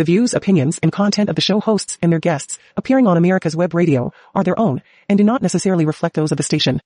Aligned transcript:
The 0.00 0.04
views, 0.04 0.32
opinions, 0.32 0.80
and 0.82 0.90
content 0.90 1.28
of 1.28 1.36
the 1.36 1.42
show 1.42 1.60
hosts 1.60 1.98
and 2.00 2.10
their 2.10 2.20
guests 2.20 2.58
appearing 2.74 3.06
on 3.06 3.18
America's 3.18 3.54
Web 3.54 3.74
Radio 3.74 4.14
are 4.34 4.42
their 4.42 4.58
own 4.58 4.80
and 5.10 5.18
do 5.18 5.24
not 5.24 5.42
necessarily 5.42 5.84
reflect 5.84 6.14
those 6.14 6.32
of 6.32 6.38
the 6.38 6.42
station. 6.42 6.80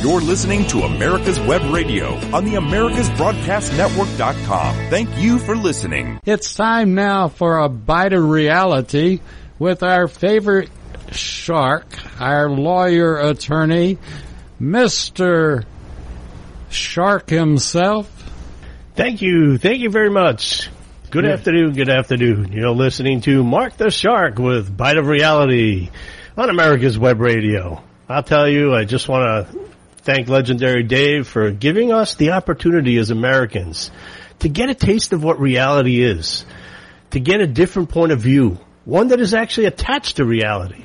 You're 0.00 0.22
listening 0.22 0.66
to 0.68 0.84
America's 0.84 1.38
Web 1.40 1.60
Radio 1.70 2.14
on 2.34 2.46
the 2.46 2.54
AmericasBroadcastNetwork.com. 2.54 4.74
Thank 4.88 5.18
you 5.18 5.38
for 5.38 5.54
listening. 5.54 6.18
It's 6.24 6.54
time 6.54 6.94
now 6.94 7.28
for 7.28 7.58
a 7.58 7.68
bite 7.68 8.14
of 8.14 8.24
reality 8.24 9.20
with 9.58 9.82
our 9.82 10.08
favorite 10.08 10.70
shark, 11.12 11.84
our 12.18 12.48
lawyer 12.48 13.18
attorney, 13.18 13.98
Mr. 14.58 15.66
Shark 16.70 17.28
himself. 17.28 18.10
Thank 18.94 19.20
you. 19.20 19.58
Thank 19.58 19.80
you 19.80 19.90
very 19.90 20.08
much. 20.08 20.70
Good 21.10 21.24
Yeah. 21.24 21.32
afternoon. 21.32 21.72
Good 21.72 21.88
afternoon. 21.88 22.52
You're 22.52 22.70
listening 22.70 23.20
to 23.22 23.42
Mark 23.42 23.76
the 23.76 23.90
Shark 23.90 24.38
with 24.38 24.76
Bite 24.76 24.96
of 24.96 25.06
Reality 25.08 25.88
on 26.36 26.50
America's 26.50 26.98
Web 26.98 27.20
Radio. 27.20 27.82
I'll 28.08 28.22
tell 28.22 28.48
you, 28.48 28.72
I 28.74 28.84
just 28.84 29.08
want 29.08 29.48
to 29.48 29.58
thank 30.02 30.28
legendary 30.28 30.84
Dave 30.84 31.26
for 31.26 31.50
giving 31.50 31.92
us 31.92 32.14
the 32.14 32.30
opportunity 32.32 32.96
as 32.98 33.10
Americans 33.10 33.90
to 34.38 34.48
get 34.48 34.70
a 34.70 34.74
taste 34.74 35.12
of 35.12 35.24
what 35.24 35.40
reality 35.40 36.00
is, 36.00 36.44
to 37.10 37.18
get 37.18 37.40
a 37.40 37.46
different 37.46 37.88
point 37.88 38.12
of 38.12 38.20
view, 38.20 38.58
one 38.84 39.08
that 39.08 39.20
is 39.20 39.34
actually 39.34 39.66
attached 39.66 40.16
to 40.16 40.24
reality. 40.24 40.84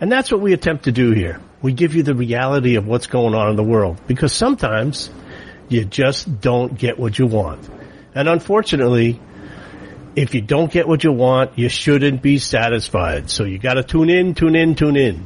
And 0.00 0.10
that's 0.10 0.30
what 0.30 0.40
we 0.40 0.52
attempt 0.52 0.84
to 0.84 0.92
do 0.92 1.10
here. 1.12 1.40
We 1.60 1.72
give 1.72 1.94
you 1.96 2.04
the 2.04 2.14
reality 2.14 2.76
of 2.76 2.86
what's 2.86 3.08
going 3.08 3.34
on 3.34 3.50
in 3.50 3.56
the 3.56 3.64
world 3.64 3.98
because 4.06 4.32
sometimes 4.32 5.10
you 5.68 5.84
just 5.84 6.40
don't 6.40 6.76
get 6.78 6.96
what 6.98 7.18
you 7.18 7.26
want. 7.26 7.68
And 8.14 8.28
unfortunately, 8.28 9.20
if 10.14 10.34
you 10.34 10.40
don't 10.40 10.70
get 10.70 10.86
what 10.86 11.04
you 11.04 11.12
want, 11.12 11.58
you 11.58 11.68
shouldn't 11.68 12.22
be 12.22 12.38
satisfied. 12.38 13.30
So 13.30 13.44
you 13.44 13.58
gotta 13.58 13.82
tune 13.82 14.10
in, 14.10 14.34
tune 14.34 14.56
in, 14.56 14.74
tune 14.74 14.96
in. 14.96 15.24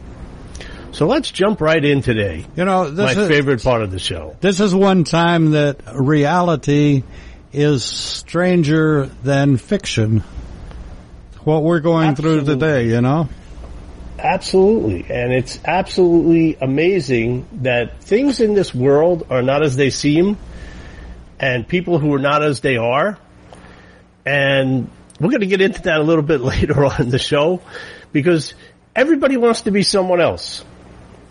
So 0.92 1.06
let's 1.06 1.30
jump 1.30 1.60
right 1.60 1.84
in 1.84 2.00
today. 2.00 2.46
You 2.56 2.64
know, 2.64 2.90
My 2.90 3.10
is, 3.12 3.28
favorite 3.28 3.62
part 3.62 3.82
of 3.82 3.90
the 3.90 3.98
show. 3.98 4.36
this 4.40 4.60
is 4.60 4.74
one 4.74 5.04
time 5.04 5.50
that 5.50 5.80
reality 5.94 7.02
is 7.52 7.84
stranger 7.84 9.06
than 9.22 9.56
fiction. 9.56 10.22
What 11.44 11.62
we're 11.62 11.80
going 11.80 12.16
through 12.16 12.44
today, 12.44 12.88
you 12.88 13.00
know? 13.00 13.28
Absolutely. 14.18 15.06
And 15.10 15.32
it's 15.32 15.60
absolutely 15.64 16.56
amazing 16.60 17.46
that 17.62 18.00
things 18.00 18.40
in 18.40 18.54
this 18.54 18.74
world 18.74 19.26
are 19.30 19.42
not 19.42 19.62
as 19.62 19.76
they 19.76 19.90
seem 19.90 20.38
and 21.38 21.68
people 21.68 21.98
who 21.98 22.14
are 22.14 22.18
not 22.18 22.42
as 22.42 22.60
they 22.60 22.78
are. 22.78 23.18
And 24.26 24.90
we're 25.20 25.30
going 25.30 25.40
to 25.40 25.46
get 25.46 25.60
into 25.60 25.82
that 25.82 26.00
a 26.00 26.02
little 26.02 26.24
bit 26.24 26.40
later 26.42 26.84
on 26.84 27.00
in 27.00 27.10
the 27.10 27.18
show 27.18 27.62
because 28.12 28.54
everybody 28.94 29.36
wants 29.36 29.62
to 29.62 29.70
be 29.70 29.82
someone 29.82 30.20
else. 30.20 30.64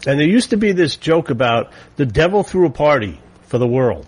And 0.08 0.20
there 0.20 0.28
used 0.28 0.52
to 0.52 0.58
be 0.58 0.72
this 0.72 0.96
joke 0.96 1.30
about 1.30 1.72
the 1.98 2.06
devil 2.06 2.44
threw 2.44 2.66
a 2.68 2.72
party 2.72 3.20
for 3.44 3.58
the 3.58 3.68
world. 3.68 4.06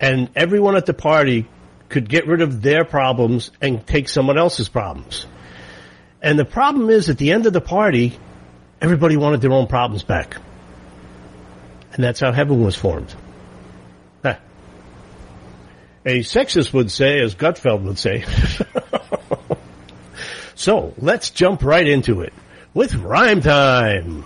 And 0.00 0.30
everyone 0.34 0.76
at 0.76 0.86
the 0.86 0.94
party 0.94 1.46
could 1.88 2.08
get 2.08 2.26
rid 2.26 2.40
of 2.40 2.62
their 2.62 2.84
problems 2.84 3.50
and 3.60 3.86
take 3.86 4.08
someone 4.08 4.38
else's 4.38 4.68
problems. 4.68 5.26
And 6.22 6.38
the 6.38 6.44
problem 6.44 6.88
is, 6.88 7.10
at 7.10 7.18
the 7.18 7.32
end 7.32 7.46
of 7.46 7.52
the 7.52 7.60
party, 7.60 8.18
everybody 8.80 9.16
wanted 9.16 9.40
their 9.42 9.52
own 9.52 9.66
problems 9.66 10.02
back. 10.02 10.36
And 11.92 12.02
that's 12.02 12.20
how 12.20 12.32
heaven 12.32 12.64
was 12.64 12.74
formed. 12.74 13.14
A 16.04 16.20
sexist 16.20 16.72
would 16.72 16.90
say, 16.90 17.20
as 17.20 17.34
Gutfeld 17.34 17.82
would 17.84 17.98
say. 17.98 18.24
so, 20.54 20.94
let's 20.98 21.30
jump 21.30 21.62
right 21.62 21.86
into 21.86 22.22
it 22.22 22.32
with 22.74 22.94
rhyme 22.94 23.40
time. 23.40 24.24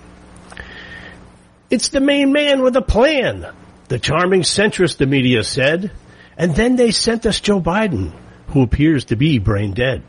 It's 1.69 1.89
the 1.89 2.01
main 2.01 2.33
man 2.33 2.63
with 2.63 2.77
a 2.77 2.83
plan, 2.83 3.47
the 3.89 3.98
charming 3.98 4.42
centrist, 4.42 4.97
the 4.97 5.07
media 5.07 5.42
said. 5.42 5.91
And 6.39 6.55
then 6.55 6.77
they 6.77 6.92
sent 6.92 7.27
us 7.27 7.41
Joe 7.41 7.61
Biden, 7.61 8.13
who 8.48 8.63
appears 8.63 9.07
to 9.07 9.17
be 9.17 9.39
brain 9.39 9.73
dead. 9.73 10.03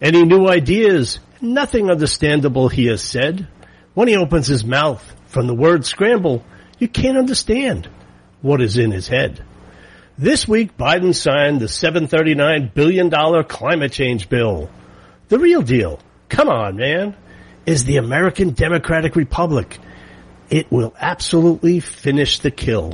Any 0.00 0.24
new 0.24 0.48
ideas? 0.48 1.20
Nothing 1.40 1.90
understandable, 1.90 2.68
he 2.68 2.86
has 2.86 3.02
said. 3.02 3.46
When 3.94 4.08
he 4.08 4.16
opens 4.16 4.46
his 4.46 4.64
mouth 4.64 5.02
from 5.26 5.46
the 5.46 5.54
word 5.54 5.86
scramble, 5.86 6.44
you 6.78 6.88
can't 6.88 7.18
understand 7.18 7.88
what 8.40 8.60
is 8.60 8.76
in 8.76 8.90
his 8.90 9.08
head. 9.08 9.44
This 10.18 10.46
week, 10.46 10.76
Biden 10.76 11.14
signed 11.14 11.60
the 11.60 11.66
$739 11.66 12.74
billion 12.74 13.10
climate 13.44 13.92
change 13.92 14.28
bill. 14.28 14.68
The 15.28 15.38
real 15.38 15.62
deal, 15.62 16.00
come 16.28 16.50
on, 16.50 16.76
man, 16.76 17.16
is 17.64 17.84
the 17.84 17.96
American 17.96 18.50
Democratic 18.50 19.16
Republic. 19.16 19.78
It 20.50 20.70
will 20.70 20.94
absolutely 21.00 21.80
finish 21.80 22.40
the 22.40 22.50
kill. 22.50 22.92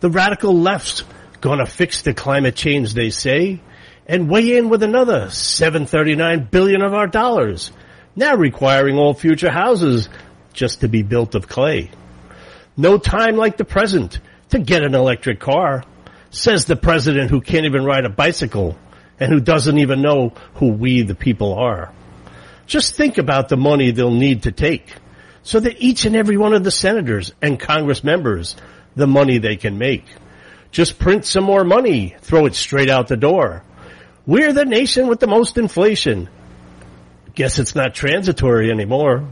The 0.00 0.08
radical 0.08 0.58
left's 0.58 1.04
gonna 1.42 1.66
fix 1.66 2.00
the 2.02 2.14
climate 2.14 2.56
change, 2.56 2.94
they 2.94 3.10
say, 3.10 3.60
and 4.06 4.30
weigh 4.30 4.56
in 4.56 4.70
with 4.70 4.82
another 4.82 5.28
739 5.28 6.48
billion 6.50 6.80
of 6.80 6.94
our 6.94 7.06
dollars, 7.06 7.70
now 8.16 8.34
requiring 8.34 8.96
all 8.96 9.12
future 9.12 9.50
houses 9.50 10.08
just 10.54 10.80
to 10.80 10.88
be 10.88 11.02
built 11.02 11.34
of 11.34 11.48
clay. 11.48 11.90
No 12.78 12.96
time 12.96 13.36
like 13.36 13.58
the 13.58 13.66
present 13.66 14.20
to 14.48 14.58
get 14.58 14.82
an 14.82 14.94
electric 14.94 15.38
car, 15.38 15.84
says 16.30 16.64
the 16.64 16.76
president 16.76 17.30
who 17.30 17.40
can't 17.40 17.66
even 17.66 17.84
ride 17.84 18.04
a 18.04 18.10
bicycle 18.10 18.78
and 19.18 19.32
who 19.32 19.40
doesn't 19.40 19.78
even 19.78 20.00
know 20.00 20.32
who 20.54 20.68
we 20.68 21.02
the 21.02 21.14
people 21.14 21.54
are. 21.54 21.92
Just 22.66 22.94
think 22.94 23.18
about 23.18 23.48
the 23.48 23.56
money 23.56 23.90
they'll 23.90 24.10
need 24.10 24.44
to 24.44 24.52
take 24.52 24.94
so 25.42 25.60
that 25.60 25.80
each 25.80 26.04
and 26.04 26.16
every 26.16 26.36
one 26.36 26.54
of 26.54 26.64
the 26.64 26.70
senators 26.70 27.32
and 27.42 27.58
Congress 27.58 28.04
members, 28.04 28.56
the 28.94 29.06
money 29.06 29.38
they 29.38 29.56
can 29.56 29.78
make. 29.78 30.04
Just 30.70 30.98
print 30.98 31.24
some 31.24 31.44
more 31.44 31.64
money, 31.64 32.14
throw 32.20 32.46
it 32.46 32.54
straight 32.54 32.88
out 32.88 33.08
the 33.08 33.16
door. 33.16 33.64
We're 34.26 34.52
the 34.52 34.64
nation 34.64 35.08
with 35.08 35.18
the 35.18 35.26
most 35.26 35.58
inflation. 35.58 36.28
Guess 37.34 37.58
it's 37.58 37.74
not 37.74 37.94
transitory 37.94 38.70
anymore. 38.70 39.28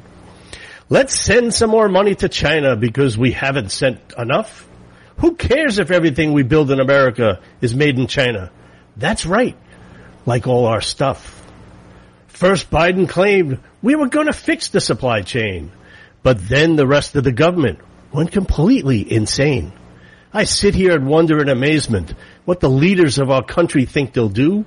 Let's 0.88 1.14
send 1.14 1.54
some 1.54 1.70
more 1.70 1.88
money 1.88 2.14
to 2.16 2.28
China 2.28 2.74
because 2.74 3.16
we 3.16 3.32
haven't 3.32 3.70
sent 3.70 4.00
enough. 4.16 4.67
Who 5.18 5.34
cares 5.34 5.78
if 5.78 5.90
everything 5.90 6.32
we 6.32 6.42
build 6.42 6.70
in 6.70 6.80
America 6.80 7.40
is 7.60 7.74
made 7.74 7.98
in 7.98 8.06
China? 8.06 8.50
That's 8.96 9.26
right. 9.26 9.56
Like 10.26 10.46
all 10.46 10.66
our 10.66 10.80
stuff. 10.80 11.34
First 12.28 12.70
Biden 12.70 13.08
claimed 13.08 13.58
we 13.82 13.96
were 13.96 14.08
going 14.08 14.26
to 14.26 14.32
fix 14.32 14.68
the 14.68 14.80
supply 14.80 15.22
chain, 15.22 15.72
but 16.22 16.48
then 16.48 16.76
the 16.76 16.86
rest 16.86 17.16
of 17.16 17.24
the 17.24 17.32
government 17.32 17.80
went 18.12 18.30
completely 18.30 19.10
insane. 19.12 19.72
I 20.32 20.44
sit 20.44 20.74
here 20.74 20.94
and 20.94 21.06
wonder 21.06 21.40
in 21.40 21.48
amazement 21.48 22.14
what 22.44 22.60
the 22.60 22.70
leaders 22.70 23.18
of 23.18 23.30
our 23.30 23.42
country 23.42 23.86
think 23.86 24.12
they'll 24.12 24.28
do 24.28 24.64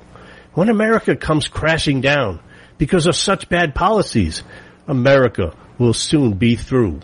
when 0.54 0.70
America 0.70 1.16
comes 1.16 1.48
crashing 1.48 2.02
down 2.02 2.40
because 2.78 3.08
of 3.08 3.16
such 3.16 3.48
bad 3.48 3.74
policies. 3.74 4.44
America 4.88 5.56
will 5.78 5.94
soon 5.94 6.34
be 6.34 6.56
through. 6.56 7.00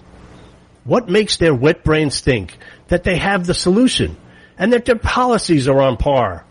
What 0.88 1.10
makes 1.10 1.36
their 1.36 1.54
wet 1.54 1.84
brains 1.84 2.22
think 2.22 2.58
that 2.88 3.04
they 3.04 3.18
have 3.18 3.46
the 3.46 3.54
solution 3.54 4.16
and 4.58 4.72
that 4.72 4.86
their 4.86 4.98
policies 4.98 5.68
are 5.68 5.82
on 5.82 5.98
par? 5.98 6.46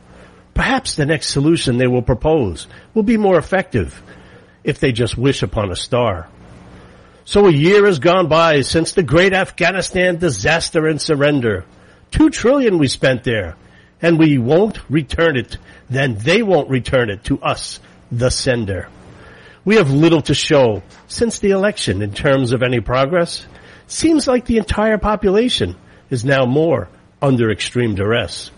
Perhaps 0.52 0.94
the 0.94 1.06
next 1.06 1.28
solution 1.28 1.78
they 1.78 1.86
will 1.86 2.02
propose 2.02 2.66
will 2.92 3.02
be 3.02 3.16
more 3.16 3.38
effective 3.38 4.02
if 4.62 4.78
they 4.78 4.92
just 4.92 5.16
wish 5.16 5.42
upon 5.42 5.70
a 5.70 5.76
star. 5.76 6.28
So 7.25 7.46
a 7.46 7.52
year 7.52 7.86
has 7.86 7.98
gone 7.98 8.28
by 8.28 8.60
since 8.60 8.92
the 8.92 9.02
great 9.02 9.32
Afghanistan 9.32 10.19
disaster 10.19 10.86
and 10.86 11.00
surrender. 11.00 11.64
Two 12.10 12.28
trillion 12.28 12.76
we 12.76 12.88
spent 12.88 13.25
there, 13.25 13.56
and 14.02 14.19
we 14.19 14.36
won't 14.36 14.78
return 14.91 15.38
it. 15.38 15.56
Then 15.88 16.19
they 16.19 16.42
won't 16.42 16.69
return 16.69 17.08
it 17.08 17.25
to 17.25 17.41
us, 17.41 17.80
the 18.12 18.30
sender. 18.30 18.88
We 19.64 19.76
have 19.76 19.90
little 19.90 20.22
to 20.22 20.34
show 20.34 20.82
since 21.08 21.38
the 21.38 21.50
election 21.50 22.02
in 22.02 22.12
terms 22.12 22.52
of 22.52 22.62
any 22.62 22.81
progress. 22.81 23.46
Seems 23.87 24.27
like 24.27 24.47
the 24.47 24.59
entire 24.59 24.99
population 24.99 25.77
is 26.11 26.25
now 26.25 26.44
more 26.44 26.88
under 27.23 27.50
extreme 27.50 27.94
duress. 27.94 28.50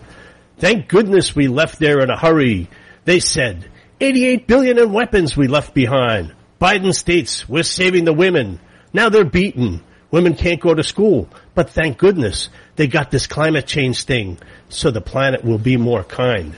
Thank 0.57 0.87
goodness 0.87 1.35
we 1.35 1.47
left 1.47 1.79
there 1.79 2.01
in 2.01 2.09
a 2.09 2.17
hurry. 2.17 2.67
They 3.05 3.19
said, 3.19 3.69
88 4.01 4.47
billion 4.47 4.77
in 4.77 4.91
weapons 4.91 5.37
we 5.37 5.47
left 5.47 5.73
behind. 5.73 6.33
Biden 6.59 6.93
states 6.93 7.47
we're 7.47 7.63
saving 7.63 8.05
the 8.05 8.13
women. 8.13 8.59
Now 8.91 9.09
they're 9.09 9.23
beaten. 9.23 9.81
Women 10.11 10.35
can't 10.35 10.59
go 10.59 10.73
to 10.73 10.83
school. 10.83 11.29
But 11.53 11.69
thank 11.69 11.97
goodness 11.97 12.49
they 12.75 12.87
got 12.87 13.11
this 13.11 13.27
climate 13.27 13.67
change 13.67 14.03
thing 14.03 14.37
so 14.67 14.91
the 14.91 15.01
planet 15.01 15.43
will 15.43 15.57
be 15.57 15.77
more 15.77 16.03
kind. 16.03 16.55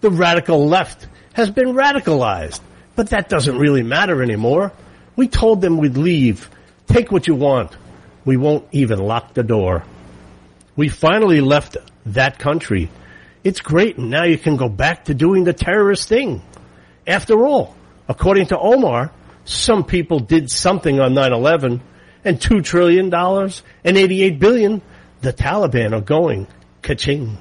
The 0.00 0.10
radical 0.10 0.66
left 0.66 1.06
has 1.34 1.50
been 1.50 1.74
radicalized, 1.74 2.60
but 2.96 3.10
that 3.10 3.28
doesn't 3.28 3.58
really 3.58 3.82
matter 3.82 4.22
anymore. 4.22 4.72
We 5.14 5.28
told 5.28 5.60
them 5.60 5.78
we'd 5.78 5.96
leave. 5.96 6.50
Take 6.86 7.12
what 7.12 7.26
you 7.26 7.34
want. 7.34 7.76
We 8.24 8.36
won't 8.36 8.66
even 8.72 8.98
lock 8.98 9.34
the 9.34 9.42
door. 9.42 9.84
We 10.76 10.88
finally 10.88 11.40
left 11.40 11.76
that 12.06 12.38
country. 12.38 12.90
It's 13.44 13.60
great 13.60 13.98
and 13.98 14.10
now 14.10 14.24
you 14.24 14.38
can 14.38 14.56
go 14.56 14.68
back 14.68 15.06
to 15.06 15.14
doing 15.14 15.44
the 15.44 15.52
terrorist 15.52 16.08
thing. 16.08 16.42
After 17.06 17.44
all, 17.44 17.74
according 18.08 18.46
to 18.48 18.58
Omar, 18.58 19.12
some 19.44 19.84
people 19.84 20.20
did 20.20 20.50
something 20.50 21.00
on 21.00 21.14
9-11 21.14 21.80
and 22.24 22.40
two 22.40 22.62
trillion 22.62 23.10
dollars 23.10 23.62
and 23.84 23.96
88 23.96 24.38
billion. 24.38 24.82
the 25.20 25.32
Taliban 25.32 25.92
are 25.92 26.00
going 26.00 26.46
ka-ching. 26.82 27.38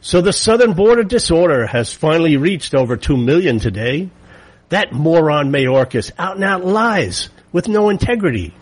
So 0.00 0.20
the 0.20 0.32
southern 0.32 0.74
border 0.74 1.02
disorder 1.02 1.66
has 1.66 1.92
finally 1.92 2.36
reached 2.36 2.74
over 2.74 2.96
2 2.96 3.16
million 3.16 3.58
today. 3.58 4.10
That 4.68 4.92
moron 4.92 5.50
Mayorkas 5.50 6.12
out 6.18 6.36
and 6.36 6.44
out 6.44 6.64
lies 6.64 7.30
with 7.52 7.68
no 7.68 7.88
integrity. 7.88 8.54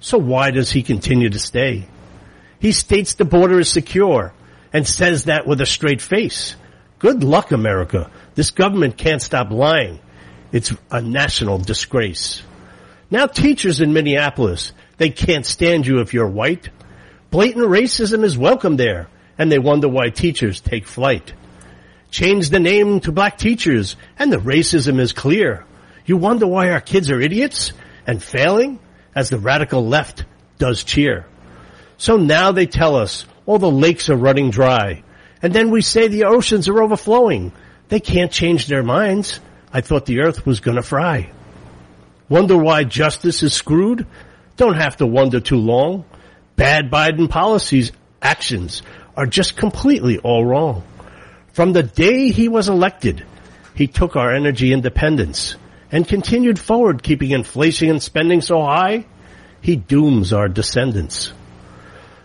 So 0.00 0.18
why 0.18 0.50
does 0.50 0.70
he 0.70 0.82
continue 0.82 1.28
to 1.28 1.38
stay? 1.38 1.86
He 2.58 2.72
states 2.72 3.14
the 3.14 3.24
border 3.24 3.60
is 3.60 3.70
secure 3.70 4.32
and 4.72 4.86
says 4.86 5.24
that 5.24 5.46
with 5.46 5.60
a 5.60 5.66
straight 5.66 6.00
face. 6.00 6.56
Good 6.98 7.22
luck, 7.22 7.52
America. 7.52 8.10
This 8.34 8.50
government 8.50 8.96
can't 8.96 9.22
stop 9.22 9.50
lying. 9.50 10.00
It's 10.52 10.72
a 10.90 11.00
national 11.00 11.58
disgrace. 11.58 12.42
Now 13.10 13.26
teachers 13.26 13.80
in 13.80 13.92
Minneapolis, 13.92 14.72
they 14.96 15.10
can't 15.10 15.46
stand 15.46 15.86
you 15.86 16.00
if 16.00 16.14
you're 16.14 16.28
white. 16.28 16.68
Blatant 17.30 17.66
racism 17.66 18.24
is 18.24 18.36
welcome 18.36 18.76
there, 18.76 19.08
and 19.38 19.50
they 19.50 19.58
wonder 19.58 19.88
why 19.88 20.10
teachers 20.10 20.60
take 20.60 20.86
flight. 20.86 21.32
Change 22.10 22.50
the 22.50 22.60
name 22.60 23.00
to 23.00 23.12
black 23.12 23.38
teachers, 23.38 23.96
and 24.18 24.32
the 24.32 24.38
racism 24.38 24.98
is 24.98 25.12
clear. 25.12 25.64
You 26.04 26.16
wonder 26.16 26.46
why 26.46 26.70
our 26.70 26.80
kids 26.80 27.10
are 27.10 27.20
idiots 27.20 27.72
and 28.06 28.22
failing, 28.22 28.80
as 29.14 29.30
the 29.30 29.38
radical 29.38 29.86
left 29.86 30.24
does 30.58 30.84
cheer. 30.84 31.26
So 31.96 32.16
now 32.16 32.52
they 32.52 32.66
tell 32.66 32.96
us 32.96 33.26
all 33.46 33.58
the 33.58 33.70
lakes 33.70 34.08
are 34.08 34.16
running 34.16 34.50
dry, 34.50 35.02
and 35.42 35.52
then 35.52 35.70
we 35.70 35.82
say 35.82 36.08
the 36.08 36.24
oceans 36.24 36.68
are 36.68 36.82
overflowing. 36.82 37.52
They 37.88 38.00
can't 38.00 38.32
change 38.32 38.66
their 38.66 38.82
minds. 38.82 39.40
I 39.72 39.80
thought 39.80 40.06
the 40.06 40.20
earth 40.20 40.46
was 40.46 40.60
gonna 40.60 40.82
fry. 40.82 41.30
Wonder 42.28 42.56
why 42.56 42.84
justice 42.84 43.42
is 43.42 43.52
screwed? 43.52 44.06
Don't 44.56 44.76
have 44.76 44.98
to 44.98 45.06
wonder 45.06 45.40
too 45.40 45.56
long. 45.56 46.04
Bad 46.56 46.90
Biden 46.90 47.28
policies, 47.28 47.92
actions 48.22 48.82
are 49.16 49.26
just 49.26 49.56
completely 49.56 50.18
all 50.18 50.44
wrong. 50.44 50.84
From 51.52 51.72
the 51.72 51.82
day 51.82 52.30
he 52.30 52.48
was 52.48 52.68
elected, 52.68 53.24
he 53.74 53.86
took 53.86 54.16
our 54.16 54.32
energy 54.32 54.72
independence 54.72 55.56
and 55.92 56.06
continued 56.06 56.58
forward 56.58 57.02
keeping 57.02 57.30
inflation 57.30 57.90
and 57.90 58.02
spending 58.02 58.40
so 58.40 58.60
high, 58.60 59.06
he 59.60 59.76
dooms 59.76 60.32
our 60.32 60.48
descendants. 60.48 61.32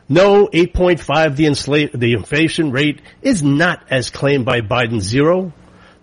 No, 0.07 0.47
8.5, 0.47 1.35
the, 1.35 1.97
the 1.97 2.13
inflation 2.13 2.71
rate 2.71 3.01
is 3.23 3.41
not 3.41 3.83
as 3.89 4.11
claimed 4.11 4.45
by 4.45 4.61
Biden 4.61 5.01
zero. 5.01 5.51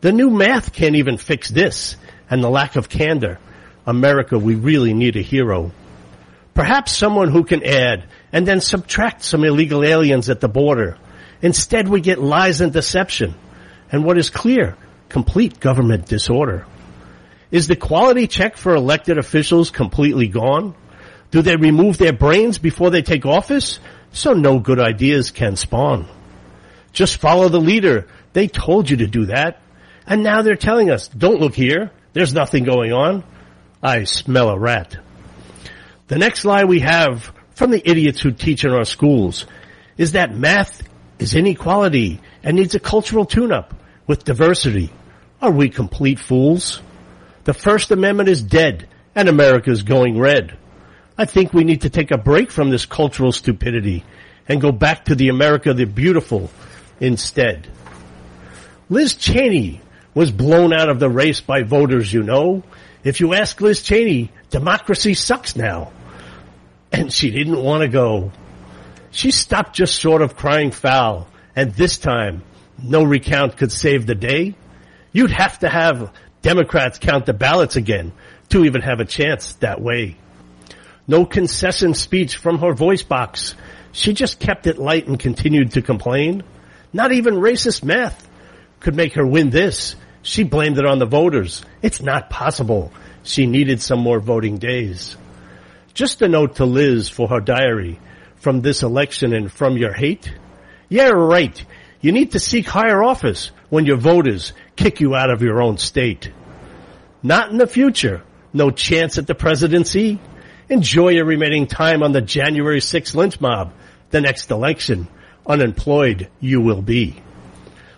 The 0.01 0.11
new 0.11 0.31
math 0.31 0.73
can't 0.73 0.97
even 0.97 1.19
fix 1.19 1.49
this 1.49 1.97
and 2.29 2.43
the 2.43 2.51
lack 2.51 2.75
of 2.75 2.89
candor. 2.89 3.39
America, 3.87 4.39
we 4.39 4.57
really 4.57 4.93
need 4.93 5.17
a 5.17 5.23
hero. 5.23 5.71
Perhaps 6.55 6.93
someone 6.93 7.31
who 7.31 7.45
can 7.45 7.65
add 7.65 8.05
and 8.33 8.47
then 8.47 8.61
subtract 8.61 9.23
some 9.23 9.45
illegal 9.45 9.85
aliens 9.85 10.29
at 10.29 10.41
the 10.41 10.49
border. 10.49 10.99
Instead, 11.41 11.89
we 11.89 12.01
get 12.01 12.21
lies 12.21 12.61
and 12.61 12.73
deception. 12.73 13.35
And 13.91 14.05
what 14.05 14.19
is 14.19 14.31
clear, 14.31 14.77
complete 15.09 15.61
government 15.61 16.07
disorder. 16.07 16.67
Is 17.53 17.69
the 17.69 17.77
quality 17.77 18.27
check 18.27 18.57
for 18.57 18.75
elected 18.75 19.19
officials 19.19 19.71
completely 19.71 20.27
gone? 20.27 20.75
Do 21.31 21.43
they 21.43 21.55
remove 21.55 21.99
their 21.99 22.15
brains 22.15 22.57
before 22.57 22.91
they 22.91 23.03
take 23.03 23.27
office? 23.27 23.79
So 24.11 24.33
no 24.33 24.59
good 24.59 24.81
ideas 24.81 25.31
can 25.31 25.57
spawn. 25.57 26.09
Just 26.93 27.21
follow 27.21 27.51
the 27.51 27.61
leader. 27.61 28.09
They 28.33 28.49
told 28.49 28.89
you 28.89 28.97
to 28.99 29.07
do 29.07 29.27
that. 29.27 29.61
And 30.07 30.23
now 30.23 30.41
they're 30.41 30.57
telling 30.57 30.91
us, 30.91 31.09
don't 31.09 31.41
look 31.41 31.55
here. 31.55 31.91
There's 32.15 32.35
nothing 32.35 32.65
going 32.65 32.93
on. 32.93 33.23
I 33.83 34.05
smell 34.05 34.49
a 34.49 34.59
rat. 34.59 34.97
The 36.09 36.19
next 36.19 36.45
lie 36.47 36.65
we 36.65 36.81
have 36.81 37.33
from 37.55 37.71
the 37.71 37.87
idiots 37.89 38.23
who 38.23 38.33
teach 38.33 38.65
in 38.65 38.73
our 38.73 38.85
schools 38.85 39.47
is 39.99 40.13
that 40.13 40.35
math 40.35 40.83
is 41.19 41.35
inequality 41.35 42.21
and 42.43 42.57
needs 42.57 42.75
a 42.75 42.81
cultural 42.81 43.27
tune-up 43.27 43.75
with 44.07 44.25
diversity. 44.25 44.91
Are 45.41 45.51
we 45.51 45.69
complete 45.69 46.19
fools? 46.19 46.81
The 47.45 47.55
First 47.55 47.91
Amendment 47.91 48.29
is 48.29 48.43
dead 48.43 48.89
and 49.15 49.29
America's 49.29 49.83
going 49.83 50.19
red. 50.19 50.57
I 51.19 51.25
think 51.25 51.53
we 51.53 51.65
need 51.65 51.83
to 51.83 51.91
take 51.91 52.11
a 52.11 52.19
break 52.19 52.51
from 52.51 52.71
this 52.71 52.87
cultural 52.87 53.33
stupidity 53.33 54.05
and 54.49 54.61
go 54.61 54.73
back 54.73 55.07
to 55.07 55.15
the 55.15 55.29
America 55.29 55.75
the 55.75 55.85
beautiful 55.85 56.51
instead. 57.01 57.69
Liz 58.89 59.15
Cheney 59.17 59.81
was 60.15 60.31
blown 60.31 60.73
out 60.73 60.89
of 60.89 61.01
the 61.01 61.11
race 61.11 61.41
by 61.41 61.63
voters, 61.63 62.13
you 62.13 62.23
know. 62.23 62.63
If 63.03 63.21
you 63.21 63.35
ask 63.35 63.61
Liz 63.61 63.83
Cheney, 63.83 64.31
democracy 64.51 65.15
sucks 65.15 65.57
now. 65.57 65.93
And 66.93 67.13
she 67.13 67.31
didn't 67.31 67.63
want 67.63 67.83
to 67.83 67.89
go. 67.89 68.31
She 69.11 69.31
stopped 69.31 69.75
just 69.75 69.99
short 69.99 70.23
of 70.23 70.37
crying 70.37 70.71
foul. 70.71 71.27
And 71.57 71.73
this 71.75 71.99
time, 71.99 72.43
no 72.83 73.03
recount 73.03 73.57
could 73.57 73.73
save 73.73 74.07
the 74.07 74.15
day. 74.15 74.55
You'd 75.13 75.31
have 75.31 75.59
to 75.61 75.69
have 75.69 76.13
Democrats 76.43 76.99
count 76.99 77.27
the 77.27 77.33
ballots 77.33 77.77
again 77.77 78.13
to 78.51 78.65
even 78.65 78.83
have 78.83 79.01
a 79.01 79.05
chance 79.05 79.55
that 79.55 79.81
way. 79.81 80.17
No 81.07 81.25
concession 81.25 81.95
speech 81.95 82.37
from 82.37 82.59
her 82.59 82.75
voice 82.75 83.03
box. 83.03 83.55
She 83.93 84.13
just 84.13 84.39
kept 84.39 84.67
it 84.67 84.79
light 84.79 85.07
and 85.07 85.19
continued 85.19 85.73
to 85.73 85.83
complain. 85.83 86.43
Not 86.93 87.13
even 87.13 87.35
racist 87.35 87.83
math 87.83 88.29
could 88.81 88.95
make 88.95 89.15
her 89.15 89.27
win 89.27 89.51
this. 89.51 89.97
She 90.23 90.43
blamed 90.43 90.79
it 90.79 90.87
on 90.87 90.99
the 90.99 91.07
voters. 91.07 91.65
It's 91.81 92.03
not 92.03 92.31
possible. 92.31 92.93
She 93.23 93.47
needed 93.47 93.81
some 93.81 94.01
more 94.01 94.21
voting 94.21 94.59
days. 94.59 95.17
Just 95.95 96.23
a 96.23 96.29
note 96.29 96.57
to 96.57 96.65
Liz 96.65 97.09
for 97.09 97.29
her 97.29 97.41
diary 97.41 98.01
from 98.37 98.61
this 98.61 98.83
election 98.83 99.33
and 99.33 99.51
from 99.51 99.77
your 99.77 99.93
hate. 99.93 100.33
Yeah, 100.89 101.11
right. 101.11 101.65
You 102.01 102.13
need 102.13 102.33
to 102.33 102.41
seek 102.41 102.67
higher 102.67 103.03
office 103.03 103.51
when 103.71 103.87
your 103.87 103.97
voters 103.97 104.53
kick 104.77 105.01
you 105.01 105.15
out 105.15 105.31
of 105.31 105.43
your 105.43 105.63
own 105.63 105.79
state. 105.79 106.31
Not 107.23 107.51
in 107.51 107.59
the 107.59 107.67
future. 107.67 108.23
No 108.53 108.71
chance 108.71 109.19
at 109.19 109.27
the 109.27 109.35
presidency. 109.35 110.19
Enjoy 110.69 111.11
your 111.11 111.25
remaining 111.25 111.67
time 111.67 112.03
on 112.03 112.13
the 112.13 112.21
January 112.21 112.81
6th 112.81 113.15
lynch 113.15 113.41
mob. 113.41 113.73
The 114.11 114.21
next 114.21 114.51
election, 114.51 115.09
unemployed 115.47 116.29
you 116.41 116.61
will 116.61 116.83
be. 116.83 117.17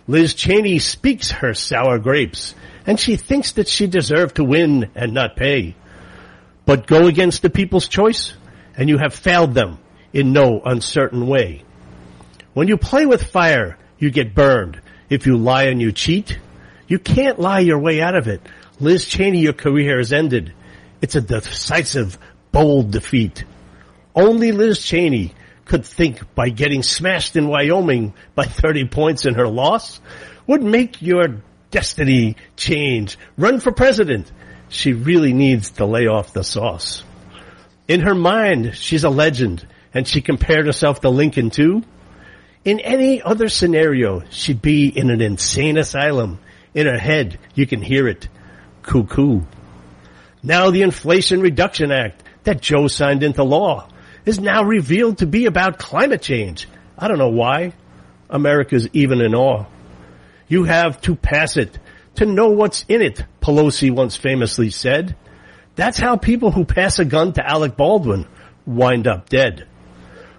Liz 0.07 0.33
Cheney 0.35 0.79
speaks 0.79 1.31
her 1.31 1.53
sour 1.53 1.97
grapes, 1.99 2.53
and 2.85 2.99
she 2.99 3.15
thinks 3.15 3.53
that 3.53 3.67
she 3.67 3.87
deserved 3.87 4.35
to 4.35 4.43
win 4.43 4.91
and 4.95 5.13
not 5.13 5.35
pay. 5.35 5.75
But 6.65 6.87
go 6.87 7.07
against 7.07 7.41
the 7.41 7.49
people's 7.49 7.87
choice, 7.87 8.33
and 8.77 8.87
you 8.87 8.97
have 8.97 9.13
failed 9.13 9.53
them 9.53 9.79
in 10.13 10.31
no 10.31 10.61
uncertain 10.63 11.27
way. 11.27 11.63
When 12.53 12.67
you 12.67 12.77
play 12.77 13.05
with 13.05 13.23
fire, 13.23 13.77
you 13.99 14.11
get 14.11 14.35
burned. 14.35 14.79
If 15.09 15.25
you 15.25 15.37
lie 15.37 15.65
and 15.65 15.81
you 15.81 15.91
cheat, 15.91 16.39
you 16.87 16.99
can't 16.99 17.39
lie 17.39 17.59
your 17.59 17.79
way 17.79 18.01
out 18.01 18.15
of 18.15 18.27
it. 18.27 18.41
Liz 18.79 19.05
Cheney, 19.05 19.39
your 19.39 19.53
career 19.53 19.97
has 19.97 20.13
ended. 20.13 20.53
It's 21.01 21.15
a 21.15 21.21
decisive, 21.21 22.17
bold 22.51 22.91
defeat. 22.91 23.43
Only 24.13 24.51
Liz 24.51 24.81
Cheney 24.81 25.33
could 25.65 25.85
think 25.85 26.35
by 26.35 26.49
getting 26.49 26.83
smashed 26.83 27.35
in 27.35 27.47
Wyoming 27.47 28.13
by 28.35 28.45
30 28.45 28.85
points 28.85 29.25
in 29.25 29.35
her 29.35 29.47
loss 29.47 29.99
would 30.47 30.63
make 30.63 31.01
your 31.01 31.41
destiny 31.71 32.37
change. 32.55 33.17
Run 33.37 33.59
for 33.59 33.71
president. 33.71 34.31
She 34.69 34.93
really 34.93 35.33
needs 35.33 35.71
to 35.71 35.85
lay 35.85 36.07
off 36.07 36.33
the 36.33 36.43
sauce. 36.43 37.03
In 37.87 38.01
her 38.01 38.15
mind, 38.15 38.75
she's 38.75 39.03
a 39.03 39.09
legend 39.09 39.67
and 39.93 40.07
she 40.07 40.21
compared 40.21 40.65
herself 40.65 41.01
to 41.01 41.09
Lincoln 41.09 41.49
too. 41.49 41.83
In 42.63 42.79
any 42.79 43.21
other 43.21 43.47
scenario, 43.47 44.23
she'd 44.29 44.61
be 44.61 44.87
in 44.87 45.09
an 45.09 45.21
insane 45.21 45.77
asylum. 45.77 46.39
In 46.75 46.85
her 46.85 46.99
head, 46.99 47.39
you 47.55 47.65
can 47.65 47.81
hear 47.81 48.07
it. 48.07 48.27
Cuckoo. 48.83 49.41
Now 50.43 50.69
the 50.69 50.83
Inflation 50.83 51.41
Reduction 51.41 51.91
Act 51.91 52.21
that 52.43 52.61
Joe 52.61 52.87
signed 52.87 53.23
into 53.23 53.43
law 53.43 53.89
is 54.25 54.39
now 54.39 54.63
revealed 54.63 55.19
to 55.19 55.25
be 55.25 55.45
about 55.45 55.79
climate 55.79 56.21
change. 56.21 56.67
I 56.97 57.07
don't 57.07 57.17
know 57.17 57.29
why. 57.29 57.73
America's 58.29 58.89
even 58.93 59.21
in 59.21 59.33
awe. 59.33 59.65
You 60.47 60.65
have 60.65 61.01
to 61.01 61.15
pass 61.15 61.57
it 61.57 61.79
to 62.15 62.25
know 62.25 62.49
what's 62.49 62.85
in 62.87 63.01
it, 63.01 63.23
Pelosi 63.41 63.89
once 63.89 64.15
famously 64.15 64.69
said. 64.69 65.15
That's 65.75 65.97
how 65.97 66.17
people 66.17 66.51
who 66.51 66.65
pass 66.65 66.99
a 66.99 67.05
gun 67.05 67.33
to 67.33 67.47
Alec 67.47 67.75
Baldwin 67.75 68.27
wind 68.65 69.07
up 69.07 69.29
dead. 69.29 69.67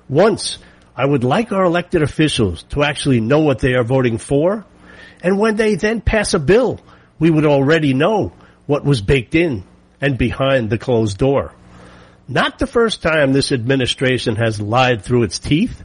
Once, 0.09 0.59
I 0.95 1.05
would 1.05 1.25
like 1.25 1.52
our 1.52 1.64
elected 1.64 2.02
officials 2.02 2.62
to 2.71 2.83
actually 2.83 3.21
know 3.21 3.40
what 3.40 3.59
they 3.59 3.75
are 3.75 3.85
voting 3.85 4.19
for, 4.19 4.64
and 5.23 5.38
when 5.38 5.56
they 5.56 5.75
then 5.75 6.00
pass 6.00 6.35
a 6.35 6.38
bill, 6.38 6.80
we 7.18 7.30
would 7.30 7.46
already 7.46 7.94
know 7.94 8.32
what 8.66 8.85
was 8.85 9.00
baked 9.00 9.35
in 9.35 9.64
and 10.00 10.18
behind 10.18 10.70
the 10.70 10.78
closed 10.78 11.18
door. 11.18 11.52
Not 12.28 12.58
the 12.58 12.66
first 12.66 13.02
time 13.02 13.32
this 13.32 13.52
administration 13.52 14.37
has 14.37 14.61
lied 14.61 15.02
through 15.02 15.23
its 15.23 15.38
teeth. 15.38 15.82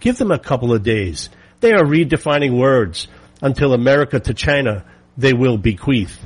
Give 0.00 0.16
them 0.16 0.30
a 0.30 0.38
couple 0.38 0.72
of 0.72 0.82
days. 0.82 1.28
They 1.60 1.72
are 1.72 1.84
redefining 1.84 2.58
words 2.58 3.08
until 3.42 3.74
America 3.74 4.18
to 4.20 4.34
China 4.34 4.84
they 5.16 5.32
will 5.32 5.58
bequeath. 5.58 6.18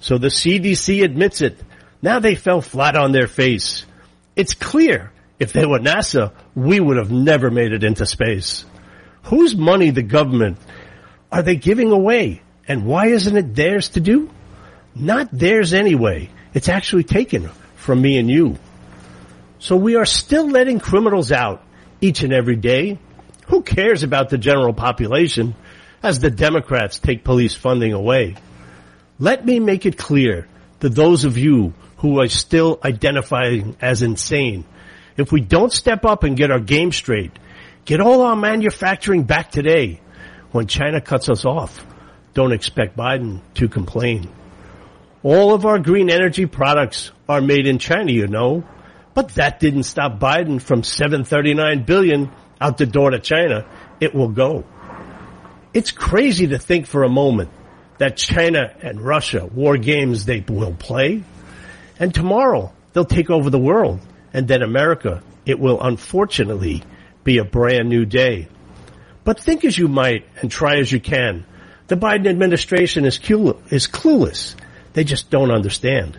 So 0.00 0.18
the 0.18 0.28
CDC 0.28 1.04
admits 1.04 1.40
it. 1.40 1.58
Now 2.02 2.18
they 2.18 2.34
fell 2.34 2.60
flat 2.60 2.96
on 2.96 3.12
their 3.12 3.26
face. 3.26 3.86
It's 4.34 4.54
clear 4.54 5.12
if 5.38 5.52
they 5.52 5.66
were 5.66 5.78
NASA, 5.78 6.32
we 6.54 6.80
would 6.80 6.96
have 6.96 7.10
never 7.10 7.50
made 7.50 7.72
it 7.72 7.84
into 7.84 8.06
space. 8.06 8.64
Whose 9.24 9.54
money 9.56 9.90
the 9.90 10.02
government 10.02 10.58
are 11.30 11.42
they 11.42 11.56
giving 11.56 11.90
away? 11.90 12.42
And 12.68 12.86
why 12.86 13.06
isn't 13.08 13.36
it 13.36 13.54
theirs 13.54 13.90
to 13.90 14.00
do? 14.00 14.30
Not 14.94 15.28
theirs 15.30 15.72
anyway. 15.72 16.30
It's 16.54 16.68
actually 16.68 17.04
taken 17.04 17.50
from 17.76 18.00
me 18.00 18.18
and 18.18 18.30
you. 18.30 18.58
So 19.58 19.76
we 19.76 19.96
are 19.96 20.04
still 20.04 20.48
letting 20.48 20.80
criminals 20.80 21.32
out 21.32 21.62
each 22.00 22.22
and 22.22 22.32
every 22.32 22.56
day. 22.56 22.98
Who 23.46 23.62
cares 23.62 24.02
about 24.02 24.30
the 24.30 24.38
general 24.38 24.72
population 24.72 25.54
as 26.02 26.18
the 26.18 26.30
Democrats 26.30 26.98
take 26.98 27.24
police 27.24 27.54
funding 27.54 27.92
away? 27.92 28.36
Let 29.18 29.44
me 29.46 29.60
make 29.60 29.86
it 29.86 29.96
clear 29.96 30.46
to 30.80 30.88
those 30.88 31.24
of 31.24 31.38
you 31.38 31.74
who 31.98 32.20
are 32.20 32.28
still 32.28 32.78
identifying 32.84 33.76
as 33.80 34.02
insane. 34.02 34.64
If 35.16 35.32
we 35.32 35.40
don't 35.40 35.72
step 35.72 36.04
up 36.04 36.24
and 36.24 36.36
get 36.36 36.50
our 36.50 36.60
game 36.60 36.92
straight, 36.92 37.32
get 37.84 38.00
all 38.00 38.22
our 38.22 38.36
manufacturing 38.36 39.22
back 39.22 39.50
today, 39.50 40.00
when 40.56 40.66
China 40.66 41.00
cuts 41.00 41.28
us 41.28 41.44
off, 41.44 41.86
don't 42.34 42.52
expect 42.52 42.96
Biden 42.96 43.40
to 43.54 43.68
complain. 43.68 44.28
All 45.22 45.54
of 45.54 45.66
our 45.66 45.78
green 45.78 46.10
energy 46.10 46.46
products 46.46 47.12
are 47.28 47.40
made 47.40 47.66
in 47.66 47.78
China, 47.78 48.10
you 48.10 48.26
know. 48.26 48.64
But 49.14 49.30
that 49.36 49.60
didn't 49.60 49.84
stop 49.84 50.18
Biden 50.18 50.60
from 50.60 50.82
739 50.82 51.84
billion 51.84 52.30
out 52.60 52.78
the 52.78 52.86
door 52.86 53.10
to 53.10 53.18
China. 53.18 53.66
It 54.00 54.14
will 54.14 54.28
go. 54.28 54.64
It's 55.72 55.90
crazy 55.90 56.48
to 56.48 56.58
think 56.58 56.86
for 56.86 57.04
a 57.04 57.08
moment 57.08 57.50
that 57.98 58.16
China 58.16 58.72
and 58.82 59.00
Russia, 59.00 59.46
war 59.46 59.76
games 59.76 60.24
they 60.24 60.40
will 60.40 60.74
play. 60.74 61.22
And 61.98 62.14
tomorrow 62.14 62.72
they'll 62.92 63.04
take 63.04 63.30
over 63.30 63.50
the 63.50 63.58
world. 63.58 64.00
And 64.32 64.48
then 64.48 64.62
America, 64.62 65.22
it 65.44 65.58
will 65.58 65.80
unfortunately 65.82 66.82
be 67.24 67.38
a 67.38 67.44
brand 67.44 67.88
new 67.88 68.04
day. 68.04 68.48
But 69.26 69.40
think 69.40 69.64
as 69.64 69.76
you 69.76 69.88
might 69.88 70.24
and 70.40 70.48
try 70.48 70.76
as 70.76 70.90
you 70.90 71.00
can. 71.00 71.44
The 71.88 71.96
Biden 71.96 72.28
administration 72.28 73.04
is, 73.04 73.16
is 73.18 73.88
clueless. 73.88 74.54
They 74.92 75.02
just 75.02 75.30
don't 75.30 75.50
understand. 75.50 76.16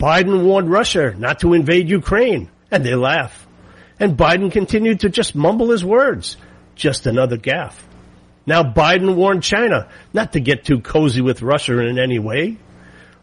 Biden 0.00 0.42
warned 0.42 0.68
Russia 0.68 1.14
not 1.16 1.38
to 1.40 1.54
invade 1.54 1.88
Ukraine, 1.88 2.50
and 2.68 2.84
they 2.84 2.96
laugh. 2.96 3.46
And 4.00 4.16
Biden 4.16 4.50
continued 4.50 5.00
to 5.00 5.08
just 5.08 5.36
mumble 5.36 5.70
his 5.70 5.84
words. 5.84 6.36
Just 6.74 7.06
another 7.06 7.36
gaffe. 7.36 7.80
Now 8.44 8.64
Biden 8.64 9.14
warned 9.14 9.44
China 9.44 9.88
not 10.12 10.32
to 10.32 10.40
get 10.40 10.64
too 10.64 10.80
cozy 10.80 11.20
with 11.20 11.42
Russia 11.42 11.78
in 11.78 11.96
any 11.96 12.18
way. 12.18 12.58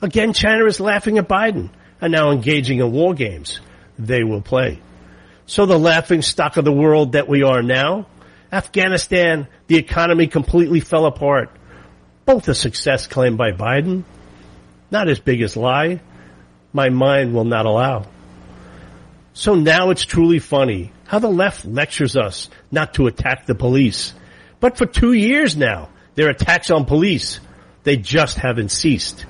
Again, 0.01 0.31
China 0.31 0.65
is 0.65 0.79
laughing 0.79 1.17
at 1.17 1.27
Biden 1.27 1.71
and 1.99 2.13
now 2.13 2.31
engaging 2.31 2.79
in 2.79 2.93
war 2.93 3.13
games. 3.13 3.59
They 3.99 4.23
will 4.23 4.41
play. 4.41 4.79
So 5.45 5.65
the 5.65 5.77
laughing 5.77 6.21
stock 6.21 6.55
of 6.55 6.63
the 6.63 6.71
world 6.71 7.11
that 7.11 7.27
we 7.27 7.43
are 7.43 7.61
now, 7.61 8.07
Afghanistan, 8.53 9.47
the 9.67 9.77
economy 9.77 10.27
completely 10.27 10.79
fell 10.79 11.05
apart. 11.05 11.49
Both 12.25 12.47
a 12.47 12.55
success 12.55 13.07
claimed 13.07 13.37
by 13.37 13.51
Biden 13.51 14.05
not 14.93 15.09
as 15.09 15.19
big 15.19 15.41
as 15.41 15.57
lie. 15.57 15.99
My 16.71 16.89
mind 16.89 17.33
will 17.33 17.45
not 17.45 17.65
allow. 17.65 18.05
So 19.33 19.55
now 19.55 19.89
it's 19.89 20.05
truly 20.05 20.37
funny 20.37 20.93
how 21.05 21.17
the 21.17 21.31
left 21.31 21.65
lectures 21.65 22.15
us 22.15 22.49
not 22.71 22.93
to 22.93 23.07
attack 23.07 23.45
the 23.45 23.55
police. 23.55 24.13
But 24.59 24.77
for 24.77 24.85
two 24.85 25.11
years 25.11 25.57
now, 25.57 25.89
their 26.13 26.29
attacks 26.29 26.69
on 26.69 26.85
police, 26.85 27.39
they 27.83 27.97
just 27.97 28.37
haven't 28.37 28.69
ceased. 28.69 29.25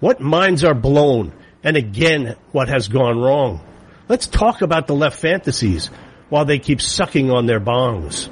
What 0.00 0.20
minds 0.20 0.64
are 0.64 0.74
blown 0.74 1.34
and 1.62 1.76
again, 1.76 2.36
what 2.52 2.68
has 2.68 2.88
gone 2.88 3.18
wrong? 3.18 3.60
Let's 4.08 4.26
talk 4.26 4.62
about 4.62 4.86
the 4.86 4.94
left 4.94 5.20
fantasies 5.20 5.90
while 6.30 6.46
they 6.46 6.58
keep 6.58 6.80
sucking 6.80 7.30
on 7.30 7.44
their 7.44 7.60
bongs. 7.60 8.30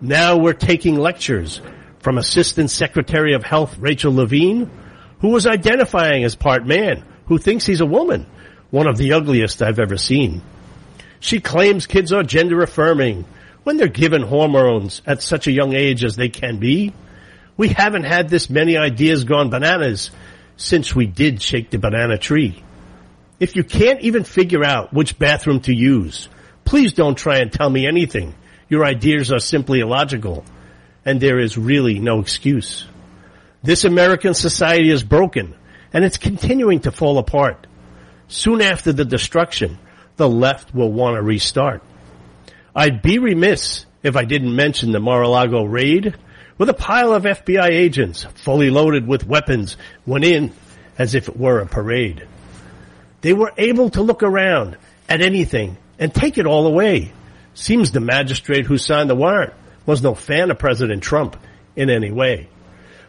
Now 0.00 0.36
we're 0.36 0.52
taking 0.52 0.98
lectures 0.98 1.60
from 2.00 2.18
Assistant 2.18 2.70
Secretary 2.70 3.32
of 3.32 3.42
Health 3.42 3.78
Rachel 3.78 4.14
Levine 4.14 4.70
who 5.20 5.28
was 5.28 5.46
identifying 5.46 6.24
as 6.24 6.34
part 6.34 6.66
man, 6.66 7.02
who 7.26 7.38
thinks 7.38 7.66
he's 7.66 7.80
a 7.80 7.86
woman, 7.86 8.26
one 8.70 8.86
of 8.86 8.98
the 8.98 9.14
ugliest 9.14 9.62
I've 9.62 9.78
ever 9.78 9.96
seen. 9.96 10.42
She 11.20 11.40
claims 11.40 11.86
kids 11.86 12.12
are 12.12 12.22
gender 12.22 12.62
affirming 12.62 13.24
when 13.64 13.78
they're 13.78 13.88
given 13.88 14.22
hormones 14.22 15.00
at 15.06 15.22
such 15.22 15.46
a 15.46 15.52
young 15.52 15.74
age 15.74 16.04
as 16.04 16.16
they 16.16 16.28
can 16.28 16.58
be. 16.58 16.92
We 17.56 17.68
haven't 17.68 18.04
had 18.04 18.28
this 18.28 18.50
many 18.50 18.76
ideas 18.76 19.24
gone 19.24 19.48
bananas 19.48 20.10
since 20.56 20.94
we 20.94 21.06
did 21.06 21.40
shake 21.42 21.70
the 21.70 21.78
banana 21.78 22.18
tree. 22.18 22.62
If 23.40 23.56
you 23.56 23.64
can't 23.64 24.00
even 24.02 24.24
figure 24.24 24.64
out 24.64 24.92
which 24.92 25.18
bathroom 25.18 25.60
to 25.60 25.74
use, 25.74 26.28
please 26.64 26.92
don't 26.92 27.16
try 27.16 27.38
and 27.38 27.50
tell 27.50 27.68
me 27.68 27.86
anything. 27.86 28.34
Your 28.68 28.84
ideas 28.84 29.32
are 29.32 29.38
simply 29.38 29.80
illogical 29.80 30.44
and 31.04 31.20
there 31.20 31.38
is 31.38 31.56
really 31.56 31.98
no 31.98 32.20
excuse. 32.20 32.86
This 33.62 33.84
American 33.84 34.34
society 34.34 34.90
is 34.90 35.02
broken 35.02 35.54
and 35.92 36.04
it's 36.04 36.18
continuing 36.18 36.80
to 36.80 36.90
fall 36.90 37.18
apart. 37.18 37.66
Soon 38.28 38.60
after 38.60 38.92
the 38.92 39.04
destruction, 39.04 39.78
the 40.16 40.28
left 40.28 40.74
will 40.74 40.92
want 40.92 41.16
to 41.16 41.22
restart. 41.22 41.82
I'd 42.74 43.02
be 43.02 43.18
remiss 43.18 43.86
if 44.02 44.16
I 44.16 44.24
didn't 44.24 44.54
mention 44.54 44.92
the 44.92 45.00
Mar-a-Lago 45.00 45.64
raid 45.64 46.14
with 46.58 46.68
a 46.68 46.74
pile 46.74 47.12
of 47.12 47.24
FBI 47.24 47.68
agents 47.68 48.24
fully 48.24 48.70
loaded 48.70 49.06
with 49.06 49.26
weapons 49.26 49.76
went 50.06 50.24
in 50.24 50.52
as 50.98 51.14
if 51.14 51.28
it 51.28 51.36
were 51.36 51.60
a 51.60 51.66
parade. 51.66 52.26
They 53.20 53.32
were 53.32 53.52
able 53.56 53.90
to 53.90 54.02
look 54.02 54.22
around 54.22 54.76
at 55.08 55.20
anything 55.20 55.76
and 55.98 56.14
take 56.14 56.38
it 56.38 56.46
all 56.46 56.66
away. 56.66 57.12
Seems 57.56 57.90
the 57.90 58.00
magistrate 58.00 58.66
who 58.66 58.76
signed 58.76 59.08
the 59.08 59.14
warrant 59.14 59.54
was 59.86 60.02
no 60.02 60.14
fan 60.14 60.50
of 60.50 60.58
President 60.58 61.02
Trump 61.02 61.38
in 61.74 61.88
any 61.88 62.10
way. 62.12 62.48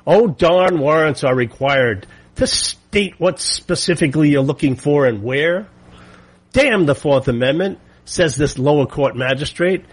Oh 0.06 0.28
darn 0.28 0.80
warrants 0.80 1.26
are 1.26 1.36
required 1.36 2.08
to 2.36 2.48
state 2.48 3.20
what 3.20 3.42
specifically 3.42 4.30
you're 4.30 4.42
looking 4.42 4.78
for 4.78 5.06
and 5.06 5.22
where. 5.22 5.68
Damn 6.54 6.86
the 6.86 6.96
Fourth 6.96 7.28
Amendment, 7.28 7.80
says 8.06 8.38
this 8.38 8.58
lower 8.58 8.86
court 8.86 9.18
magistrate. 9.18 9.84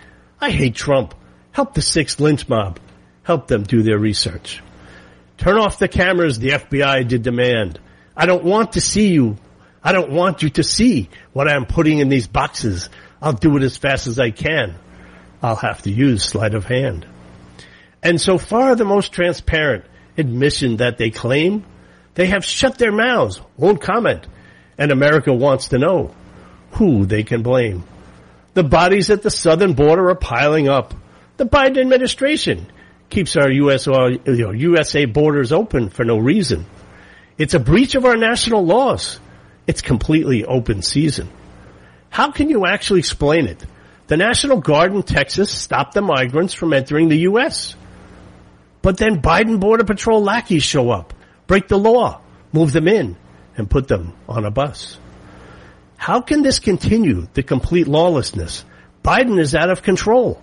I 0.41 0.51
hate 0.51 0.77
Trump. 0.77 1.17
Help 1.51 1.75
the 1.75 1.83
sixth 1.83 2.21
lynch 2.21 2.49
mob. 2.49 2.79
Help 3.25 3.49
them 3.49 3.65
do 3.65 3.83
their 3.83 3.99
research. 3.99 4.63
Turn 5.37 5.59
off 5.59 5.81
the 5.81 5.89
cameras, 5.89 6.39
the 6.39 6.51
FBI 6.51 7.09
did 7.09 7.25
demand. 7.25 7.81
I 8.17 8.27
don't 8.27 8.45
want 8.45 8.75
to 8.75 8.81
see 8.81 9.09
you. 9.09 9.37
I 9.83 9.91
don't 9.91 10.13
want 10.13 10.45
you 10.45 10.51
to 10.51 10.63
see 10.63 11.11
what 11.33 11.49
I'm 11.49 11.67
putting 11.67 11.99
in 11.99 12.09
these 12.09 12.29
boxes. 12.29 12.89
I'll 13.25 13.33
do 13.33 13.57
it 13.57 13.63
as 13.63 13.79
fast 13.79 14.07
as 14.07 14.19
I 14.19 14.31
can. 14.31 14.75
I'll 15.43 15.57
have 15.57 15.81
to 15.83 15.91
use 15.91 16.23
sleight 16.23 16.53
of 16.53 16.67
hand. 16.67 17.07
And 18.03 18.21
so 18.21 18.37
far 18.37 18.77
the 18.77 18.85
most 18.85 19.13
transparent 19.13 19.87
admission 20.19 20.77
that 20.77 20.99
they 20.99 21.09
claim, 21.09 21.65
they 22.13 22.27
have 22.27 22.45
shut 22.45 22.77
their 22.77 22.93
mouths, 22.93 23.41
won't 23.57 23.81
comment, 23.81 24.27
and 24.77 24.93
America 24.93 25.33
wants 25.33 25.69
to 25.69 25.79
know 25.79 26.15
who 26.73 27.07
they 27.07 27.23
can 27.23 27.43
blame. 27.43 27.85
The 28.53 28.63
bodies 28.63 29.09
at 29.09 29.23
the 29.23 29.31
southern 29.31 29.73
border 29.73 30.11
are 30.11 30.17
piling 30.17 30.69
up. 30.69 30.93
The 31.39 31.47
Biden 31.47 31.81
administration 31.81 32.71
keeps 33.09 33.37
our 33.37 33.51
US 33.51 33.87
or 33.87 34.11
USA 34.11 35.07
borders 35.07 35.51
open 35.51 35.89
for 35.89 36.05
no 36.05 36.19
reason. 36.19 36.67
It's 37.39 37.55
a 37.55 37.59
breach 37.59 37.95
of 37.95 38.05
our 38.05 38.17
national 38.17 38.67
laws. 38.67 39.19
It's 39.67 39.81
completely 39.81 40.45
open 40.45 40.83
season. 40.83 41.31
How 42.15 42.31
can 42.31 42.49
you 42.49 42.65
actually 42.65 43.01
explain 43.01 43.49
it? 43.49 43.61
The 44.07 44.17
National 44.17 44.61
Guard 44.61 44.95
in 44.95 45.03
Texas 45.03 45.51
stopped 45.51 45.95
the 45.95 46.01
migrants 46.01 46.55
from 46.55 46.73
entering 46.73 47.09
the 47.09 47.27
U.S. 47.31 47.75
But 48.83 48.99
then 48.99 49.21
Biden 49.21 49.59
Border 49.59 49.83
Patrol 49.83 50.23
lackeys 50.23 50.63
show 50.63 50.91
up, 50.91 51.13
break 51.49 51.67
the 51.67 51.77
law, 51.77 52.21
move 52.53 52.71
them 52.71 52.87
in, 52.87 53.17
and 53.57 53.69
put 53.69 53.89
them 53.89 54.13
on 54.29 54.45
a 54.45 54.53
bus. 54.53 54.97
How 55.97 56.21
can 56.21 56.43
this 56.43 56.61
continue, 56.61 57.27
the 57.35 57.43
complete 57.43 57.89
lawlessness? 57.89 58.65
Biden 59.03 59.41
is 59.41 59.57
out 59.57 59.71
of 59.71 59.83
control. 59.83 60.41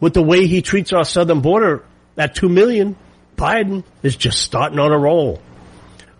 With 0.00 0.12
the 0.12 0.22
way 0.22 0.46
he 0.46 0.60
treats 0.60 0.92
our 0.92 1.06
southern 1.06 1.40
border 1.40 1.82
at 2.18 2.34
two 2.34 2.50
million, 2.50 2.94
Biden 3.36 3.84
is 4.02 4.16
just 4.16 4.42
starting 4.42 4.78
on 4.78 4.92
a 4.92 4.98
roll. 4.98 5.40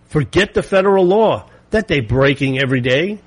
Forget 0.06 0.54
the 0.54 0.62
federal 0.62 1.04
law 1.04 1.50
that 1.68 1.86
they're 1.86 2.02
breaking 2.02 2.58
every 2.58 2.80
day. 2.80 3.20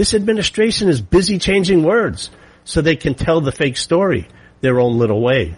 This 0.00 0.14
administration 0.14 0.88
is 0.88 1.02
busy 1.02 1.38
changing 1.38 1.82
words 1.82 2.30
so 2.64 2.80
they 2.80 2.96
can 2.96 3.12
tell 3.12 3.42
the 3.42 3.52
fake 3.52 3.76
story 3.76 4.28
their 4.62 4.80
own 4.80 4.98
little 4.98 5.20
way. 5.20 5.56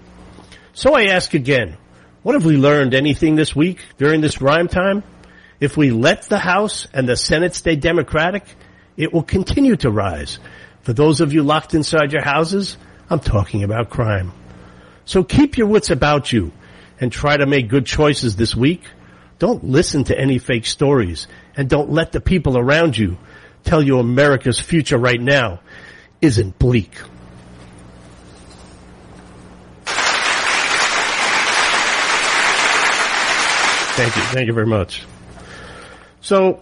So 0.73 0.97
I 0.97 1.15
ask 1.15 1.33
again, 1.35 1.77
what 2.25 2.35
have 2.35 2.45
we 2.45 2.57
learned 2.57 2.93
anything 2.93 3.37
this 3.37 3.55
week 3.55 3.79
during 3.99 4.21
this 4.21 4.41
rhyme 4.41 4.67
time? 4.67 5.05
If 5.61 5.77
we 5.77 5.93
let 5.93 6.23
the 6.23 6.41
House 6.41 6.89
and 6.93 7.09
the 7.09 7.15
Senate 7.15 7.55
stay 7.55 7.77
Democratic, 7.77 8.43
it 8.97 9.13
will 9.13 9.23
continue 9.23 9.77
to 9.77 9.93
rise. 9.93 10.41
For 10.81 10.93
those 10.93 11.21
of 11.21 11.33
you 11.33 11.45
locked 11.45 11.75
inside 11.75 12.11
your 12.11 12.25
houses, 12.25 12.77
I'm 13.09 13.21
talking 13.21 13.63
about 13.63 13.91
crime. 13.91 14.33
So 15.05 15.23
keep 15.23 15.57
your 15.57 15.69
wits 15.69 15.91
about 15.91 16.33
you 16.33 16.51
and 17.01 17.13
try 17.13 17.37
to 17.37 17.47
make 17.47 17.69
good 17.69 17.87
choices 17.87 18.35
this 18.35 18.57
week. 18.57 18.83
Don't 19.39 19.63
listen 19.63 20.03
to 20.03 20.19
any 20.19 20.39
fake 20.39 20.67
stories 20.67 21.29
and 21.57 21.71
don't 21.71 21.93
let 21.93 22.11
the 22.11 22.21
people 22.21 22.59
around 22.59 22.99
you 22.99 23.19
tell 23.65 23.83
you 23.83 23.99
America's 23.99 24.59
future 24.59 24.99
right 24.99 25.21
now 25.21 25.61
isn't 26.21 26.59
bleak. 26.59 26.95
Thank 33.95 34.17
you. 34.17 34.23
Thank 34.23 34.47
you 34.47 34.55
very 34.55 34.67
much. 34.67 35.05
So, 36.23 36.61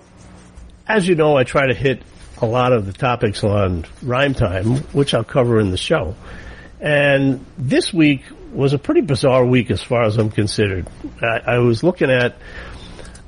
as 0.89 1.07
you 1.07 1.15
know, 1.15 1.37
I 1.37 1.45
try 1.45 1.69
to 1.69 1.75
hit 1.75 2.03
a 2.43 2.47
lot 2.47 2.73
of 2.73 2.87
the 2.87 2.93
topics 2.93 3.45
on 3.45 3.87
Rhyme 4.03 4.35
Time, 4.35 4.79
which 4.93 5.15
I'll 5.15 5.23
cover 5.23 5.61
in 5.61 5.71
the 5.71 5.77
show. 5.77 6.17
And 6.81 7.45
this 7.57 7.93
week 7.93 8.23
was 8.53 8.73
a 8.73 8.79
pretty 8.79 9.03
bizarre 9.03 9.45
week 9.45 9.71
as 9.71 9.83
far 9.83 10.03
as 10.03 10.17
I'm 10.17 10.31
considered. 10.31 10.89
I, 11.23 11.55
I 11.55 11.59
was 11.59 11.85
looking 11.85 12.11
at 12.11 12.37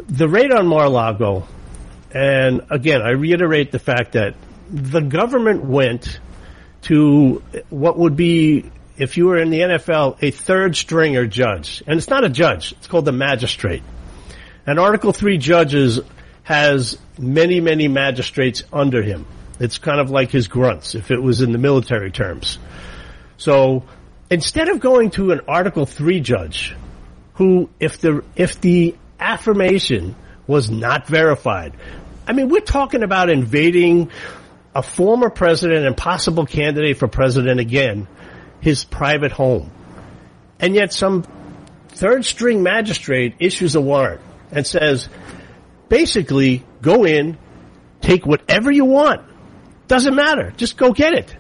the 0.09 0.29
raid 0.29 0.51
on 0.51 0.67
Mar-Lago, 0.67 1.47
and 2.15 2.63
again, 2.71 3.03
I 3.03 3.11
reiterate 3.11 3.73
the 3.73 3.79
fact 3.79 4.13
that 4.13 4.35
the 4.71 5.01
government 5.01 5.65
went 5.65 6.21
to 6.83 7.43
what 7.71 7.99
would 7.99 8.17
be, 8.17 8.71
if 8.99 9.17
you 9.17 9.27
were 9.27 9.39
in 9.39 9.51
the 9.51 9.61
NFL, 9.61 10.23
a 10.23 10.31
third 10.31 10.77
stringer 10.77 11.27
judge. 11.27 11.83
And 11.87 11.99
it's 11.99 12.09
not 12.09 12.25
a 12.25 12.29
judge, 12.29 12.73
it's 12.73 12.87
called 12.87 13.05
the 13.05 13.13
magistrate. 13.13 13.83
And 14.67 14.79
Article 14.79 15.13
3 15.13 15.39
judges 15.39 16.01
has 16.45 16.99
many, 17.19 17.61
many 17.61 17.89
magistrates 17.89 18.65
under 18.73 19.03
him. 19.03 19.27
It's 19.61 19.79
kind 19.79 20.01
of 20.01 20.11
like 20.11 20.31
his 20.31 20.49
grunts, 20.49 20.95
if 20.95 21.11
it 21.11 21.21
was 21.21 21.41
in 21.41 21.53
the 21.53 21.59
military 21.59 22.11
terms. 22.11 22.59
So 23.37 23.85
instead 24.31 24.69
of 24.69 24.81
going 24.81 25.11
to 25.13 25.33
an 25.33 25.43
Article 25.49 25.87
3 25.87 26.21
judge, 26.21 26.75
who, 27.35 27.71
if 27.81 28.01
the, 28.01 28.25
if 28.37 28.61
the 28.61 28.97
affirmation 29.19 30.17
was 30.47 30.71
not 30.71 31.07
verified, 31.07 31.75
I 32.27 32.33
mean, 32.33 32.49
we're 32.49 32.61
talking 32.61 33.03
about 33.03 33.31
invading 33.31 34.11
a 34.75 34.83
former 34.83 35.29
president 35.29 35.87
and 35.87 35.97
possible 35.97 36.47
candidate 36.47 36.97
for 36.99 37.09
president 37.09 37.61
again, 37.61 38.07
his 38.61 38.85
private 38.85 39.33
home. 39.33 39.71
And 40.61 40.75
yet 40.75 40.93
some 40.93 41.25
third 41.89 42.25
string 42.25 42.63
magistrate 42.63 43.35
issues 43.39 43.75
a 43.75 43.81
warrant 43.81 44.21
and 44.51 44.67
says, 44.67 45.09
basically, 45.89 46.65
go 46.81 47.05
in, 47.05 47.39
take 48.01 48.25
whatever 48.25 48.71
you 48.71 48.85
want. 48.85 49.23
Doesn't 49.89 50.15
matter. 50.15 50.53
Just 50.57 50.77
go 50.77 50.93
get 50.93 51.15
it. 51.15 51.37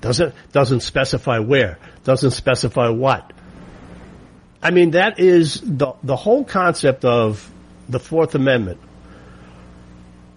Doesn't, 0.00 0.34
doesn't 0.52 0.80
specify 0.80 1.40
where. 1.40 1.78
Doesn't 2.04 2.30
specify 2.30 2.88
what. 2.88 3.32
I 4.62 4.70
mean, 4.70 4.92
that 4.92 5.18
is 5.18 5.60
the, 5.60 5.94
the 6.02 6.16
whole 6.16 6.44
concept 6.44 7.04
of 7.04 7.50
the 7.88 7.98
Fourth 7.98 8.34
Amendment 8.34 8.80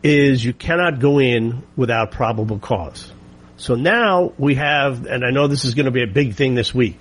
is 0.03 0.43
you 0.43 0.53
cannot 0.53 0.99
go 0.99 1.19
in 1.19 1.63
without 1.75 2.11
probable 2.11 2.59
cause. 2.59 3.11
So 3.57 3.75
now 3.75 4.33
we 4.37 4.55
have, 4.55 5.05
and 5.05 5.23
I 5.23 5.29
know 5.29 5.47
this 5.47 5.65
is 5.65 5.75
going 5.75 5.85
to 5.85 5.91
be 5.91 6.01
a 6.01 6.07
big 6.07 6.33
thing 6.33 6.55
this 6.55 6.73
week. 6.73 6.97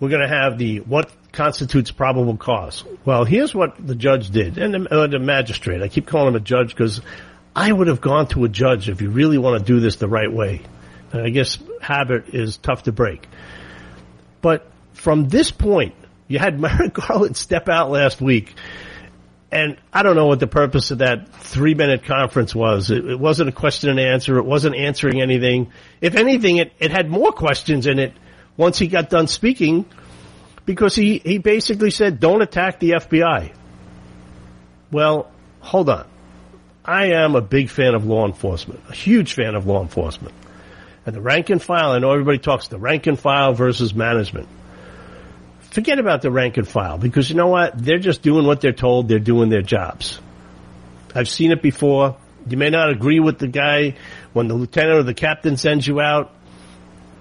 We're 0.00 0.08
going 0.08 0.22
to 0.22 0.28
have 0.28 0.58
the 0.58 0.80
what 0.80 1.10
constitutes 1.32 1.90
probable 1.90 2.36
cause. 2.36 2.84
Well, 3.04 3.24
here's 3.24 3.54
what 3.54 3.74
the 3.84 3.94
judge 3.94 4.30
did, 4.30 4.58
and 4.58 4.74
the, 4.74 4.94
uh, 4.94 5.06
the 5.06 5.18
magistrate. 5.18 5.82
I 5.82 5.88
keep 5.88 6.06
calling 6.06 6.28
him 6.28 6.34
a 6.34 6.40
judge 6.40 6.70
because 6.70 7.00
I 7.54 7.70
would 7.70 7.86
have 7.86 8.00
gone 8.00 8.26
to 8.28 8.44
a 8.44 8.48
judge 8.48 8.88
if 8.88 9.00
you 9.00 9.10
really 9.10 9.38
want 9.38 9.58
to 9.58 9.64
do 9.64 9.78
this 9.78 9.96
the 9.96 10.08
right 10.08 10.32
way. 10.32 10.62
And 11.12 11.22
I 11.22 11.30
guess 11.30 11.58
habit 11.80 12.34
is 12.34 12.56
tough 12.56 12.82
to 12.84 12.92
break. 12.92 13.26
But 14.42 14.66
from 14.94 15.28
this 15.28 15.50
point, 15.50 15.94
you 16.26 16.38
had 16.38 16.58
Merrick 16.60 16.94
Garland 16.94 17.36
step 17.36 17.68
out 17.68 17.90
last 17.90 18.20
week 18.20 18.54
and 19.50 19.76
I 19.92 20.02
don't 20.02 20.16
know 20.16 20.26
what 20.26 20.40
the 20.40 20.46
purpose 20.46 20.90
of 20.90 20.98
that 20.98 21.28
three 21.34 21.74
minute 21.74 22.04
conference 22.04 22.54
was. 22.54 22.90
It, 22.90 23.04
it, 23.06 23.18
wasn't 23.18 23.48
a 23.48 23.52
question 23.52 23.90
and 23.90 24.00
answer. 24.00 24.38
It 24.38 24.44
wasn't 24.44 24.74
answering 24.74 25.20
anything. 25.20 25.72
If 26.00 26.16
anything, 26.16 26.56
it, 26.56 26.72
it 26.78 26.90
had 26.90 27.08
more 27.08 27.32
questions 27.32 27.86
in 27.86 27.98
it 27.98 28.12
once 28.56 28.78
he 28.78 28.88
got 28.88 29.08
done 29.08 29.28
speaking 29.28 29.84
because 30.64 30.96
he, 30.96 31.18
he 31.18 31.38
basically 31.38 31.90
said, 31.90 32.18
don't 32.18 32.42
attack 32.42 32.80
the 32.80 32.90
FBI. 32.92 33.52
Well, 34.90 35.30
hold 35.60 35.90
on. 35.90 36.06
I 36.84 37.12
am 37.12 37.34
a 37.34 37.40
big 37.40 37.70
fan 37.70 37.94
of 37.94 38.04
law 38.04 38.26
enforcement, 38.26 38.80
a 38.88 38.94
huge 38.94 39.34
fan 39.34 39.54
of 39.54 39.66
law 39.66 39.82
enforcement. 39.82 40.34
And 41.04 41.14
the 41.14 41.20
rank 41.20 41.50
and 41.50 41.62
file, 41.62 41.92
I 41.92 41.98
know 41.98 42.10
everybody 42.10 42.38
talks 42.38 42.68
the 42.68 42.78
rank 42.78 43.06
and 43.06 43.18
file 43.18 43.52
versus 43.54 43.94
management 43.94 44.48
forget 45.76 45.98
about 45.98 46.22
the 46.22 46.30
rank 46.30 46.56
and 46.56 46.66
file 46.66 46.96
because 46.96 47.28
you 47.28 47.36
know 47.36 47.48
what? 47.48 47.76
They're 47.76 47.98
just 47.98 48.22
doing 48.22 48.46
what 48.46 48.62
they're 48.62 48.72
told. 48.72 49.08
They're 49.08 49.18
doing 49.18 49.50
their 49.50 49.60
jobs. 49.60 50.18
I've 51.14 51.28
seen 51.28 51.52
it 51.52 51.60
before. 51.60 52.16
You 52.48 52.56
may 52.56 52.70
not 52.70 52.88
agree 52.88 53.20
with 53.20 53.38
the 53.38 53.46
guy 53.46 53.96
when 54.32 54.48
the 54.48 54.54
lieutenant 54.54 55.00
or 55.00 55.02
the 55.02 55.12
captain 55.12 55.58
sends 55.58 55.86
you 55.86 56.00
out, 56.00 56.34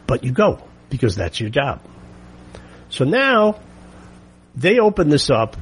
but 0.07 0.23
you 0.23 0.31
go 0.31 0.65
because 0.89 1.17
that's 1.17 1.37
your 1.37 1.49
job. 1.49 1.81
So 2.87 3.03
now 3.03 3.59
they 4.55 4.79
open 4.79 5.09
this 5.09 5.29
up 5.29 5.57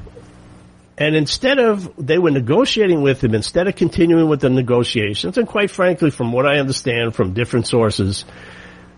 and 0.96 1.16
instead 1.16 1.58
of, 1.58 1.92
they 1.98 2.18
were 2.18 2.30
negotiating 2.30 3.02
with 3.02 3.24
him, 3.24 3.34
instead 3.34 3.66
of 3.66 3.74
continuing 3.74 4.28
with 4.28 4.40
the 4.40 4.50
negotiations, 4.50 5.36
and 5.36 5.48
quite 5.48 5.72
frankly, 5.72 6.10
from 6.10 6.30
what 6.30 6.46
I 6.46 6.60
understand 6.60 7.16
from 7.16 7.34
different 7.34 7.66
sources, 7.66 8.24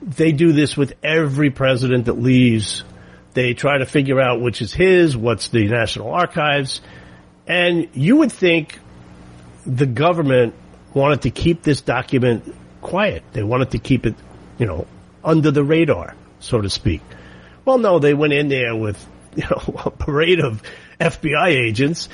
they 0.03 0.33
do 0.33 0.53
this 0.53 0.77
with 0.77 0.93
every 1.03 1.49
president 1.49 2.05
that 2.05 2.21
leaves 2.21 2.85
they 3.37 3.53
try 3.53 3.77
to 3.77 3.85
figure 3.85 4.18
out 4.18 4.40
which 4.40 4.62
is 4.62 4.72
his, 4.72 5.14
what's 5.14 5.49
the 5.51 5.68
National 5.68 6.11
Archives. 6.11 6.81
And 7.46 7.87
you 7.92 8.16
would 8.16 8.33
think 8.33 8.79
the 9.66 9.85
government 9.85 10.55
wanted 10.94 11.22
to 11.22 11.31
keep 11.31 11.62
this 11.62 11.83
document 11.83 12.57
quiet. 12.81 13.22
They 13.35 13.42
wanted 13.42 13.72
to 13.72 13.79
keep 13.79 14.07
it, 14.07 14.14
you 14.59 14.64
know, 14.64 14.87
under 15.22 15.51
the 15.51 15.62
radar, 15.62 16.14
so 16.40 16.62
to 16.62 16.70
speak. 16.70 17.03
Well, 17.66 17.77
no, 17.77 17.99
they 17.99 18.14
went 18.14 18.33
in 18.33 18.49
there 18.49 18.75
with, 18.75 19.07
you 19.37 19.44
know, 19.44 19.83
a 19.85 19.90
parade 19.90 20.40
of 20.40 20.62
FBI 20.99 21.49
agents, 21.49 22.09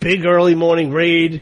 big 0.00 0.26
early 0.26 0.54
morning 0.54 0.92
raid. 0.92 1.40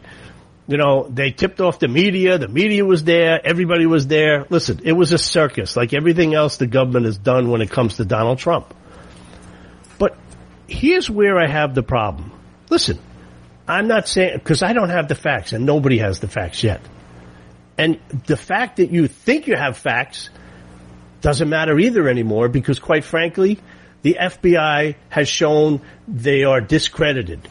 You 0.68 0.76
know, 0.76 1.08
they 1.08 1.32
tipped 1.32 1.60
off 1.60 1.80
the 1.80 1.88
media. 1.88 2.38
The 2.38 2.46
media 2.46 2.84
was 2.84 3.02
there. 3.02 3.44
Everybody 3.44 3.86
was 3.86 4.06
there. 4.06 4.46
Listen, 4.50 4.82
it 4.84 4.92
was 4.92 5.10
a 5.10 5.18
circus 5.18 5.76
like 5.76 5.94
everything 5.94 6.32
else 6.32 6.58
the 6.58 6.68
government 6.68 7.06
has 7.06 7.18
done 7.18 7.50
when 7.50 7.60
it 7.60 7.70
comes 7.70 7.96
to 7.96 8.04
Donald 8.04 8.38
Trump 8.38 8.72
here's 10.68 11.08
where 11.10 11.38
I 11.38 11.46
have 11.46 11.74
the 11.74 11.82
problem. 11.82 12.32
Listen, 12.70 12.98
I'm 13.68 13.88
not 13.88 14.08
saying, 14.08 14.38
because 14.38 14.62
I 14.62 14.72
don't 14.72 14.90
have 14.90 15.08
the 15.08 15.14
facts 15.14 15.52
and 15.52 15.66
nobody 15.66 15.98
has 15.98 16.20
the 16.20 16.28
facts 16.28 16.62
yet. 16.62 16.80
And 17.78 18.00
the 18.26 18.36
fact 18.36 18.76
that 18.76 18.90
you 18.90 19.08
think 19.08 19.46
you 19.46 19.56
have 19.56 19.76
facts 19.76 20.30
doesn't 21.20 21.48
matter 21.48 21.78
either 21.78 22.08
anymore 22.08 22.48
because 22.48 22.78
quite 22.78 23.04
frankly, 23.04 23.58
the 24.02 24.16
FBI 24.20 24.94
has 25.08 25.28
shown 25.28 25.80
they 26.06 26.44
are 26.44 26.60
discredited. 26.60 27.48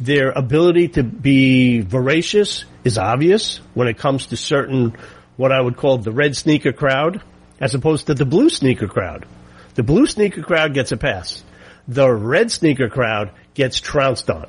Their 0.00 0.30
ability 0.30 0.88
to 0.88 1.02
be 1.02 1.80
voracious 1.80 2.64
is 2.82 2.98
obvious 2.98 3.58
when 3.74 3.88
it 3.88 3.98
comes 3.98 4.28
to 4.28 4.36
certain, 4.36 4.96
what 5.36 5.52
I 5.52 5.60
would 5.60 5.76
call 5.76 5.98
the 5.98 6.12
red 6.12 6.36
sneaker 6.36 6.72
crowd, 6.72 7.22
as 7.60 7.74
opposed 7.74 8.06
to 8.06 8.14
the 8.14 8.24
blue 8.24 8.48
sneaker 8.48 8.88
crowd. 8.88 9.26
The 9.74 9.82
blue 9.82 10.06
sneaker 10.06 10.42
crowd 10.42 10.74
gets 10.74 10.92
a 10.92 10.96
pass 10.96 11.44
the 11.88 12.10
red 12.10 12.50
sneaker 12.50 12.88
crowd 12.88 13.30
gets 13.54 13.80
trounced 13.80 14.30
on. 14.30 14.46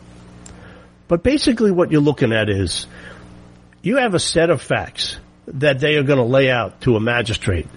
But 1.07 1.23
basically 1.23 1.71
what 1.71 1.91
you're 1.91 2.01
looking 2.01 2.33
at 2.33 2.49
is 2.49 2.87
you 3.81 3.97
have 3.97 4.13
a 4.13 4.19
set 4.19 4.49
of 4.49 4.61
facts 4.61 5.17
that 5.47 5.79
they 5.79 5.95
are 5.95 6.03
going 6.03 6.19
to 6.19 6.25
lay 6.25 6.49
out 6.49 6.81
to 6.81 6.95
a 6.95 6.99
magistrate 6.99 7.67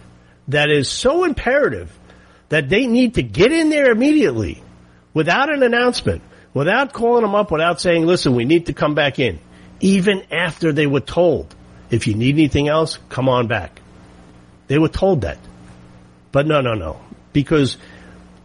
that 0.49 0.71
is 0.71 0.89
so 0.89 1.25
imperative 1.25 1.97
that 2.49 2.69
they 2.69 2.87
need 2.87 3.15
to 3.15 3.23
get 3.23 3.51
in 3.51 3.71
there 3.71 3.91
immediately 3.91 4.63
without 5.13 5.53
an 5.53 5.63
announcement, 5.63 6.23
without 6.55 6.93
calling 6.93 7.23
them 7.23 7.35
up, 7.35 7.51
without 7.51 7.81
saying, 7.81 8.07
listen, 8.07 8.35
we 8.35 8.45
need 8.45 8.67
to 8.67 8.73
come 8.73 8.95
back 8.95 9.19
in, 9.19 9.41
even 9.81 10.23
after 10.31 10.73
they 10.73 10.87
were 10.87 11.01
told, 11.01 11.55
if 11.91 12.07
you 12.07 12.15
need 12.15 12.35
anything 12.35 12.69
else, 12.69 12.99
come 13.09 13.29
on 13.29 13.49
back. 13.49 13.81
They 14.69 14.79
were 14.79 14.89
told 14.89 15.23
that. 15.23 15.39
But 16.33 16.47
no, 16.47 16.61
no, 16.61 16.75
no. 16.75 17.01
Because 17.33 17.77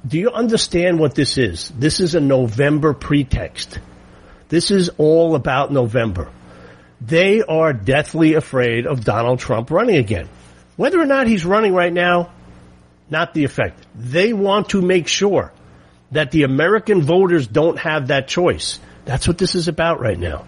do 0.05 0.17
you 0.17 0.31
understand 0.31 0.99
what 0.99 1.15
this 1.15 1.37
is? 1.37 1.69
This 1.77 1.99
is 1.99 2.15
a 2.15 2.19
November 2.19 2.93
pretext. 2.93 3.79
This 4.49 4.71
is 4.71 4.89
all 4.97 5.35
about 5.35 5.71
November. 5.71 6.29
They 6.99 7.41
are 7.41 7.73
deathly 7.73 8.33
afraid 8.33 8.85
of 8.85 9.03
Donald 9.03 9.39
Trump 9.39 9.71
running 9.71 9.97
again. 9.97 10.27
Whether 10.75 10.99
or 10.99 11.05
not 11.05 11.27
he's 11.27 11.45
running 11.45 11.73
right 11.73 11.93
now, 11.93 12.31
not 13.09 13.33
the 13.33 13.43
effect. 13.43 13.85
They 13.95 14.33
want 14.33 14.69
to 14.69 14.81
make 14.81 15.07
sure 15.07 15.51
that 16.11 16.31
the 16.31 16.43
American 16.43 17.01
voters 17.01 17.47
don't 17.47 17.77
have 17.79 18.07
that 18.07 18.27
choice. 18.27 18.79
That's 19.05 19.27
what 19.27 19.37
this 19.37 19.55
is 19.55 19.67
about 19.67 19.99
right 19.99 20.19
now. 20.19 20.45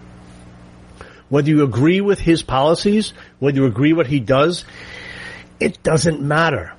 Whether 1.28 1.50
you 1.50 1.64
agree 1.64 2.00
with 2.00 2.18
his 2.18 2.42
policies, 2.42 3.12
whether 3.38 3.56
you 3.56 3.66
agree 3.66 3.92
what 3.92 4.06
he 4.06 4.20
does, 4.20 4.64
it 5.60 5.82
doesn't 5.82 6.20
matter. 6.20 6.72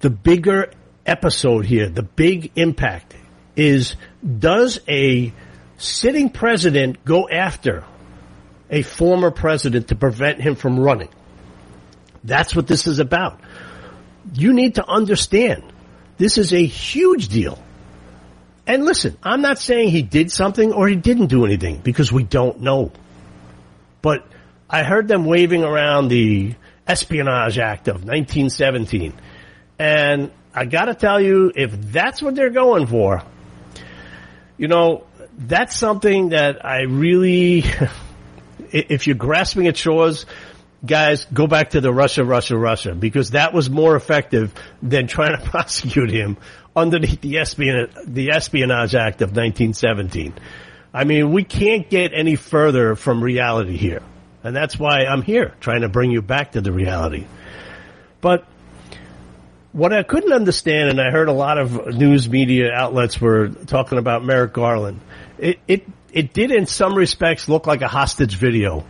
The 0.00 0.10
bigger 0.10 0.70
episode 1.06 1.64
here, 1.64 1.88
the 1.88 2.02
big 2.02 2.52
impact 2.56 3.14
is 3.56 3.96
does 4.38 4.80
a 4.88 5.32
sitting 5.78 6.30
president 6.30 7.04
go 7.04 7.28
after 7.28 7.84
a 8.70 8.82
former 8.82 9.30
president 9.30 9.88
to 9.88 9.94
prevent 9.94 10.40
him 10.40 10.54
from 10.54 10.78
running. 10.78 11.08
That's 12.22 12.54
what 12.54 12.66
this 12.66 12.86
is 12.86 12.98
about. 12.98 13.40
You 14.34 14.52
need 14.52 14.76
to 14.76 14.86
understand 14.86 15.64
this 16.18 16.38
is 16.38 16.52
a 16.52 16.64
huge 16.64 17.28
deal. 17.28 17.58
And 18.66 18.84
listen, 18.84 19.16
I'm 19.22 19.40
not 19.40 19.58
saying 19.58 19.88
he 19.88 20.02
did 20.02 20.30
something 20.30 20.72
or 20.72 20.86
he 20.86 20.96
didn't 20.96 21.26
do 21.26 21.44
anything 21.44 21.78
because 21.78 22.12
we 22.12 22.22
don't 22.22 22.60
know. 22.60 22.92
But 24.02 24.26
I 24.68 24.84
heard 24.84 25.08
them 25.08 25.24
waving 25.24 25.64
around 25.64 26.08
the 26.08 26.54
Espionage 26.86 27.58
Act 27.58 27.88
of 27.88 28.04
1917. 28.04 29.14
And 29.78 30.30
I 30.60 30.66
gotta 30.66 30.94
tell 30.94 31.18
you, 31.18 31.50
if 31.56 31.72
that's 31.72 32.20
what 32.20 32.34
they're 32.34 32.50
going 32.50 32.86
for, 32.86 33.22
you 34.58 34.68
know, 34.68 35.06
that's 35.38 35.74
something 35.74 36.28
that 36.28 36.62
I 36.66 36.82
really, 36.82 37.64
if 38.70 39.06
you're 39.06 39.16
grasping 39.16 39.68
at 39.68 39.78
straws, 39.78 40.26
guys, 40.84 41.24
go 41.32 41.46
back 41.46 41.70
to 41.70 41.80
the 41.80 41.90
Russia, 41.90 42.26
Russia, 42.26 42.58
Russia, 42.58 42.94
because 42.94 43.30
that 43.30 43.54
was 43.54 43.70
more 43.70 43.96
effective 43.96 44.52
than 44.82 45.06
trying 45.06 45.34
to 45.34 45.42
prosecute 45.50 46.10
him 46.10 46.36
underneath 46.76 47.22
the 47.22 47.38
espionage, 47.38 47.92
the 48.06 48.32
Espionage 48.32 48.94
Act 48.94 49.22
of 49.22 49.30
1917. 49.30 50.34
I 50.92 51.04
mean, 51.04 51.32
we 51.32 51.42
can't 51.42 51.88
get 51.88 52.12
any 52.12 52.36
further 52.36 52.96
from 52.96 53.24
reality 53.24 53.78
here. 53.78 54.02
And 54.44 54.54
that's 54.54 54.78
why 54.78 55.06
I'm 55.06 55.22
here, 55.22 55.54
trying 55.60 55.80
to 55.80 55.88
bring 55.88 56.10
you 56.10 56.20
back 56.20 56.52
to 56.52 56.60
the 56.60 56.70
reality. 56.70 57.24
But 58.20 58.44
what 59.72 59.92
I 59.92 60.02
couldn't 60.02 60.32
understand, 60.32 60.90
and 60.90 61.00
I 61.00 61.10
heard 61.10 61.28
a 61.28 61.32
lot 61.32 61.58
of 61.58 61.94
news 61.94 62.28
media 62.28 62.72
outlets 62.72 63.20
were 63.20 63.48
talking 63.48 63.98
about 63.98 64.24
Merrick 64.24 64.52
Garland, 64.52 65.00
it, 65.38 65.58
it, 65.68 65.86
it 66.12 66.32
did 66.32 66.50
in 66.50 66.66
some 66.66 66.94
respects 66.94 67.48
look 67.48 67.66
like 67.66 67.82
a 67.82 67.88
hostage 67.88 68.36
video. 68.36 68.84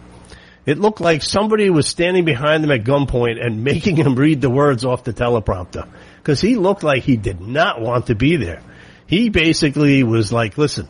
It 0.65 0.79
looked 0.79 1.01
like 1.01 1.23
somebody 1.23 1.69
was 1.69 1.87
standing 1.87 2.25
behind 2.25 2.65
him 2.65 2.71
at 2.71 2.85
gunpoint 2.85 3.45
and 3.45 3.65
making 3.65 3.97
him 3.97 4.15
read 4.15 4.41
the 4.41 4.51
words 4.51 4.85
off 4.85 5.05
the 5.05 5.13
teleprompter. 5.13 5.89
Cause 6.23 6.41
he 6.41 6.57
looked 6.57 6.83
like 6.83 7.03
he 7.03 7.17
did 7.17 7.41
not 7.41 7.81
want 7.81 8.07
to 8.07 8.15
be 8.15 8.37
there. 8.37 8.63
He 9.07 9.29
basically 9.29 10.03
was 10.03 10.33
like, 10.33 10.57
listen, 10.57 10.89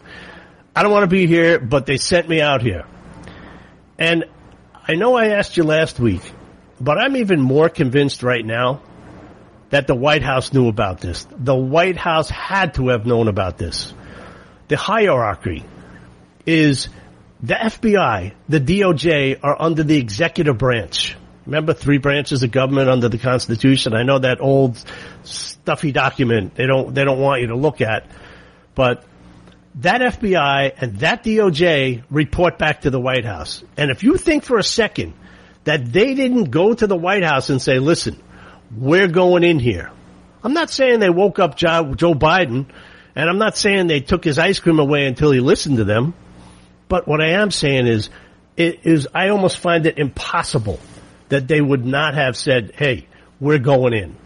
I 0.74 0.82
don't 0.82 0.92
want 0.92 1.04
to 1.04 1.08
be 1.08 1.26
here, 1.26 1.58
but 1.58 1.86
they 1.86 1.96
sent 1.96 2.28
me 2.28 2.40
out 2.40 2.62
here. 2.62 2.84
And 3.98 4.24
I 4.86 4.94
know 4.94 5.14
I 5.14 5.28
asked 5.28 5.56
you 5.56 5.64
last 5.64 5.98
week, 5.98 6.22
but 6.80 6.98
I'm 6.98 7.16
even 7.16 7.40
more 7.40 7.68
convinced 7.68 8.22
right 8.22 8.44
now 8.44 8.82
that 9.70 9.86
the 9.86 9.94
White 9.94 10.22
House 10.22 10.52
knew 10.52 10.68
about 10.68 11.00
this. 11.00 11.26
The 11.30 11.54
White 11.54 11.96
House 11.96 12.28
had 12.28 12.74
to 12.74 12.88
have 12.88 13.06
known 13.06 13.28
about 13.28 13.56
this. 13.56 13.94
The 14.68 14.76
hierarchy 14.76 15.64
is 16.44 16.88
the 17.42 17.54
FBI, 17.54 18.34
the 18.48 18.60
DOJ 18.60 19.40
are 19.42 19.60
under 19.60 19.82
the 19.82 19.96
executive 19.96 20.58
branch. 20.58 21.16
Remember 21.46 21.72
three 21.72 21.98
branches 21.98 22.42
of 22.42 22.50
government 22.50 22.90
under 22.90 23.08
the 23.08 23.18
Constitution? 23.18 23.94
I 23.94 24.02
know 24.02 24.18
that 24.18 24.40
old 24.40 24.82
stuffy 25.22 25.90
document 25.90 26.54
they 26.54 26.66
don't, 26.66 26.94
they 26.94 27.04
don't 27.04 27.18
want 27.18 27.40
you 27.40 27.48
to 27.48 27.56
look 27.56 27.80
at, 27.80 28.06
but 28.74 29.04
that 29.76 30.00
FBI 30.00 30.74
and 30.76 30.98
that 30.98 31.24
DOJ 31.24 32.02
report 32.10 32.58
back 32.58 32.82
to 32.82 32.90
the 32.90 33.00
White 33.00 33.24
House. 33.24 33.64
And 33.76 33.90
if 33.90 34.02
you 34.02 34.16
think 34.16 34.44
for 34.44 34.58
a 34.58 34.62
second 34.62 35.14
that 35.64 35.92
they 35.92 36.14
didn't 36.14 36.50
go 36.50 36.74
to 36.74 36.86
the 36.86 36.96
White 36.96 37.24
House 37.24 37.50
and 37.50 37.62
say, 37.62 37.78
listen, 37.78 38.20
we're 38.76 39.08
going 39.08 39.44
in 39.44 39.58
here. 39.58 39.90
I'm 40.42 40.54
not 40.54 40.70
saying 40.70 41.00
they 41.00 41.10
woke 41.10 41.38
up 41.38 41.56
Joe, 41.56 41.84
Biden 41.84 42.66
and 43.14 43.28
I'm 43.28 43.38
not 43.38 43.56
saying 43.56 43.86
they 43.86 44.00
took 44.00 44.24
his 44.24 44.38
ice 44.38 44.60
cream 44.60 44.78
away 44.78 45.06
until 45.06 45.30
he 45.32 45.40
listened 45.40 45.78
to 45.78 45.84
them. 45.84 46.14
But 46.88 47.06
what 47.06 47.20
I 47.20 47.32
am 47.32 47.50
saying 47.50 47.86
is, 47.86 48.10
it 48.56 48.80
is, 48.84 49.08
I 49.14 49.28
almost 49.28 49.58
find 49.58 49.86
it 49.86 49.98
impossible 49.98 50.80
that 51.28 51.48
they 51.48 51.60
would 51.60 51.84
not 51.84 52.14
have 52.14 52.36
said, 52.36 52.72
hey, 52.74 53.06
we're 53.38 53.58
going 53.58 53.94
in. 53.94 54.16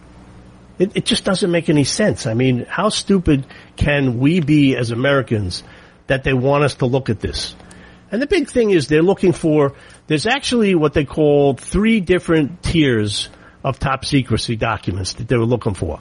It, 0.79 0.97
it 0.97 1.05
just 1.05 1.25
doesn't 1.25 1.51
make 1.51 1.69
any 1.69 1.85
sense. 1.85 2.27
I 2.27 2.35
mean, 2.35 2.65
how 2.69 2.89
stupid 2.89 3.47
can 3.77 4.19
we 4.19 4.41
be 4.41 4.77
as 4.77 4.91
Americans 4.91 5.63
that 6.07 6.25
they 6.25 6.33
want 6.33 6.65
us 6.65 6.77
to 6.77 6.87
look 6.87 7.11
at 7.11 7.21
this? 7.21 7.55
And 8.11 8.21
the 8.21 8.27
big 8.27 8.49
thing 8.49 8.71
is 8.71 8.89
they're 8.89 9.03
looking 9.03 9.33
for, 9.33 9.75
there's 10.07 10.27
actually 10.27 10.75
what 10.75 10.95
they 10.95 11.05
call 11.05 11.55
three 11.55 12.01
different 12.01 12.63
tiers 12.63 13.29
of 13.65 13.79
top 13.79 14.05
secrecy 14.05 14.57
documents 14.57 15.15
that 15.15 15.27
they 15.27 15.37
were 15.37 15.47
looking 15.47 15.75
for. 15.75 15.99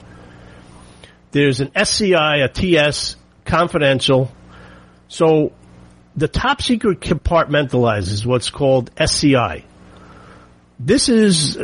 There's 1.32 1.60
an 1.60 1.72
SCI, 1.74 2.36
a 2.36 2.48
TS, 2.48 3.16
confidential. 3.44 4.30
So 5.08 5.52
the 6.14 6.28
top 6.28 6.62
secret 6.62 7.00
compartmentalizes 7.00 8.24
what's 8.24 8.50
called 8.50 8.90
SCI. 8.96 9.64
This 10.78 11.08
is 11.08 11.58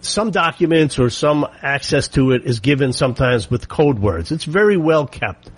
some 0.00 0.30
documents 0.30 0.98
or 0.98 1.10
some 1.10 1.46
access 1.62 2.08
to 2.08 2.32
it 2.32 2.44
is 2.44 2.60
given 2.60 2.92
sometimes 2.92 3.50
with 3.50 3.68
code 3.68 3.98
words. 3.98 4.32
It's 4.32 4.44
very 4.44 4.76
well 4.76 5.06
kept. 5.06 5.50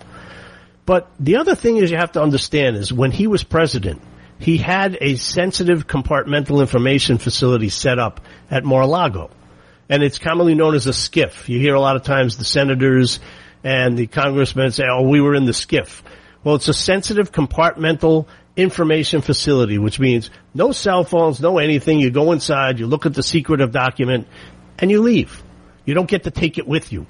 But 0.85 1.09
the 1.19 1.37
other 1.37 1.55
thing 1.55 1.77
is 1.77 1.91
you 1.91 1.97
have 1.97 2.13
to 2.13 2.21
understand 2.21 2.77
is 2.77 2.93
when 2.93 3.11
he 3.11 3.27
was 3.27 3.43
president, 3.43 4.01
he 4.39 4.57
had 4.57 4.97
a 5.01 5.15
sensitive 5.15 5.87
compartmental 5.87 6.61
information 6.61 7.17
facility 7.17 7.69
set 7.69 7.97
up 7.97 8.21
at 8.51 8.63
Mar-a-Lago. 8.63 9.29
And 9.89 10.03
it's 10.03 10.19
commonly 10.19 10.55
known 10.55 10.75
as 10.75 10.87
a 10.87 10.91
SCIF. 10.91 11.47
You 11.47 11.59
hear 11.59 11.75
a 11.75 11.79
lot 11.79 11.95
of 11.95 12.03
times 12.03 12.37
the 12.37 12.45
senators 12.45 13.19
and 13.63 13.97
the 13.97 14.07
congressmen 14.07 14.71
say, 14.71 14.83
oh, 14.89 15.07
we 15.07 15.21
were 15.21 15.35
in 15.35 15.45
the 15.45 15.53
SCIF." 15.53 16.01
Well, 16.43 16.55
it's 16.55 16.67
a 16.67 16.73
sensitive 16.73 17.31
compartmental 17.31 18.27
information 18.55 19.21
facility, 19.21 19.77
which 19.77 19.99
means 19.99 20.29
no 20.53 20.71
cell 20.71 21.03
phones, 21.03 21.39
no 21.39 21.57
anything. 21.57 21.99
You 21.99 22.09
go 22.09 22.31
inside, 22.31 22.79
you 22.79 22.87
look 22.87 23.05
at 23.05 23.13
the 23.13 23.23
secretive 23.23 23.71
document, 23.71 24.27
and 24.79 24.91
you 24.91 25.01
leave. 25.01 25.43
You 25.85 25.93
don't 25.93 26.09
get 26.09 26.23
to 26.23 26.31
take 26.31 26.57
it 26.57 26.67
with 26.67 26.91
you. 26.91 27.05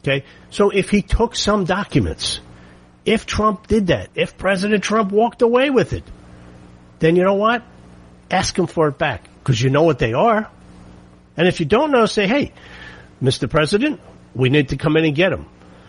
Okay? 0.00 0.24
So 0.50 0.70
if 0.70 0.90
he 0.90 1.02
took 1.02 1.34
some 1.34 1.64
documents, 1.64 2.40
if 3.04 3.26
Trump 3.26 3.66
did 3.66 3.88
that, 3.88 4.10
if 4.14 4.36
President 4.36 4.84
Trump 4.84 5.12
walked 5.12 5.42
away 5.42 5.70
with 5.70 5.92
it, 5.92 6.04
then 6.98 7.16
you 7.16 7.24
know 7.24 7.34
what? 7.34 7.62
Ask 8.30 8.58
him 8.58 8.66
for 8.66 8.88
it 8.88 8.98
back. 8.98 9.28
Because 9.38 9.60
you 9.60 9.70
know 9.70 9.84
what 9.84 9.98
they 9.98 10.12
are. 10.12 10.50
And 11.36 11.48
if 11.48 11.60
you 11.60 11.66
don't 11.66 11.90
know, 11.90 12.06
say, 12.06 12.26
hey, 12.26 12.52
Mr. 13.22 13.48
President, 13.48 14.00
we 14.34 14.48
need 14.48 14.70
to 14.70 14.76
come 14.76 14.96
in 14.96 15.04
and 15.04 15.14
get 15.14 15.32
him. 15.32 15.46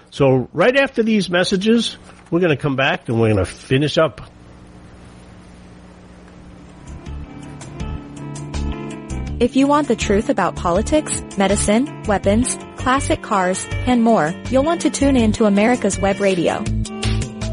So 0.09 0.49
right 0.53 0.75
after 0.75 1.03
these 1.03 1.29
messages, 1.29 1.97
we're 2.31 2.39
going 2.39 2.55
to 2.55 2.61
come 2.61 2.75
back 2.75 3.09
and 3.09 3.19
we're 3.19 3.33
going 3.33 3.45
to 3.45 3.51
finish 3.51 3.97
up 3.97 4.21
If 9.39 9.55
you 9.55 9.67
want 9.67 9.87
the 9.87 9.95
truth 9.95 10.29
about 10.29 10.55
politics, 10.55 11.21
medicine, 11.37 12.01
weapons, 12.07 12.57
classic 12.77 13.21
cars, 13.21 13.67
and 13.85 14.03
more, 14.03 14.33
you'll 14.49 14.63
want 14.63 14.81
to 14.81 14.89
tune 14.89 15.15
in 15.15 15.31
to 15.33 15.45
America's 15.45 15.99
Web 15.99 16.19
Radio. 16.19 16.63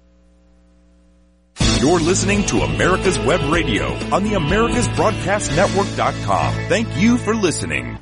You're 1.59 1.99
listening 1.99 2.45
to 2.47 2.61
America's 2.61 3.19
Web 3.19 3.41
Radio 3.51 3.87
on 4.13 4.23
the 4.23 4.31
AmericasBroadcastNetwork.com. 4.31 6.53
Thank 6.69 6.97
you 6.97 7.17
for 7.17 7.35
listening. 7.35 7.97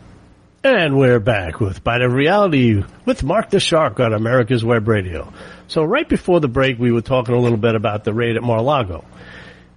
And 0.64 0.98
we're 0.98 1.20
back 1.22 1.62
with 1.62 1.82
Bite 1.84 2.02
of 2.02 2.14
Reality 2.14 2.84
with 3.06 3.24
Mark 3.24 3.50
the 3.50 3.60
Shark 3.62 4.00
on 4.02 4.14
America's 4.14 4.64
Web 4.66 4.88
Radio. 4.88 5.34
So 5.68 5.84
right 5.84 6.08
before 6.08 6.40
the 6.42 6.50
break, 6.50 6.78
we 6.78 6.92
were 6.92 7.02
talking 7.02 7.34
a 7.34 7.40
little 7.40 7.58
bit 7.58 7.74
about 7.76 8.04
the 8.04 8.14
raid 8.14 8.36
at 8.36 8.44
Mar-a-Lago. 8.44 9.06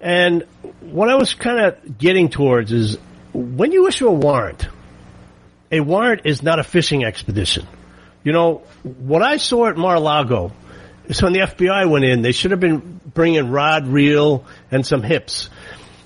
And 0.01 0.43
what 0.81 1.09
I 1.09 1.15
was 1.15 1.35
kind 1.35 1.61
of 1.61 1.99
getting 1.99 2.29
towards 2.29 2.73
is 2.73 2.99
when 3.33 3.71
you 3.71 3.87
issue 3.87 4.09
a 4.09 4.13
warrant, 4.13 4.67
a 5.71 5.79
warrant 5.79 6.23
is 6.25 6.43
not 6.43 6.59
a 6.59 6.65
fishing 6.65 7.05
expedition. 7.05 7.69
You 8.25 8.33
know, 8.33 8.63
what 8.83 9.23
I 9.23 9.37
saw 9.37 9.69
at 9.69 9.77
Mar-a-Lago 9.77 10.51
is 11.07 11.23
when 11.23 11.33
the 11.33 11.41
FBI 11.41 11.89
went 11.89 12.05
in, 12.05 12.23
they 12.23 12.33
should 12.33 12.51
have 12.51 12.61
been 12.61 13.01
bringing 13.13 13.51
rod, 13.51 13.87
reel, 13.87 14.45
and 14.71 14.87
some 14.87 15.03
hips. 15.03 15.51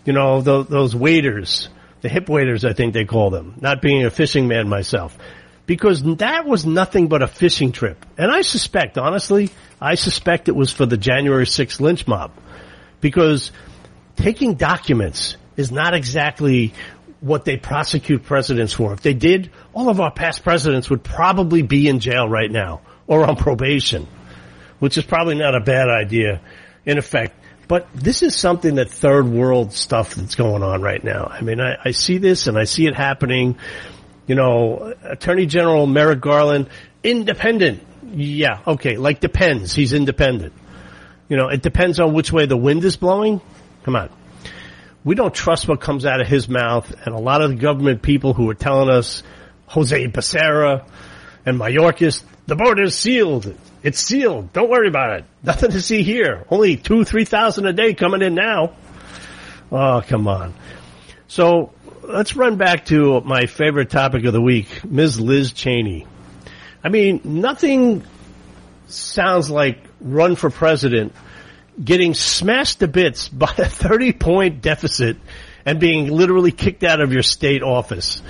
You 0.05 0.13
know, 0.13 0.41
those, 0.41 0.69
those 0.69 0.95
waders, 0.95 1.69
the 2.01 2.09
hip 2.09 2.29
waders, 2.29 2.65
I 2.65 2.73
think 2.73 2.95
they 2.95 3.05
call 3.05 3.31
them, 3.31 3.55
not 3.61 3.83
being 3.83 4.05
a 4.05 4.11
fishing 4.11 4.49
man 4.49 4.69
myself. 4.69 5.17
Because 5.67 6.03
that 6.17 6.47
was 6.47 6.65
nothing 6.65 7.09
but 7.09 7.23
a 7.23 7.27
fishing 7.27 7.73
trip. 7.73 8.07
And 8.17 8.31
I 8.31 8.43
suspect, 8.43 8.99
honestly, 8.99 9.51
I 9.81 9.97
suspect 9.97 10.49
it 10.49 10.55
was 10.55 10.73
for 10.73 10.87
the 10.87 10.97
January 10.97 11.45
6th 11.45 11.81
lynch 11.81 12.07
mob. 12.07 12.31
Because 13.01 13.51
taking 14.15 14.55
documents 14.55 15.37
is 15.57 15.73
not 15.73 15.93
exactly 15.93 16.73
what 17.21 17.45
they 17.45 17.57
prosecute 17.57 18.25
presidents 18.25 18.73
for. 18.73 18.93
If 18.93 19.01
they 19.01 19.15
did, 19.15 19.51
all 19.75 19.89
of 19.89 20.01
our 20.01 20.13
past 20.13 20.45
presidents 20.45 20.89
would 20.91 21.03
probably 21.03 21.63
be 21.63 21.89
in 21.89 21.99
jail 21.99 22.29
right 22.29 22.51
now 22.51 22.83
or 23.07 23.27
on 23.27 23.37
probation, 23.37 24.07
which 24.79 24.99
is 24.99 25.05
probably 25.05 25.35
not 25.35 25.55
a 25.55 25.61
bad 25.61 25.89
idea 25.89 26.41
in 26.85 26.99
effect. 26.99 27.35
But 27.69 27.89
this 27.95 28.23
is 28.23 28.35
something 28.35 28.77
that 28.77 28.91
third 28.91 29.27
world 29.27 29.73
stuff 29.73 30.15
that's 30.15 30.37
going 30.37 30.63
on 30.63 30.83
right 30.83 31.03
now. 31.03 31.27
I 31.27 31.41
mean, 31.41 31.61
I, 31.61 31.77
I 31.85 31.91
see 31.91 32.19
this 32.19 32.47
and 32.47 32.57
I 32.57 32.65
see 32.65 32.87
it 32.87 32.95
happening. 32.95 33.59
You 34.27 34.37
know, 34.37 34.95
Attorney 35.03 35.47
General 35.47 35.87
Merrick 35.87 36.21
Garland, 36.21 36.69
independent. 37.03 37.83
Yeah, 38.13 38.61
okay, 38.67 38.97
like 38.97 39.21
depends. 39.21 39.75
He's 39.75 39.93
independent. 39.93 40.53
You 41.29 41.37
know, 41.37 41.49
it 41.49 41.61
depends 41.63 41.99
on 41.99 42.13
which 42.13 42.33
way 42.33 42.47
the 42.47 42.57
wind 42.57 42.85
is 42.85 42.97
blowing. 42.97 43.41
Come 43.83 43.97
on. 43.97 44.11
We 45.03 45.15
don't 45.15 45.35
trust 45.35 45.69
what 45.69 45.81
comes 45.81 46.07
out 46.07 46.21
of 46.21 46.27
his 46.27 46.49
mouth, 46.49 46.93
and 47.05 47.15
a 47.15 47.19
lot 47.19 47.43
of 47.43 47.51
the 47.51 47.57
government 47.57 48.03
people 48.03 48.33
who 48.33 48.49
are 48.51 48.55
telling 48.55 48.91
us, 48.91 49.23
Jose 49.67 50.07
Becerra 50.09 50.85
and 51.47 51.59
Mayorkas, 51.59 52.23
the 52.47 52.57
border 52.57 52.83
is 52.83 52.97
sealed. 52.97 53.55
It's 53.83 54.01
sealed. 54.01 54.53
Don't 54.53 54.69
worry 54.69 54.89
about 54.89 55.21
it. 55.21 55.25
Nothing 55.43 55.71
to 55.71 55.81
see 55.81 56.03
here. 56.03 56.45
Only 56.51 56.77
two, 56.77 57.05
three 57.05 57.25
thousand 57.25 57.67
a 57.67 57.73
day 57.73 57.95
coming 57.95 58.21
in 58.21 58.35
now. 58.35 58.75
Oh, 59.71 60.03
come 60.07 60.29
on. 60.29 60.55
So 61.29 61.73
let's 62.03 62.37
run 62.37 62.57
back 62.57 62.87
to 62.87 63.21
my 63.21 63.47
favorite 63.47 63.91
topic 63.91 64.25
of 64.25 64.33
the 64.33 64.41
week, 64.41 64.85
Ms. 64.85 65.21
Liz 65.21 65.53
Cheney. 65.53 66.07
I 66.85 66.89
mean, 66.89 67.21
nothing 67.25 68.05
sounds 68.89 69.51
like 69.51 69.79
run 70.01 70.37
for 70.37 70.51
president 70.51 71.13
getting 71.83 72.15
smashed 72.15 72.81
to 72.81 72.89
bits 72.89 73.29
by 73.29 73.53
a 73.59 73.69
30 73.69 74.13
point 74.13 74.63
deficit 74.63 75.17
and 75.65 75.81
being 75.81 76.09
literally 76.11 76.53
kicked 76.53 76.85
out 76.85 77.01
of 77.01 77.13
your 77.13 77.23
state 77.23 77.63
office. 77.63 78.23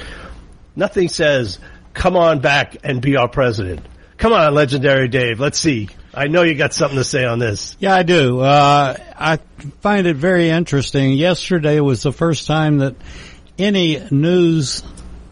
Nothing 0.74 1.08
says, 1.08 1.58
come 1.96 2.16
on 2.16 2.40
back 2.40 2.76
and 2.84 3.00
be 3.00 3.16
our 3.16 3.28
president. 3.28 3.80
Come 4.18 4.32
on, 4.32 4.54
legendary 4.54 5.08
Dave. 5.08 5.40
Let's 5.40 5.58
see. 5.58 5.88
I 6.14 6.28
know 6.28 6.42
you 6.42 6.54
got 6.54 6.72
something 6.72 6.98
to 6.98 7.04
say 7.04 7.24
on 7.24 7.38
this. 7.38 7.76
Yeah, 7.80 7.94
I 7.94 8.02
do. 8.02 8.40
Uh, 8.40 8.96
I 9.18 9.38
find 9.80 10.06
it 10.06 10.16
very 10.16 10.48
interesting. 10.48 11.12
Yesterday 11.12 11.80
was 11.80 12.02
the 12.02 12.12
first 12.12 12.46
time 12.46 12.78
that 12.78 12.96
any 13.58 14.00
news 14.10 14.82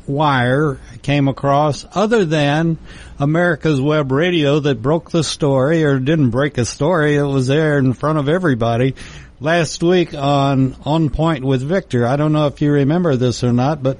wire 0.06 0.78
came 1.02 1.28
across 1.28 1.86
other 1.94 2.24
than 2.24 2.78
America's 3.18 3.80
Web 3.80 4.12
Radio 4.12 4.60
that 4.60 4.82
broke 4.82 5.10
the 5.10 5.24
story 5.24 5.84
or 5.84 5.98
didn't 5.98 6.30
break 6.30 6.58
a 6.58 6.64
story. 6.64 7.16
It 7.16 7.22
was 7.22 7.46
there 7.46 7.78
in 7.78 7.92
front 7.94 8.18
of 8.18 8.28
everybody 8.28 8.94
last 9.40 9.82
week 9.82 10.14
on 10.14 10.76
On 10.84 11.10
Point 11.10 11.44
with 11.44 11.62
Victor. 11.62 12.06
I 12.06 12.16
don't 12.16 12.32
know 12.32 12.46
if 12.46 12.60
you 12.60 12.70
remember 12.72 13.16
this 13.16 13.44
or 13.44 13.52
not, 13.52 13.82
but 13.82 13.98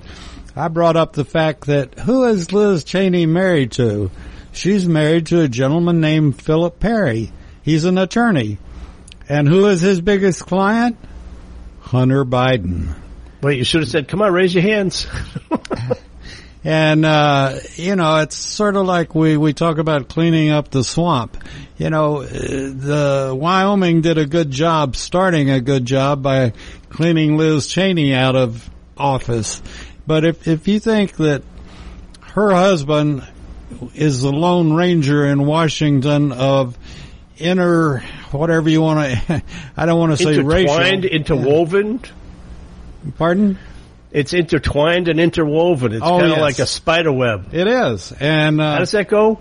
I 0.56 0.68
brought 0.68 0.96
up 0.96 1.12
the 1.12 1.24
fact 1.24 1.66
that 1.66 1.98
who 1.98 2.24
is 2.24 2.52
Liz 2.52 2.84
Cheney 2.84 3.26
married 3.26 3.72
to? 3.72 4.10
She's 4.52 4.86
married 4.86 5.26
to 5.26 5.40
a 5.40 5.48
gentleman 5.48 6.00
named 6.00 6.40
Philip 6.40 6.78
Perry. 6.78 7.32
He's 7.62 7.84
an 7.84 7.98
attorney. 7.98 8.58
And 9.28 9.48
who 9.48 9.66
is 9.66 9.80
his 9.80 10.00
biggest 10.00 10.46
client? 10.46 10.96
Hunter 11.80 12.24
Biden. 12.24 12.94
Wait, 13.42 13.58
you 13.58 13.64
should 13.64 13.80
have 13.80 13.90
said, 13.90 14.08
come 14.08 14.22
on, 14.22 14.32
raise 14.32 14.54
your 14.54 14.62
hands. 14.62 15.06
And, 16.64 17.04
uh, 17.04 17.58
you 17.74 17.94
know, 17.94 18.20
it's 18.20 18.36
sort 18.36 18.76
of 18.76 18.86
like 18.86 19.14
we, 19.14 19.36
we 19.36 19.52
talk 19.52 19.76
about 19.76 20.08
cleaning 20.08 20.48
up 20.50 20.70
the 20.70 20.82
swamp. 20.82 21.36
You 21.76 21.90
know, 21.90 22.22
uh, 22.22 22.26
the 22.26 23.36
Wyoming 23.38 24.00
did 24.00 24.16
a 24.16 24.24
good 24.24 24.50
job, 24.50 24.96
starting 24.96 25.50
a 25.50 25.60
good 25.60 25.84
job 25.84 26.22
by 26.22 26.54
cleaning 26.88 27.36
Liz 27.36 27.66
Cheney 27.66 28.14
out 28.14 28.34
of 28.34 28.70
office. 28.96 29.60
But 30.06 30.24
if, 30.24 30.46
if 30.46 30.68
you 30.68 30.80
think 30.80 31.16
that 31.16 31.42
her 32.20 32.50
husband 32.52 33.26
is 33.94 34.22
the 34.22 34.30
Lone 34.32 34.72
Ranger 34.74 35.24
in 35.26 35.46
Washington 35.46 36.32
of 36.32 36.76
inner, 37.38 38.00
whatever 38.30 38.68
you 38.68 38.82
want 38.82 39.10
to, 39.26 39.42
I 39.76 39.86
don't 39.86 39.98
want 39.98 40.12
to 40.16 40.22
say 40.22 40.34
Intertwined, 40.36 41.04
racial. 41.04 41.16
interwoven. 41.16 42.00
Pardon? 43.18 43.58
It's 44.10 44.32
intertwined 44.32 45.08
and 45.08 45.18
interwoven. 45.18 45.92
It's 45.92 46.02
Oh, 46.04 46.18
kind 46.20 46.24
of 46.24 46.28
yes. 46.30 46.40
like 46.40 46.58
a 46.60 46.66
spider 46.66 47.12
web. 47.12 47.52
It 47.52 47.66
is. 47.66 48.12
And, 48.12 48.60
How 48.60 48.74
uh, 48.74 48.78
does 48.80 48.92
that 48.92 49.08
go? 49.08 49.40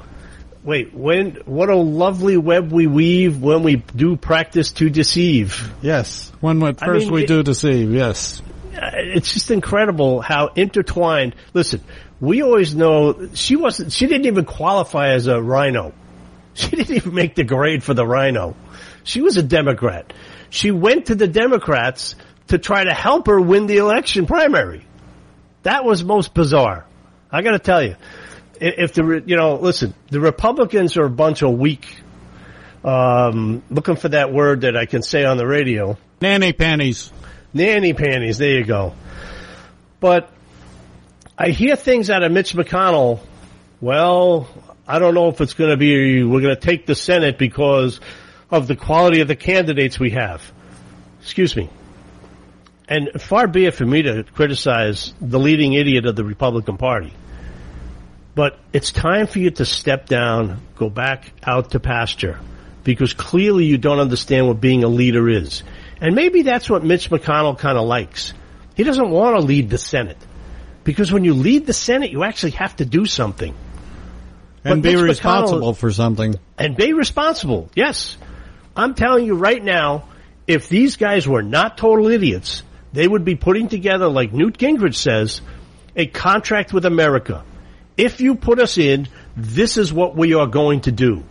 Wait, 0.63 0.93
when, 0.93 1.31
what 1.45 1.69
a 1.69 1.75
lovely 1.75 2.37
web 2.37 2.71
we 2.71 2.87
weave 2.87 3.41
when 3.41 3.63
we 3.63 3.75
do 3.75 4.15
practice 4.15 4.71
to 4.73 4.89
deceive. 4.89 5.71
yes, 5.81 6.31
when 6.39 6.63
at 6.63 6.81
I 6.81 6.85
first 6.85 7.05
mean, 7.07 7.13
we 7.13 7.23
it- 7.23 7.27
do 7.27 7.43
deceive, 7.43 7.91
yes. 7.93 8.41
Uh, 8.75 8.91
It's 8.93 9.33
just 9.33 9.51
incredible 9.51 10.21
how 10.21 10.47
intertwined. 10.47 11.35
Listen, 11.53 11.81
we 12.19 12.41
always 12.41 12.73
know 12.75 13.29
she 13.33 13.55
wasn't, 13.55 13.91
she 13.91 14.07
didn't 14.07 14.25
even 14.27 14.45
qualify 14.45 15.09
as 15.09 15.27
a 15.27 15.41
RINO. 15.41 15.93
She 16.55 16.69
didn't 16.69 16.95
even 16.95 17.15
make 17.15 17.33
the 17.33 17.43
grade 17.43 17.83
for 17.83 17.95
the 17.95 18.05
RINO. 18.05 18.55
She 19.03 19.21
was 19.21 19.37
a 19.37 19.43
Democrat. 19.43 20.13
She 20.51 20.69
went 20.69 21.07
to 21.07 21.15
the 21.15 21.27
Democrats 21.27 22.15
to 22.49 22.59
try 22.59 22.83
to 22.83 22.93
help 22.93 23.25
her 23.25 23.41
win 23.41 23.65
the 23.65 23.77
election 23.77 24.27
primary. 24.27 24.85
That 25.63 25.83
was 25.83 26.03
most 26.03 26.33
bizarre. 26.35 26.85
I 27.31 27.41
got 27.41 27.51
to 27.51 27.59
tell 27.59 27.81
you, 27.81 27.95
if 28.61 28.93
the 28.93 29.23
you 29.25 29.35
know, 29.35 29.55
listen, 29.55 29.95
the 30.11 30.19
Republicans 30.19 30.95
are 30.97 31.05
a 31.05 31.09
bunch 31.09 31.41
of 31.41 31.53
weak. 31.53 31.87
Um, 32.83 33.63
looking 33.69 33.95
for 33.95 34.09
that 34.09 34.33
word 34.33 34.61
that 34.61 34.75
I 34.75 34.85
can 34.85 35.01
say 35.01 35.23
on 35.23 35.37
the 35.37 35.47
radio. 35.47 35.97
Nanny 36.21 36.51
panties. 36.51 37.12
Nanny 37.53 37.93
panties. 37.93 38.37
There 38.37 38.57
you 38.57 38.65
go. 38.65 38.93
But 39.99 40.29
I 41.37 41.49
hear 41.49 41.75
things 41.75 42.09
out 42.09 42.23
of 42.23 42.31
Mitch 42.31 42.53
McConnell. 42.53 43.19
Well, 43.79 44.47
I 44.87 44.99
don't 44.99 45.13
know 45.13 45.29
if 45.29 45.39
it's 45.41 45.53
going 45.53 45.69
to 45.69 45.77
be. 45.77 46.23
We're 46.23 46.41
going 46.41 46.55
to 46.55 46.61
take 46.61 46.85
the 46.85 46.95
Senate 46.95 47.37
because 47.37 47.99
of 48.49 48.67
the 48.67 48.75
quality 48.75 49.21
of 49.21 49.27
the 49.27 49.35
candidates 49.35 49.99
we 49.99 50.11
have. 50.11 50.51
Excuse 51.21 51.55
me. 51.55 51.69
And 52.87 53.09
far 53.21 53.47
be 53.47 53.65
it 53.65 53.73
for 53.73 53.85
me 53.85 54.01
to 54.03 54.23
criticize 54.23 55.13
the 55.21 55.39
leading 55.39 55.73
idiot 55.73 56.05
of 56.05 56.15
the 56.15 56.25
Republican 56.25 56.77
Party. 56.77 57.13
But 58.35 58.59
it's 58.73 58.91
time 58.91 59.27
for 59.27 59.39
you 59.39 59.51
to 59.51 59.65
step 59.65 60.07
down, 60.07 60.59
go 60.75 60.89
back 60.89 61.31
out 61.43 61.71
to 61.71 61.79
pasture, 61.79 62.39
because 62.83 63.13
clearly 63.13 63.65
you 63.65 63.77
don't 63.77 63.99
understand 63.99 64.47
what 64.47 64.59
being 64.59 64.83
a 64.83 64.87
leader 64.87 65.29
is. 65.29 65.63
And 66.03 66.15
maybe 66.15 66.41
that's 66.41 66.69
what 66.69 66.83
Mitch 66.83 67.09
McConnell 67.09 67.57
kind 67.57 67.77
of 67.77 67.85
likes. 67.87 68.33
He 68.75 68.83
doesn't 68.83 69.09
want 69.09 69.37
to 69.37 69.41
lead 69.45 69.69
the 69.69 69.77
Senate. 69.77 70.17
Because 70.83 71.13
when 71.13 71.23
you 71.23 71.33
lead 71.33 71.65
the 71.65 71.71
Senate, 71.71 72.11
you 72.11 72.25
actually 72.25 72.51
have 72.51 72.75
to 72.75 72.85
do 72.85 73.05
something. 73.05 73.55
And 74.65 74.81
But 74.81 74.89
be 74.89 74.95
Mitch 74.97 75.01
responsible 75.01 75.73
for 75.73 75.91
something. 75.91 76.35
And 76.57 76.75
be 76.75 76.91
responsible. 76.91 77.69
Yes. 77.73 78.17
I'm 78.75 78.95
telling 78.95 79.25
you 79.25 79.35
right 79.35 79.63
now, 79.63 80.09
if 80.45 80.67
these 80.67 80.97
guys 80.97 81.25
were 81.25 81.41
not 81.41 81.77
total 81.77 82.07
idiots, 82.07 82.63
they 82.91 83.07
would 83.07 83.23
be 83.23 83.35
putting 83.35 83.69
together, 83.69 84.09
like 84.09 84.33
Newt 84.33 84.57
Gingrich 84.57 84.95
says, 84.95 85.39
a 85.95 86.05
contract 86.05 86.73
with 86.73 86.83
America. 86.85 87.45
If 87.95 88.19
you 88.19 88.35
put 88.35 88.59
us 88.59 88.77
in, 88.77 89.07
this 89.37 89.77
is 89.77 89.93
what 89.93 90.17
we 90.17 90.33
are 90.33 90.47
going 90.47 90.81
to 90.81 90.91
do. 90.91 91.23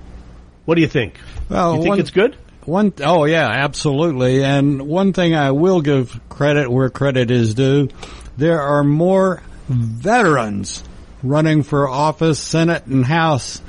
What 0.64 0.76
do 0.76 0.80
you 0.80 0.88
think? 0.88 1.20
Well, 1.50 1.76
you 1.76 1.82
think 1.82 1.90
one- 1.90 2.00
it's 2.00 2.10
good? 2.10 2.38
One, 2.64 2.92
oh 3.02 3.24
yeah, 3.24 3.48
absolutely. 3.48 4.44
And 4.44 4.82
one 4.82 5.12
thing 5.12 5.34
I 5.34 5.50
will 5.50 5.80
give 5.80 6.18
credit 6.28 6.70
where 6.70 6.90
credit 6.90 7.30
is 7.30 7.54
due, 7.54 7.88
there 8.36 8.60
are 8.60 8.84
more 8.84 9.42
veterans 9.68 10.82
running 11.22 11.62
for 11.62 11.88
office, 11.88 12.38
Senate 12.38 12.86
and 12.86 13.04
House, 13.04 13.60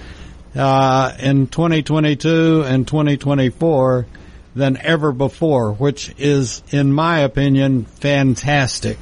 uh, 0.56 1.14
in 1.20 1.48
2022 1.48 2.64
and 2.64 2.88
2024 2.88 4.06
than 4.56 4.78
ever 4.78 5.12
before, 5.12 5.74
which 5.74 6.14
is, 6.18 6.62
in 6.70 6.92
my 6.94 7.20
opinion, 7.20 7.86
fantastic. 7.86 8.98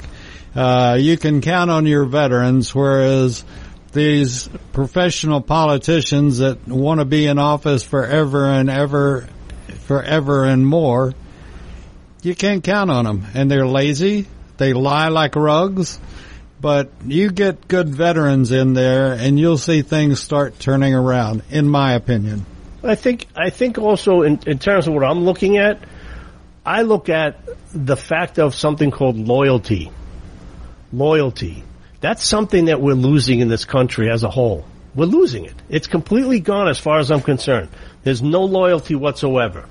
Uh, 0.56 0.98
you 1.00 1.18
can 1.18 1.42
count 1.42 1.70
on 1.70 1.86
your 1.86 2.06
veterans, 2.06 2.74
whereas 2.74 3.44
these 3.92 4.50
professional 4.72 5.42
politicians 5.42 6.38
that 6.38 6.66
want 6.68 7.00
to 7.00 7.06
be 7.06 7.26
in 7.26 7.38
office 7.38 7.84
forever 7.84 8.46
and 8.46 8.70
ever, 8.70 9.28
forever 9.92 10.46
and 10.46 10.66
more, 10.66 11.14
you 12.22 12.34
can't 12.34 12.64
count 12.64 12.90
on 12.90 13.04
them. 13.04 13.26
And 13.34 13.52
they're 13.52 13.68
lazy. 13.68 14.26
They 14.56 14.72
lie 14.72 15.10
like 15.10 15.36
rugs. 15.36 16.00
but 16.62 16.92
you 17.06 17.32
get 17.32 17.68
good 17.68 17.90
veterans 17.90 18.52
in 18.52 18.74
there 18.74 19.14
and 19.14 19.40
you'll 19.40 19.58
see 19.58 19.82
things 19.82 20.20
start 20.22 20.60
turning 20.60 20.94
around, 20.94 21.42
in 21.50 21.68
my 21.68 21.94
opinion. 21.94 22.46
I 22.84 22.96
think 22.96 23.28
I 23.36 23.50
think 23.50 23.78
also 23.78 24.22
in, 24.22 24.40
in 24.46 24.60
terms 24.60 24.88
of 24.88 24.94
what 24.94 25.04
I'm 25.04 25.24
looking 25.26 25.58
at, 25.58 25.80
I 26.66 26.84
look 26.84 27.10
at 27.10 27.40
the 27.74 27.98
fact 27.98 28.40
of 28.40 28.56
something 28.56 28.92
called 28.92 29.18
loyalty. 29.18 29.92
Loyalty. 30.94 31.64
That's 32.00 32.24
something 32.24 32.66
that 32.66 32.80
we're 32.80 32.94
losing 32.94 33.40
in 33.40 33.50
this 33.50 33.66
country 33.66 34.10
as 34.10 34.24
a 34.24 34.30
whole. 34.30 34.66
We're 34.94 35.06
losing 35.06 35.46
it. 35.46 35.56
It's 35.70 35.88
completely 35.88 36.40
gone 36.40 36.68
as 36.68 36.80
far 36.80 37.00
as 37.00 37.12
I'm 37.12 37.22
concerned. 37.22 37.70
There's 38.04 38.22
no 38.22 38.44
loyalty 38.46 38.96
whatsoever. 38.96 39.66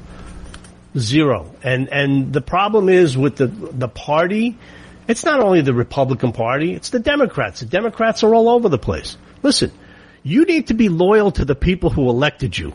Zero. 0.98 1.54
And 1.62 1.88
and 1.88 2.32
the 2.32 2.40
problem 2.40 2.88
is 2.88 3.16
with 3.16 3.36
the 3.36 3.46
the 3.46 3.88
party, 3.88 4.58
it's 5.06 5.24
not 5.24 5.40
only 5.40 5.60
the 5.60 5.74
Republican 5.74 6.32
Party, 6.32 6.74
it's 6.74 6.90
the 6.90 6.98
Democrats. 7.00 7.60
The 7.60 7.66
Democrats 7.66 8.22
are 8.24 8.34
all 8.34 8.48
over 8.48 8.68
the 8.68 8.78
place. 8.78 9.16
Listen, 9.42 9.72
you 10.22 10.44
need 10.44 10.68
to 10.68 10.74
be 10.74 10.88
loyal 10.88 11.30
to 11.32 11.44
the 11.44 11.54
people 11.54 11.90
who 11.90 12.08
elected 12.08 12.56
you. 12.56 12.72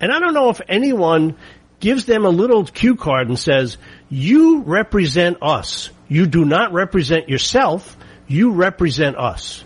And 0.00 0.12
I 0.12 0.18
don't 0.18 0.34
know 0.34 0.50
if 0.50 0.60
anyone 0.68 1.36
gives 1.78 2.04
them 2.04 2.24
a 2.24 2.30
little 2.30 2.64
cue 2.64 2.96
card 2.96 3.28
and 3.28 3.38
says, 3.38 3.78
you 4.08 4.60
represent 4.60 5.38
us. 5.42 5.90
You 6.08 6.26
do 6.26 6.44
not 6.44 6.72
represent 6.72 7.28
yourself. 7.28 7.96
You 8.26 8.52
represent 8.52 9.16
us. 9.16 9.64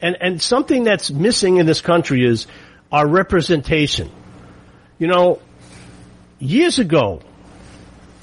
And, 0.00 0.16
and 0.20 0.42
something 0.42 0.84
that's 0.84 1.10
missing 1.10 1.56
in 1.56 1.66
this 1.66 1.80
country 1.80 2.24
is 2.24 2.46
our 2.92 3.06
representation. 3.06 4.10
You 4.98 5.06
know, 5.06 5.40
years 6.38 6.78
ago, 6.78 7.20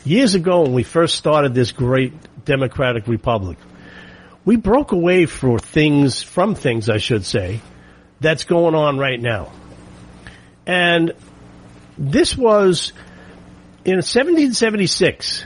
years 0.04 0.36
ago 0.36 0.62
when 0.62 0.74
we 0.74 0.84
first 0.84 1.16
started 1.16 1.54
this 1.54 1.72
great 1.72 2.14
democratic 2.46 3.08
republic, 3.08 3.58
we 4.46 4.56
broke 4.56 4.92
away 4.92 5.26
for 5.26 5.60
things, 5.60 6.22
from 6.22 6.56
things 6.56 6.90
I 6.90 6.98
should 6.98 7.26
say, 7.26 7.62
that's 8.20 8.44
going 8.44 8.76
on 8.76 8.98
right 8.98 9.20
now. 9.20 9.52
And 10.66 11.14
this 11.98 12.38
was 12.38 12.94
in 13.86 13.96
1776. 13.96 15.46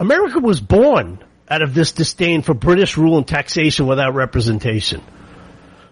America 0.00 0.38
was 0.38 0.60
born 0.60 1.22
out 1.50 1.62
of 1.62 1.74
this 1.74 1.92
disdain 1.92 2.42
for 2.42 2.54
British 2.54 2.96
rule 2.96 3.16
and 3.16 3.26
taxation 3.26 3.86
without 3.86 4.14
representation. 4.14 5.02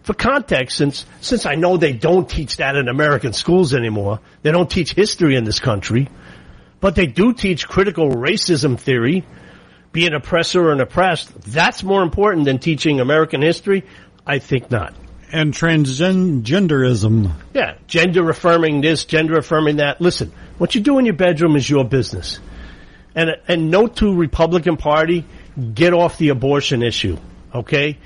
For 0.07 0.15
context, 0.15 0.77
since, 0.77 1.05
since 1.21 1.47
I 1.47 1.57
know 1.57 1.77
they 1.77 1.93
don't 1.93 2.31
teach 2.31 2.59
that 2.59 2.77
in 2.77 2.87
American 2.87 3.33
schools 3.33 3.75
anymore, 3.75 4.21
they 4.43 4.53
don't 4.53 4.71
teach 4.71 4.95
history 4.95 5.35
in 5.35 5.43
this 5.43 5.59
country, 5.59 6.09
but 6.79 6.95
they 6.95 7.07
do 7.07 7.33
teach 7.33 7.67
critical 7.67 8.11
racism 8.11 8.79
theory, 8.79 9.25
be 9.91 10.07
an 10.07 10.15
oppressor 10.15 10.69
or 10.69 10.73
an 10.73 10.81
oppressed. 10.81 11.35
That's 11.43 11.83
more 11.83 12.05
important 12.05 12.45
than 12.45 12.61
teaching 12.61 13.01
American 13.01 13.43
history? 13.43 13.83
I 14.25 14.39
think 14.39 14.71
not 14.71 14.95
and 15.33 15.53
transgenderism. 15.53 17.33
Yeah, 17.53 17.75
gender 17.89 18.31
affirming 18.31 18.81
this, 18.81 19.07
gender 19.07 19.37
affirming 19.39 19.79
that. 19.79 20.01
Listen, 20.01 20.31
what 20.57 20.77
you 20.77 20.81
do 20.81 20.99
in 20.99 21.05
your 21.05 21.15
bedroom 21.15 21.57
is 21.57 21.69
your 21.69 21.85
business. 21.85 22.39
And 23.17 23.31
and 23.49 23.71
note 23.73 23.97
to 23.97 24.15
Republican 24.15 24.77
Party, 24.77 25.25
get 25.75 25.93
off 25.93 26.17
the 26.19 26.29
abortion 26.29 26.85
issue. 26.85 27.19
Okay, 27.53 27.99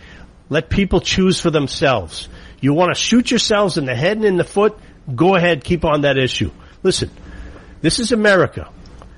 let 0.51 0.69
people 0.69 1.01
choose 1.01 1.41
for 1.41 1.51
themselves. 1.51 2.29
You 2.61 2.75
want 2.75 2.95
to 2.95 3.01
shoot 3.01 3.31
yourselves 3.31 3.79
in 3.79 3.87
the 3.87 3.95
head 3.95 4.19
and 4.19 4.27
in 4.27 4.37
the 4.37 4.45
foot? 4.45 4.79
Go 5.15 5.35
ahead, 5.35 5.65
keep 5.65 5.85
on 5.85 6.03
that 6.03 6.19
issue. 6.19 6.51
Listen, 6.83 7.11
this 7.81 7.99
is 7.99 8.13
America. 8.13 8.71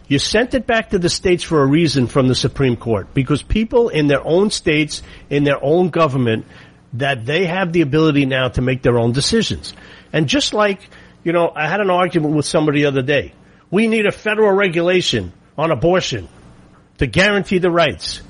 You 0.07 0.19
sent 0.19 0.55
it 0.55 0.67
back 0.67 0.91
to 0.91 0.99
the 0.99 1.09
states 1.09 1.43
for 1.43 1.63
a 1.63 1.67
reason 1.67 2.07
from 2.07 2.29
the 2.29 2.35
Supreme 2.35 2.77
Court 2.77 3.15
because 3.15 3.43
people 3.43 3.89
in 3.89 4.07
their 4.07 4.25
own 4.25 4.51
states, 4.51 5.03
in 5.31 5.43
their 5.43 5.63
own 5.63 5.89
government, 5.89 6.45
that 6.93 7.25
they 7.25 7.47
have 7.47 7.73
the 7.73 7.81
ability 7.81 8.27
now 8.27 8.49
to 8.49 8.61
make 8.61 8.83
their 8.83 8.99
own 8.99 9.13
decisions. 9.13 9.73
And 10.13 10.29
just 10.29 10.53
like, 10.53 10.81
you 11.25 11.33
know, 11.33 11.51
I 11.55 11.67
had 11.67 11.81
an 11.81 11.89
argument 11.89 12.37
with 12.37 12.45
somebody 12.45 12.83
the 12.83 12.89
other 12.89 13.03
day. 13.03 13.33
We 13.71 13.89
need 13.89 14.05
a 14.05 14.13
federal 14.13 14.53
regulation 14.53 15.33
on 15.57 15.71
abortion 15.71 16.29
to 16.99 17.07
guarantee 17.07 17.59
the 17.59 17.71
rights. 17.71 18.21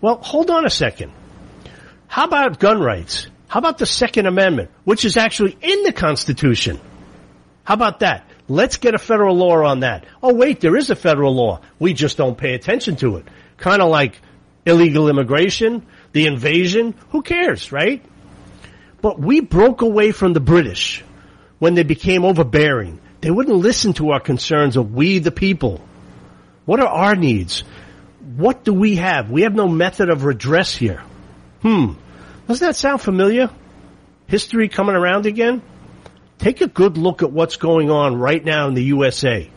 Well, 0.00 0.16
hold 0.16 0.50
on 0.50 0.66
a 0.66 0.70
second. 0.70 1.12
How 2.08 2.24
about 2.24 2.58
gun 2.58 2.80
rights? 2.80 3.28
How 3.48 3.60
about 3.60 3.78
the 3.78 3.86
Second 3.86 4.26
Amendment, 4.26 4.70
which 4.84 5.04
is 5.04 5.16
actually 5.16 5.56
in 5.60 5.82
the 5.84 5.92
Constitution? 5.92 6.80
How 7.64 7.74
about 7.74 8.00
that? 8.00 8.28
Let's 8.48 8.78
get 8.78 8.94
a 8.94 8.98
federal 8.98 9.36
law 9.36 9.62
on 9.64 9.80
that. 9.80 10.06
Oh 10.22 10.34
wait, 10.34 10.60
there 10.60 10.76
is 10.76 10.88
a 10.88 10.96
federal 10.96 11.34
law. 11.34 11.60
We 11.78 11.92
just 11.92 12.16
don't 12.16 12.36
pay 12.36 12.54
attention 12.54 12.96
to 12.96 13.16
it. 13.16 13.26
Kind 13.58 13.82
of 13.82 13.90
like 13.90 14.20
illegal 14.64 15.08
immigration, 15.08 15.86
the 16.12 16.26
invasion, 16.26 16.94
who 17.10 17.20
cares, 17.20 17.72
right? 17.72 18.02
But 19.02 19.20
we 19.20 19.40
broke 19.40 19.82
away 19.82 20.12
from 20.12 20.32
the 20.32 20.40
British 20.40 21.04
when 21.58 21.74
they 21.74 21.82
became 21.82 22.24
overbearing. 22.24 23.00
They 23.20 23.30
wouldn't 23.30 23.56
listen 23.56 23.92
to 23.94 24.10
our 24.10 24.20
concerns 24.20 24.76
of 24.76 24.94
we 24.94 25.18
the 25.18 25.30
people. 25.30 25.80
What 26.64 26.80
are 26.80 26.88
our 26.88 27.16
needs? 27.16 27.64
What 28.36 28.64
do 28.64 28.72
we 28.72 28.96
have? 28.96 29.30
We 29.30 29.42
have 29.42 29.54
no 29.54 29.68
method 29.68 30.08
of 30.08 30.24
redress 30.24 30.74
here. 30.74 31.02
Hmm. 31.62 31.92
Doesn't 32.46 32.66
that 32.66 32.76
sound 32.76 33.00
familiar? 33.00 33.50
History 34.26 34.68
coming 34.68 34.94
around 34.94 35.26
again? 35.26 35.62
Take 36.38 36.60
a 36.60 36.68
good 36.68 36.96
look 36.96 37.22
at 37.22 37.32
what's 37.32 37.56
going 37.56 37.90
on 37.90 38.16
right 38.16 38.44
now 38.44 38.68
in 38.68 38.74
the 38.74 38.84
USA. 38.84 39.50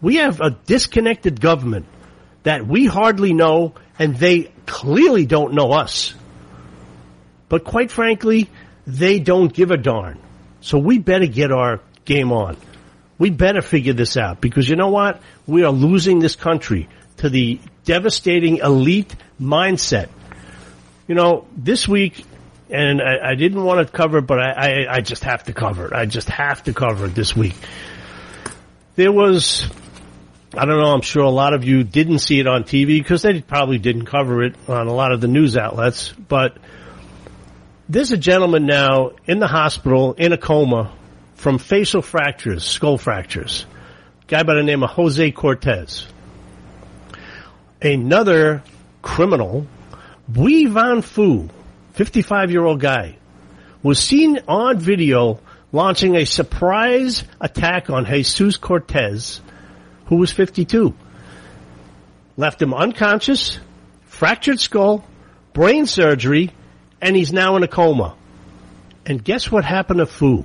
We 0.00 0.16
have 0.16 0.40
a 0.40 0.50
disconnected 0.50 1.40
government 1.40 1.86
that 2.42 2.66
we 2.66 2.86
hardly 2.86 3.34
know 3.34 3.74
and 3.98 4.16
they 4.16 4.52
clearly 4.66 5.26
don't 5.26 5.54
know 5.54 5.72
us. 5.72 6.14
But 7.48 7.64
quite 7.64 7.90
frankly, 7.90 8.48
they 8.86 9.20
don't 9.20 9.52
give 9.52 9.70
a 9.70 9.76
darn. 9.76 10.18
So 10.60 10.78
we 10.78 10.98
better 10.98 11.26
get 11.26 11.52
our 11.52 11.80
game 12.04 12.32
on. 12.32 12.56
We 13.18 13.30
better 13.30 13.62
figure 13.62 13.92
this 13.92 14.16
out 14.16 14.40
because 14.40 14.68
you 14.68 14.76
know 14.76 14.88
what? 14.88 15.20
We 15.46 15.62
are 15.64 15.70
losing 15.70 16.18
this 16.18 16.34
country 16.34 16.88
to 17.18 17.28
the 17.28 17.60
devastating 17.84 18.56
elite 18.58 19.14
mindset. 19.40 20.08
You 21.12 21.16
know, 21.16 21.46
this 21.54 21.86
week, 21.86 22.24
and 22.70 23.02
I, 23.02 23.32
I 23.32 23.34
didn't 23.34 23.62
want 23.62 23.86
to 23.86 23.92
cover 23.92 24.16
it, 24.16 24.26
but 24.26 24.38
I, 24.40 24.52
I, 24.86 24.94
I 24.94 25.00
just 25.02 25.24
have 25.24 25.44
to 25.44 25.52
cover 25.52 25.88
it. 25.88 25.92
I 25.92 26.06
just 26.06 26.30
have 26.30 26.62
to 26.62 26.72
cover 26.72 27.04
it 27.04 27.14
this 27.14 27.36
week. 27.36 27.52
There 28.96 29.12
was 29.12 29.70
I 30.56 30.64
don't 30.64 30.80
know. 30.80 30.94
I'm 30.94 31.02
sure 31.02 31.22
a 31.24 31.28
lot 31.28 31.52
of 31.52 31.64
you 31.64 31.84
didn't 31.84 32.20
see 32.20 32.40
it 32.40 32.46
on 32.46 32.64
TV 32.64 32.86
because 32.86 33.20
they 33.20 33.42
probably 33.42 33.76
didn't 33.76 34.06
cover 34.06 34.42
it 34.42 34.54
on 34.66 34.86
a 34.86 34.94
lot 34.94 35.12
of 35.12 35.20
the 35.20 35.28
news 35.28 35.54
outlets. 35.54 36.14
But 36.14 36.56
there's 37.90 38.12
a 38.12 38.16
gentleman 38.16 38.64
now 38.64 39.10
in 39.26 39.38
the 39.38 39.46
hospital 39.46 40.14
in 40.14 40.32
a 40.32 40.38
coma 40.38 40.96
from 41.34 41.58
facial 41.58 42.00
fractures, 42.00 42.64
skull 42.64 42.96
fractures. 42.96 43.66
guy 44.28 44.44
by 44.44 44.54
the 44.54 44.62
name 44.62 44.82
of 44.82 44.88
Jose 44.88 45.30
Cortez. 45.32 46.06
Another 47.82 48.62
criminal, 49.02 49.66
Bui 50.28 50.66
Van 50.66 51.02
Phu, 51.02 51.50
55 51.94 52.50
year 52.50 52.64
old 52.64 52.80
guy, 52.80 53.16
was 53.82 53.98
seen 53.98 54.38
on 54.48 54.78
video 54.78 55.40
launching 55.72 56.16
a 56.16 56.24
surprise 56.24 57.24
attack 57.40 57.90
on 57.90 58.04
Jesus 58.04 58.56
Cortez 58.56 59.40
who 60.06 60.16
was 60.16 60.30
52. 60.32 60.94
Left 62.36 62.62
him 62.62 62.72
unconscious, 62.72 63.58
fractured 64.04 64.60
skull, 64.60 65.04
brain 65.52 65.86
surgery, 65.86 66.50
and 67.00 67.16
he's 67.16 67.32
now 67.32 67.56
in 67.56 67.62
a 67.62 67.68
coma. 67.68 68.14
And 69.04 69.22
guess 69.22 69.50
what 69.50 69.64
happened 69.64 69.98
to 69.98 70.06
Phu? 70.06 70.44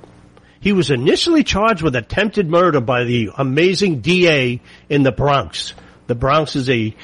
He 0.60 0.74
was 0.74 0.90
initially 0.90 1.44
charged 1.44 1.84
with 1.84 1.96
attempted 1.96 2.50
murder 2.50 2.82
by 2.82 3.04
the 3.04 3.30
amazing 3.38 4.02
DA 4.02 4.60
in 4.90 5.04
the 5.04 5.12
Bronx. 5.12 5.74
The 6.08 6.16
Bronx 6.16 6.56
is 6.56 6.70
a, 6.70 6.96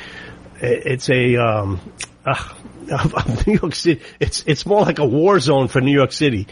it's 0.60 1.10
a, 1.10 1.36
um, 1.36 1.80
uh, 2.92 3.44
New 3.46 3.60
York 3.62 3.76
City. 3.76 4.02
It's, 4.20 4.44
it's 4.48 4.66
more 4.66 4.82
like 4.82 5.00
a 5.00 5.06
war 5.06 5.40
zone 5.40 5.68
for 5.68 5.82
New 5.82 5.92
York 5.94 6.12
City, 6.12 6.48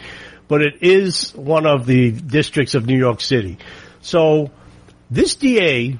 but 0.48 0.62
it 0.62 0.82
is 0.82 1.34
one 1.34 1.66
of 1.66 1.86
the 1.86 2.10
districts 2.12 2.74
of 2.74 2.86
New 2.86 2.98
York 2.98 3.20
City. 3.20 3.58
So 4.00 4.50
this 5.10 5.34
DA 5.36 5.98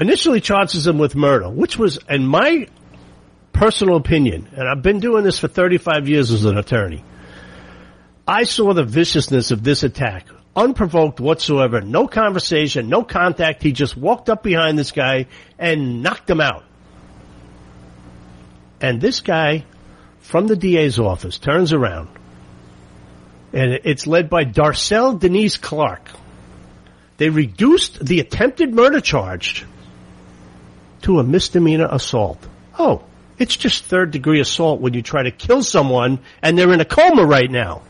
initially 0.00 0.40
charges 0.40 0.86
him 0.86 0.98
with 0.98 1.14
murder, 1.14 1.48
which 1.48 1.78
was, 1.78 1.98
in 2.08 2.26
my 2.26 2.68
personal 3.52 3.96
opinion, 3.96 4.48
and 4.56 4.68
I've 4.68 4.82
been 4.82 5.00
doing 5.00 5.24
this 5.24 5.38
for 5.38 5.48
35 5.48 6.08
years 6.08 6.30
as 6.30 6.44
an 6.44 6.58
attorney, 6.58 7.04
I 8.26 8.44
saw 8.44 8.74
the 8.74 8.84
viciousness 8.84 9.50
of 9.50 9.62
this 9.62 9.82
attack. 9.82 10.26
Unprovoked 10.54 11.20
whatsoever, 11.20 11.82
no 11.82 12.08
conversation, 12.08 12.88
no 12.88 13.04
contact. 13.04 13.62
He 13.62 13.72
just 13.72 13.96
walked 13.96 14.30
up 14.30 14.42
behind 14.42 14.78
this 14.78 14.90
guy 14.90 15.26
and 15.58 16.02
knocked 16.02 16.28
him 16.28 16.40
out. 16.40 16.64
And 18.80 19.00
this 19.00 19.20
guy 19.20 19.64
from 20.20 20.46
the 20.46 20.56
DA's 20.56 20.98
office 20.98 21.38
turns 21.38 21.72
around 21.72 22.08
and 23.52 23.80
it's 23.84 24.06
led 24.06 24.28
by 24.28 24.44
Darcel 24.44 25.18
Denise 25.18 25.56
Clark. 25.56 26.10
They 27.16 27.30
reduced 27.30 28.04
the 28.04 28.20
attempted 28.20 28.74
murder 28.74 29.00
charge 29.00 29.64
to 31.02 31.20
a 31.20 31.24
misdemeanor 31.24 31.88
assault. 31.90 32.46
Oh, 32.78 33.04
It's 33.38 33.56
just 33.56 33.84
third 33.84 34.10
degree 34.10 34.40
assault 34.40 34.80
when 34.80 34.94
you 34.94 35.02
try 35.02 35.22
to 35.22 35.30
kill 35.30 35.62
someone 35.62 36.20
and 36.42 36.58
they're 36.58 36.72
in 36.72 36.80
a 36.80 36.84
coma 36.84 37.24
right 37.24 37.50
now. 37.50 37.82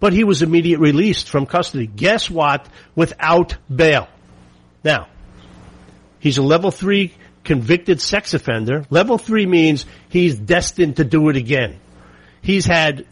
But 0.00 0.12
he 0.12 0.24
was 0.24 0.42
immediate 0.42 0.80
released 0.80 1.30
from 1.30 1.46
custody. 1.46 1.86
Guess 1.86 2.28
what? 2.28 2.66
Without 2.94 3.56
bail. 3.74 4.08
Now, 4.82 5.08
he's 6.18 6.38
a 6.38 6.42
level 6.42 6.70
three 6.70 7.14
convicted 7.44 8.00
sex 8.00 8.34
offender. 8.34 8.84
Level 8.90 9.18
three 9.18 9.46
means 9.46 9.86
he's 10.08 10.36
destined 10.36 10.96
to 10.96 11.04
do 11.04 11.28
it 11.28 11.36
again. 11.36 11.78
He's 12.40 12.66
had, 12.66 13.06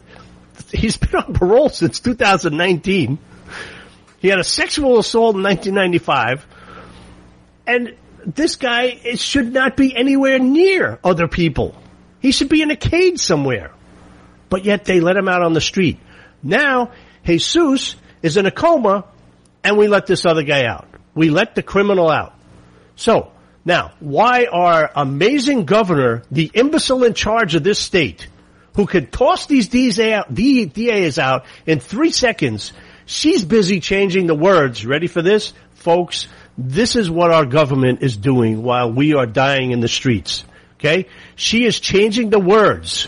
he's 0.71 0.97
been 0.97 1.15
on 1.15 1.33
parole 1.33 1.69
since 1.69 1.99
2019. 1.99 3.17
He 4.19 4.27
had 4.27 4.39
a 4.39 4.43
sexual 4.43 4.99
assault 4.99 5.35
in 5.35 5.43
1995. 5.43 6.45
And 7.65 7.95
this 8.25 8.55
guy 8.55 9.15
should 9.15 9.51
not 9.51 9.75
be 9.75 9.95
anywhere 9.95 10.39
near 10.39 10.99
other 11.03 11.27
people. 11.27 11.75
He 12.19 12.31
should 12.31 12.49
be 12.49 12.61
in 12.61 12.71
a 12.71 12.75
cage 12.75 13.19
somewhere. 13.19 13.71
But 14.49 14.65
yet 14.65 14.85
they 14.85 14.99
let 14.99 15.15
him 15.15 15.27
out 15.27 15.41
on 15.41 15.53
the 15.53 15.61
street. 15.61 15.99
Now, 16.43 16.91
Jesus 17.25 17.95
is 18.21 18.37
in 18.37 18.45
a 18.45 18.51
coma 18.51 19.05
and 19.63 19.77
we 19.77 19.87
let 19.87 20.07
this 20.07 20.25
other 20.25 20.43
guy 20.43 20.65
out. 20.65 20.87
We 21.15 21.29
let 21.29 21.55
the 21.55 21.63
criminal 21.63 22.09
out. 22.09 22.33
So, 22.95 23.31
now, 23.63 23.91
why 23.99 24.45
our 24.45 24.91
amazing 24.95 25.65
governor, 25.65 26.23
the 26.31 26.49
imbecile 26.53 27.03
in 27.03 27.13
charge 27.13 27.55
of 27.55 27.63
this 27.63 27.79
state, 27.79 28.27
who 28.75 28.87
could 28.87 29.11
toss 29.11 29.45
these 29.45 29.67
DAs 29.67 31.19
out 31.19 31.45
in 31.65 31.79
three 31.79 32.11
seconds, 32.11 32.73
she's 33.05 33.45
busy 33.45 33.79
changing 33.79 34.27
the 34.27 34.35
words. 34.35 34.85
Ready 34.85 35.07
for 35.07 35.21
this? 35.21 35.53
Folks, 35.73 36.27
this 36.57 36.95
is 36.95 37.09
what 37.09 37.31
our 37.31 37.45
government 37.45 38.01
is 38.01 38.17
doing 38.17 38.63
while 38.63 38.91
we 38.91 39.13
are 39.13 39.25
dying 39.25 39.71
in 39.71 39.79
the 39.79 39.87
streets. 39.87 40.43
Okay? 40.79 41.07
She 41.35 41.65
is 41.65 41.79
changing 41.79 42.29
the 42.29 42.39
words 42.39 43.07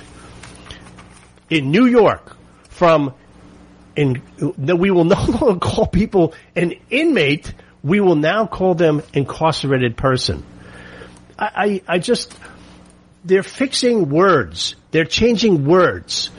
in 1.50 1.72
New 1.72 1.86
York 1.86 2.36
from 2.70 3.14
in, 3.96 4.22
we 4.58 4.92
will 4.92 5.06
no 5.06 5.24
longer 5.42 5.60
call 5.60 5.88
people 5.88 6.34
an 6.56 6.74
inmate. 6.90 7.54
We 7.84 8.00
will 8.00 8.16
now 8.16 8.46
call 8.46 8.76
them 8.76 9.02
incarcerated 9.14 9.98
person. 9.98 10.44
I, 11.38 11.82
I, 11.88 11.96
I 11.96 12.00
just, 12.00 12.36
they're 13.26 13.44
fixing 13.44 14.10
words. 14.10 14.76
They're 14.92 15.06
changing 15.06 15.66
words. 15.66 16.30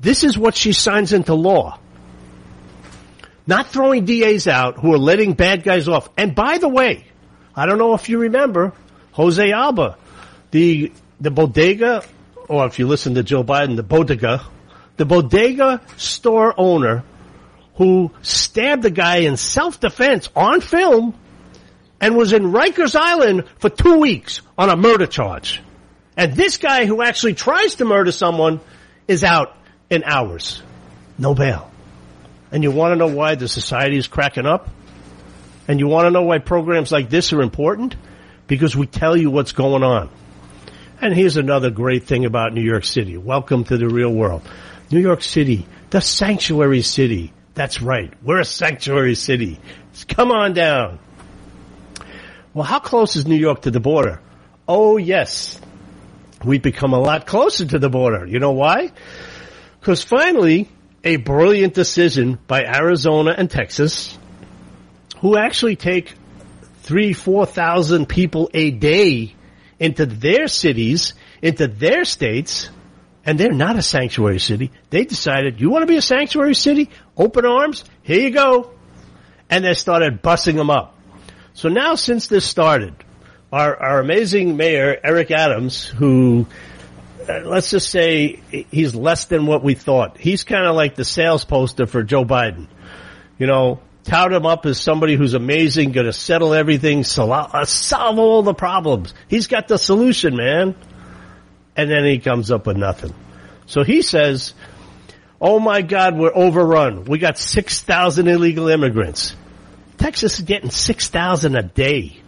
This 0.00 0.24
is 0.24 0.38
what 0.38 0.56
she 0.56 0.72
signs 0.72 1.12
into 1.12 1.34
law. 1.34 1.78
Not 3.46 3.68
throwing 3.68 4.04
DAs 4.04 4.46
out 4.46 4.78
who 4.78 4.92
are 4.94 4.98
letting 4.98 5.34
bad 5.34 5.62
guys 5.62 5.88
off. 5.88 6.08
And 6.16 6.34
by 6.34 6.58
the 6.58 6.68
way, 6.68 7.06
I 7.54 7.66
don't 7.66 7.78
know 7.78 7.94
if 7.94 8.08
you 8.08 8.18
remember 8.18 8.72
Jose 9.12 9.50
Alba, 9.50 9.98
the, 10.52 10.92
the 11.20 11.30
bodega, 11.30 12.04
or 12.48 12.66
if 12.66 12.78
you 12.78 12.86
listen 12.86 13.14
to 13.14 13.22
Joe 13.22 13.44
Biden, 13.44 13.76
the 13.76 13.82
bodega, 13.82 14.42
the 14.96 15.04
bodega 15.04 15.80
store 15.96 16.54
owner 16.56 17.04
who 17.74 18.10
stabbed 18.22 18.82
the 18.82 18.90
guy 18.90 19.18
in 19.18 19.36
self-defense 19.36 20.28
on 20.36 20.60
film 20.60 21.14
and 22.00 22.16
was 22.16 22.32
in 22.32 22.52
Rikers 22.52 22.94
Island 22.94 23.44
for 23.58 23.70
two 23.70 23.98
weeks 23.98 24.42
on 24.58 24.68
a 24.68 24.76
murder 24.76 25.06
charge. 25.06 25.62
And 26.16 26.34
this 26.34 26.58
guy 26.58 26.84
who 26.84 27.02
actually 27.02 27.34
tries 27.34 27.76
to 27.76 27.84
murder 27.84 28.12
someone 28.12 28.60
is 29.08 29.24
out 29.24 29.56
in 29.88 30.04
hours. 30.04 30.62
No 31.18 31.34
bail. 31.34 31.70
And 32.50 32.62
you 32.62 32.70
want 32.70 32.92
to 32.92 32.96
know 32.96 33.14
why 33.14 33.34
the 33.34 33.48
society 33.48 33.96
is 33.96 34.08
cracking 34.08 34.46
up? 34.46 34.68
And 35.68 35.80
you 35.80 35.86
want 35.86 36.06
to 36.06 36.10
know 36.10 36.22
why 36.22 36.38
programs 36.38 36.92
like 36.92 37.08
this 37.08 37.32
are 37.32 37.40
important? 37.40 37.96
Because 38.46 38.76
we 38.76 38.86
tell 38.86 39.16
you 39.16 39.30
what's 39.30 39.52
going 39.52 39.82
on. 39.82 40.10
And 41.00 41.14
here's 41.14 41.36
another 41.36 41.70
great 41.70 42.04
thing 42.04 42.26
about 42.26 42.52
New 42.52 42.62
York 42.62 42.84
City. 42.84 43.16
Welcome 43.16 43.64
to 43.64 43.78
the 43.78 43.88
real 43.88 44.12
world. 44.12 44.42
New 44.90 45.00
York 45.00 45.22
City, 45.22 45.66
the 45.90 46.00
sanctuary 46.00 46.82
city. 46.82 47.32
That's 47.54 47.82
right. 47.82 48.12
We're 48.22 48.40
a 48.40 48.44
sanctuary 48.44 49.14
city. 49.14 49.60
Come 50.08 50.32
on 50.32 50.54
down. 50.54 50.98
Well, 52.54 52.64
how 52.64 52.78
close 52.78 53.16
is 53.16 53.26
New 53.26 53.36
York 53.36 53.62
to 53.62 53.70
the 53.70 53.80
border? 53.80 54.20
Oh, 54.66 54.96
yes. 54.96 55.60
We've 56.44 56.62
become 56.62 56.92
a 56.92 56.98
lot 56.98 57.26
closer 57.26 57.66
to 57.66 57.78
the 57.78 57.88
border. 57.88 58.26
You 58.26 58.38
know 58.38 58.52
why? 58.52 58.92
Because 59.80 60.02
finally, 60.02 60.68
a 61.04 61.16
brilliant 61.16 61.74
decision 61.74 62.38
by 62.46 62.64
Arizona 62.64 63.34
and 63.36 63.50
Texas, 63.50 64.16
who 65.18 65.36
actually 65.36 65.76
take 65.76 66.14
three, 66.82 67.12
four 67.12 67.46
thousand 67.46 68.08
people 68.08 68.50
a 68.54 68.70
day 68.70 69.34
into 69.78 70.06
their 70.06 70.48
cities, 70.48 71.14
into 71.40 71.66
their 71.66 72.04
states, 72.04 72.70
and 73.24 73.38
they're 73.38 73.52
not 73.52 73.76
a 73.76 73.82
sanctuary 73.82 74.40
city. 74.40 74.70
They 74.90 75.04
decided, 75.04 75.60
you 75.60 75.70
want 75.70 75.82
to 75.82 75.86
be 75.86 75.96
a 75.96 76.02
sanctuary 76.02 76.54
city? 76.54 76.90
Open 77.16 77.46
arms? 77.46 77.84
Here 78.02 78.20
you 78.20 78.30
go. 78.30 78.72
And 79.48 79.64
they 79.64 79.74
started 79.74 80.22
bussing 80.22 80.54
them 80.54 80.70
up. 80.70 80.98
So 81.54 81.68
now 81.68 81.94
since 81.94 82.26
this 82.26 82.44
started, 82.44 82.94
our, 83.52 83.76
our 83.76 84.00
amazing 84.00 84.56
mayor, 84.56 84.98
Eric 85.04 85.30
Adams, 85.30 85.84
who 85.84 86.46
uh, 87.28 87.40
let's 87.44 87.70
just 87.70 87.88
say 87.90 88.40
he's 88.70 88.94
less 88.94 89.26
than 89.26 89.46
what 89.46 89.62
we 89.62 89.74
thought. 89.74 90.18
He's 90.18 90.42
kind 90.42 90.66
of 90.66 90.74
like 90.74 90.96
the 90.96 91.04
sales 91.04 91.44
poster 91.44 91.86
for 91.86 92.02
Joe 92.02 92.24
Biden. 92.24 92.66
You 93.38 93.46
know, 93.46 93.80
tout 94.04 94.32
him 94.32 94.46
up 94.46 94.66
as 94.66 94.80
somebody 94.80 95.14
who's 95.14 95.34
amazing, 95.34 95.92
going 95.92 96.06
to 96.06 96.12
settle 96.12 96.54
everything, 96.54 97.04
solve 97.04 98.18
all 98.18 98.42
the 98.42 98.54
problems. 98.54 99.14
He's 99.28 99.46
got 99.46 99.68
the 99.68 99.78
solution, 99.78 100.36
man. 100.36 100.74
And 101.76 101.90
then 101.90 102.04
he 102.04 102.18
comes 102.18 102.50
up 102.50 102.66
with 102.66 102.76
nothing. 102.76 103.14
So 103.66 103.82
he 103.82 104.02
says, 104.02 104.54
"Oh 105.40 105.58
my 105.58 105.82
God, 105.82 106.16
we're 106.16 106.34
overrun. 106.34 107.04
We 107.04 107.18
got 107.18 107.38
six 107.38 107.82
thousand 107.82 108.28
illegal 108.28 108.68
immigrants. 108.68 109.34
Texas 109.96 110.38
is 110.38 110.44
getting 110.44 110.70
six 110.70 111.08
thousand 111.08 111.56
a 111.56 111.62
day." 111.62 112.22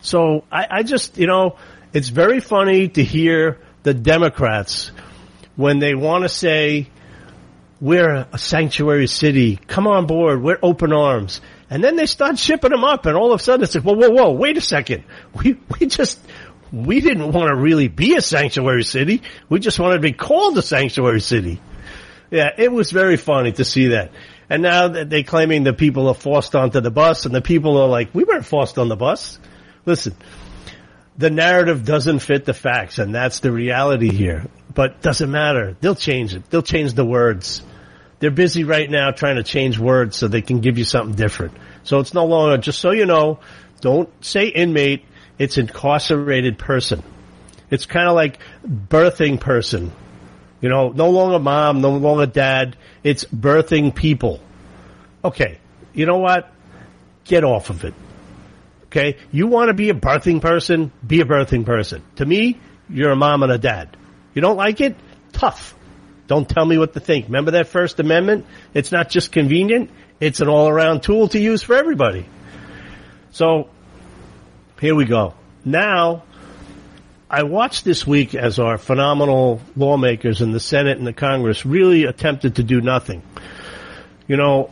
So 0.00 0.44
I, 0.50 0.66
I 0.70 0.82
just, 0.82 1.18
you 1.18 1.26
know, 1.26 1.56
it's 1.92 2.08
very 2.08 2.40
funny 2.40 2.88
to 2.88 3.02
hear 3.02 3.58
the 3.82 3.94
Democrats 3.94 4.90
when 5.56 5.78
they 5.80 5.94
want 5.94 6.22
to 6.22 6.28
say, 6.28 6.88
we're 7.80 8.26
a 8.32 8.38
sanctuary 8.38 9.06
city, 9.06 9.56
come 9.56 9.86
on 9.86 10.06
board, 10.06 10.42
we're 10.42 10.58
open 10.62 10.92
arms. 10.92 11.40
And 11.70 11.82
then 11.82 11.96
they 11.96 12.06
start 12.06 12.38
shipping 12.38 12.70
them 12.70 12.84
up 12.84 13.06
and 13.06 13.16
all 13.16 13.32
of 13.32 13.40
a 13.40 13.42
sudden 13.42 13.64
it's 13.64 13.74
like, 13.74 13.84
whoa, 13.84 13.94
whoa, 13.94 14.10
whoa, 14.10 14.30
wait 14.32 14.56
a 14.56 14.60
second. 14.60 15.04
We, 15.34 15.58
we 15.78 15.86
just, 15.86 16.18
we 16.72 17.00
didn't 17.00 17.32
want 17.32 17.48
to 17.48 17.56
really 17.56 17.88
be 17.88 18.16
a 18.16 18.20
sanctuary 18.20 18.84
city. 18.84 19.22
We 19.48 19.60
just 19.60 19.78
wanted 19.78 19.96
to 19.96 20.00
be 20.00 20.12
called 20.12 20.56
a 20.58 20.62
sanctuary 20.62 21.20
city. 21.20 21.60
Yeah, 22.30 22.50
it 22.56 22.70
was 22.70 22.90
very 22.90 23.16
funny 23.16 23.52
to 23.52 23.64
see 23.64 23.88
that. 23.88 24.12
And 24.50 24.62
now 24.62 24.88
they're 24.88 25.22
claiming 25.22 25.64
the 25.64 25.72
people 25.72 26.08
are 26.08 26.14
forced 26.14 26.54
onto 26.54 26.80
the 26.80 26.90
bus 26.90 27.26
and 27.26 27.34
the 27.34 27.42
people 27.42 27.78
are 27.78 27.88
like, 27.88 28.14
we 28.14 28.24
weren't 28.24 28.46
forced 28.46 28.78
on 28.78 28.88
the 28.88 28.96
bus. 28.96 29.38
Listen, 29.84 30.14
the 31.16 31.30
narrative 31.30 31.84
doesn't 31.84 32.20
fit 32.20 32.44
the 32.44 32.54
facts, 32.54 32.98
and 32.98 33.14
that's 33.14 33.40
the 33.40 33.50
reality 33.50 34.10
here. 34.10 34.46
But 34.72 35.02
doesn't 35.02 35.30
matter. 35.30 35.76
They'll 35.80 35.96
change 35.96 36.34
it. 36.34 36.48
They'll 36.48 36.62
change 36.62 36.94
the 36.94 37.04
words. 37.04 37.62
They're 38.20 38.30
busy 38.30 38.64
right 38.64 38.88
now 38.88 39.10
trying 39.10 39.36
to 39.36 39.42
change 39.42 39.78
words 39.78 40.16
so 40.16 40.28
they 40.28 40.42
can 40.42 40.60
give 40.60 40.78
you 40.78 40.84
something 40.84 41.16
different. 41.16 41.54
So 41.82 41.98
it's 41.98 42.14
no 42.14 42.26
longer, 42.26 42.58
just 42.58 42.78
so 42.78 42.90
you 42.92 43.06
know, 43.06 43.40
don't 43.80 44.08
say 44.24 44.46
inmate, 44.46 45.04
it's 45.38 45.58
incarcerated 45.58 46.58
person. 46.58 47.02
It's 47.70 47.86
kind 47.86 48.08
of 48.08 48.14
like 48.14 48.38
birthing 48.66 49.40
person. 49.40 49.92
You 50.60 50.68
know, 50.68 50.88
no 50.88 51.10
longer 51.10 51.38
mom, 51.38 51.80
no 51.80 51.90
longer 51.90 52.26
dad, 52.26 52.76
it's 53.04 53.24
birthing 53.24 53.94
people. 53.94 54.40
Okay, 55.24 55.58
you 55.92 56.06
know 56.06 56.18
what? 56.18 56.50
Get 57.24 57.44
off 57.44 57.70
of 57.70 57.84
it. 57.84 57.94
Okay? 58.86 59.18
You 59.30 59.46
want 59.46 59.68
to 59.68 59.74
be 59.74 59.90
a 59.90 59.94
birthing 59.94 60.40
person? 60.40 60.90
Be 61.06 61.20
a 61.20 61.24
birthing 61.24 61.66
person. 61.66 62.02
To 62.16 62.26
me, 62.26 62.58
you're 62.88 63.10
a 63.10 63.16
mom 63.16 63.42
and 63.42 63.52
a 63.52 63.58
dad. 63.58 63.96
You 64.34 64.40
don't 64.42 64.56
like 64.56 64.80
it? 64.80 64.96
Tough. 65.32 65.74
Don't 66.26 66.48
tell 66.48 66.64
me 66.64 66.78
what 66.78 66.94
to 66.94 67.00
think. 67.00 67.26
Remember 67.26 67.52
that 67.52 67.68
First 67.68 68.00
Amendment? 68.00 68.46
It's 68.74 68.92
not 68.92 69.08
just 69.10 69.32
convenient. 69.32 69.90
It's 70.20 70.40
an 70.40 70.48
all 70.48 70.68
around 70.68 71.02
tool 71.02 71.28
to 71.28 71.38
use 71.38 71.62
for 71.62 71.74
everybody. 71.74 72.26
So, 73.30 73.68
here 74.80 74.94
we 74.94 75.04
go. 75.04 75.34
Now, 75.64 76.24
I 77.30 77.42
watched 77.42 77.84
this 77.84 78.06
week 78.06 78.34
as 78.34 78.58
our 78.58 78.78
phenomenal 78.78 79.60
lawmakers 79.76 80.40
in 80.40 80.52
the 80.52 80.60
Senate 80.60 80.98
and 80.98 81.06
the 81.06 81.12
Congress 81.12 81.66
really 81.66 82.04
attempted 82.04 82.56
to 82.56 82.62
do 82.62 82.80
nothing. 82.80 83.22
You 84.26 84.36
know, 84.36 84.70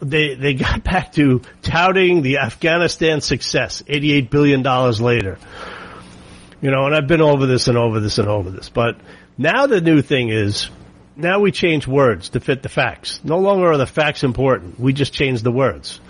they 0.00 0.34
they 0.34 0.54
got 0.54 0.84
back 0.84 1.12
to 1.14 1.40
touting 1.62 2.22
the 2.22 2.38
Afghanistan 2.38 3.20
success, 3.20 3.82
eighty 3.88 4.12
eight 4.12 4.30
billion 4.30 4.62
dollars 4.62 5.00
later. 5.00 5.38
You 6.60 6.70
know, 6.70 6.86
and 6.86 6.94
I've 6.94 7.06
been 7.06 7.20
over 7.20 7.46
this 7.46 7.68
and 7.68 7.76
over 7.76 8.00
this 8.00 8.18
and 8.18 8.28
over 8.28 8.50
this, 8.50 8.68
but 8.68 8.96
now 9.36 9.66
the 9.66 9.80
new 9.80 10.02
thing 10.02 10.30
is 10.30 10.70
now 11.16 11.40
we 11.40 11.52
change 11.52 11.86
words 11.86 12.30
to 12.30 12.40
fit 12.40 12.62
the 12.62 12.68
facts. 12.68 13.20
No 13.22 13.38
longer 13.38 13.70
are 13.72 13.76
the 13.76 13.86
facts 13.86 14.24
important. 14.24 14.80
We 14.80 14.92
just 14.92 15.12
change 15.12 15.42
the 15.42 15.52
words. 15.52 16.00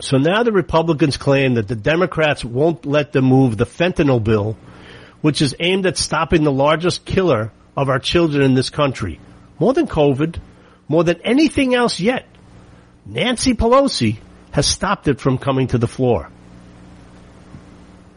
So 0.00 0.16
now 0.16 0.42
the 0.42 0.52
Republicans 0.52 1.16
claim 1.16 1.54
that 1.54 1.68
the 1.68 1.76
Democrats 1.76 2.44
won't 2.44 2.86
let 2.86 3.12
them 3.12 3.26
move 3.26 3.56
the 3.56 3.66
fentanyl 3.66 4.22
bill, 4.22 4.56
which 5.20 5.42
is 5.42 5.54
aimed 5.60 5.86
at 5.86 5.98
stopping 5.98 6.44
the 6.44 6.52
largest 6.52 7.04
killer 7.04 7.52
of 7.76 7.88
our 7.88 7.98
children 7.98 8.42
in 8.42 8.54
this 8.54 8.70
country. 8.70 9.20
More 9.58 9.74
than 9.74 9.86
COVID, 9.86 10.36
more 10.88 11.04
than 11.04 11.20
anything 11.22 11.74
else 11.74 12.00
yet. 12.00 12.26
Nancy 13.04 13.54
Pelosi 13.54 14.16
has 14.52 14.66
stopped 14.66 15.08
it 15.08 15.20
from 15.20 15.38
coming 15.38 15.66
to 15.68 15.78
the 15.78 15.86
floor. 15.86 16.30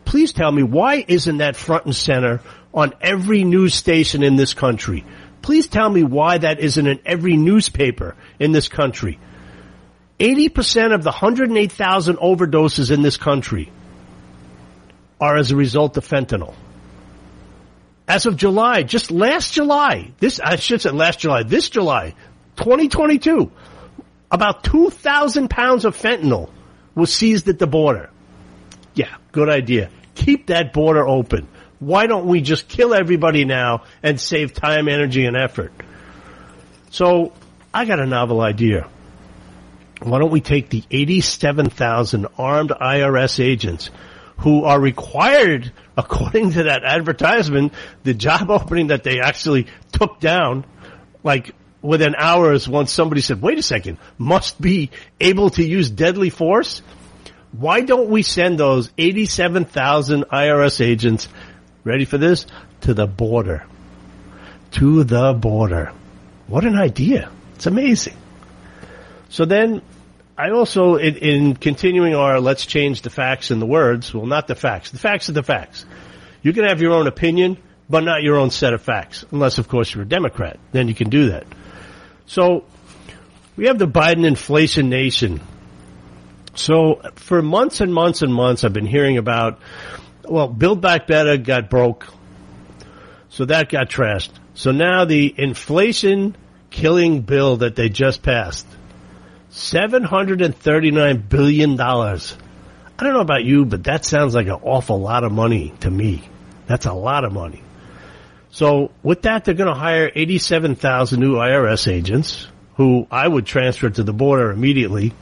Please 0.06 0.32
tell 0.32 0.52
me 0.52 0.64
why 0.64 1.04
isn't 1.08 1.38
that 1.38 1.56
front 1.56 1.86
and 1.86 1.96
center 1.96 2.42
on 2.74 2.94
every 3.02 3.44
news 3.44 3.74
station 3.74 4.24
in 4.24 4.36
this 4.36 4.54
country? 4.54 5.04
Please 5.42 5.68
tell 5.68 5.90
me 5.90 6.04
why 6.04 6.38
that 6.38 6.60
isn't 6.60 6.88
in 6.88 7.00
every 7.06 7.38
newspaper 7.38 8.16
in 8.40 8.52
this 8.52 8.68
country. 8.68 9.20
80% 10.20 10.94
of 10.94 11.04
the 11.04 11.12
108,000 11.12 12.18
overdoses 12.18 12.92
in 12.92 13.02
this 13.02 13.18
country 13.18 13.72
are 15.20 15.38
as 15.38 15.52
a 15.52 15.56
result 15.56 15.98
of 15.98 16.08
fentanyl. 16.08 16.54
As 18.08 18.26
of 18.26 18.38
July, 18.38 18.84
just 18.84 19.12
last 19.12 19.54
July, 19.54 20.12
this, 20.20 20.40
I 20.40 20.56
should 20.58 20.82
say 20.82 20.92
last 20.92 21.20
July, 21.20 21.44
this 21.44 21.70
July, 21.70 22.14
2022, 22.58 23.52
about 24.32 24.64
2,000 24.64 25.50
pounds 25.50 25.86
of 25.86 25.98
fentanyl 25.98 26.50
was 26.94 27.14
seized 27.14 27.48
at 27.50 27.60
the 27.60 27.68
border. 27.68 28.10
Yeah, 28.94 29.14
good 29.32 29.50
idea. 29.50 29.90
Keep 30.14 30.48
that 30.48 30.72
border 30.72 31.06
open. 31.06 31.48
Why 31.80 32.08
don't 32.08 32.26
we 32.26 32.42
just 32.42 32.70
kill 32.70 32.94
everybody 32.94 33.44
now 33.44 33.84
and 34.02 34.20
save 34.20 34.54
time, 34.54 34.88
energy, 34.88 35.26
and 35.26 35.36
effort? 35.36 35.74
So, 36.92 37.34
I 37.74 37.84
got 37.84 38.00
a 38.00 38.06
novel 38.06 38.40
idea. 38.40 38.88
Why 40.06 40.20
don't 40.20 40.32
we 40.32 40.42
take 40.42 40.70
the 40.70 40.84
87,000 40.92 42.28
armed 42.38 42.70
IRS 42.70 43.44
agents 43.44 43.90
who 44.38 44.64
are 44.64 44.80
required, 44.80 45.72
according 45.98 46.52
to 46.52 46.64
that 46.64 46.84
advertisement, 46.84 47.74
the 48.04 48.14
job 48.14 48.50
opening 48.52 48.88
that 48.88 49.04
they 49.04 49.20
actually 49.20 49.68
took 49.92 50.20
down, 50.20 50.66
like 51.24 51.56
within 51.82 52.16
hours 52.16 52.70
once 52.70 52.92
somebody 52.92 53.22
said, 53.22 53.42
wait 53.42 53.58
a 53.58 53.64
second, 53.64 53.98
must 54.18 54.62
be 54.62 54.92
able 55.20 55.50
to 55.52 55.64
use 55.64 55.90
deadly 55.90 56.30
force? 56.30 56.84
Why 57.52 57.82
don't 57.82 58.10
we 58.10 58.22
send 58.22 58.60
those 58.60 58.92
87,000 59.00 60.26
IRS 60.26 60.86
agents, 60.86 61.28
ready 61.84 62.06
for 62.06 62.20
this, 62.20 62.46
to 62.82 62.94
the 62.94 63.08
border? 63.08 63.66
To 64.72 65.04
the 65.04 65.34
border. 65.34 65.94
What 66.46 66.64
an 66.66 66.76
idea. 66.76 67.32
It's 67.56 67.66
amazing. 67.66 68.18
So 69.30 69.46
then, 69.46 69.82
I 70.38 70.50
also, 70.50 70.96
in, 70.96 71.16
in, 71.16 71.56
continuing 71.56 72.14
our 72.14 72.40
let's 72.40 72.66
change 72.66 73.04
the 73.04 73.10
facts 73.10 73.52
and 73.52 73.62
the 73.62 73.66
words, 73.66 74.14
well, 74.14 74.26
not 74.26 74.48
the 74.48 74.56
facts. 74.56 74.92
The 74.92 75.00
facts 75.00 75.30
are 75.30 75.34
the 75.34 75.44
facts. 75.44 75.86
You 76.42 76.52
can 76.52 76.66
have 76.66 76.82
your 76.82 76.92
own 76.92 77.08
opinion, 77.08 77.58
but 77.90 78.04
not 78.04 78.22
your 78.22 78.36
own 78.36 78.50
set 78.50 78.74
of 78.74 78.82
facts. 78.82 79.24
Unless, 79.32 79.60
of 79.60 79.70
course, 79.70 79.94
you're 79.94 80.04
a 80.04 80.08
Democrat. 80.08 80.60
Then 80.74 80.90
you 80.90 80.94
can 80.94 81.10
do 81.10 81.30
that. 81.30 81.46
So, 82.26 82.66
we 83.56 83.68
have 83.68 83.80
the 83.80 83.88
Biden 83.88 84.26
inflation 84.26 84.90
nation. 84.90 85.40
So, 86.54 87.02
for 87.16 87.42
months 87.42 87.80
and 87.80 87.94
months 87.94 88.22
and 88.22 88.34
months, 88.34 88.66
I've 88.66 88.74
been 88.74 88.86
hearing 88.86 89.18
about, 89.18 89.60
well, 90.24 90.50
Build 90.50 90.82
Back 90.82 91.08
Better 91.08 91.38
got 91.38 91.70
broke. 91.70 92.08
So 93.30 93.44
that 93.46 93.70
got 93.70 93.90
trashed. 93.90 94.32
So 94.54 94.72
now 94.72 95.04
the 95.04 95.34
inflation 95.38 96.38
killing 96.70 97.22
bill 97.22 97.58
that 97.58 97.76
they 97.76 97.90
just 97.90 98.24
passed 98.24 98.66
$739 99.56 101.30
billion. 101.30 101.80
I 101.80 102.18
don't 103.00 103.14
know 103.14 103.22
about 103.22 103.46
you, 103.46 103.66
but 103.66 103.86
that 103.86 104.04
sounds 104.04 104.36
like 104.36 104.48
an 104.48 104.60
awful 104.62 105.00
lot 105.00 105.24
of 105.24 105.32
money 105.32 105.74
to 105.80 105.90
me. 105.90 106.24
That's 106.68 106.86
a 106.86 106.94
lot 106.94 107.24
of 107.24 107.32
money. 107.32 107.64
So 108.52 108.92
with 109.02 109.22
that, 109.22 109.46
they're 109.46 109.54
going 109.54 109.74
to 109.74 109.80
hire 109.80 110.12
87,000 110.14 111.20
new 111.20 111.36
IRS 111.36 111.90
agents 111.90 112.48
who 112.76 113.08
I 113.10 113.26
would 113.26 113.46
transfer 113.46 113.90
to 113.90 114.04
the 114.04 114.12
border 114.12 114.52
immediately. 114.52 115.14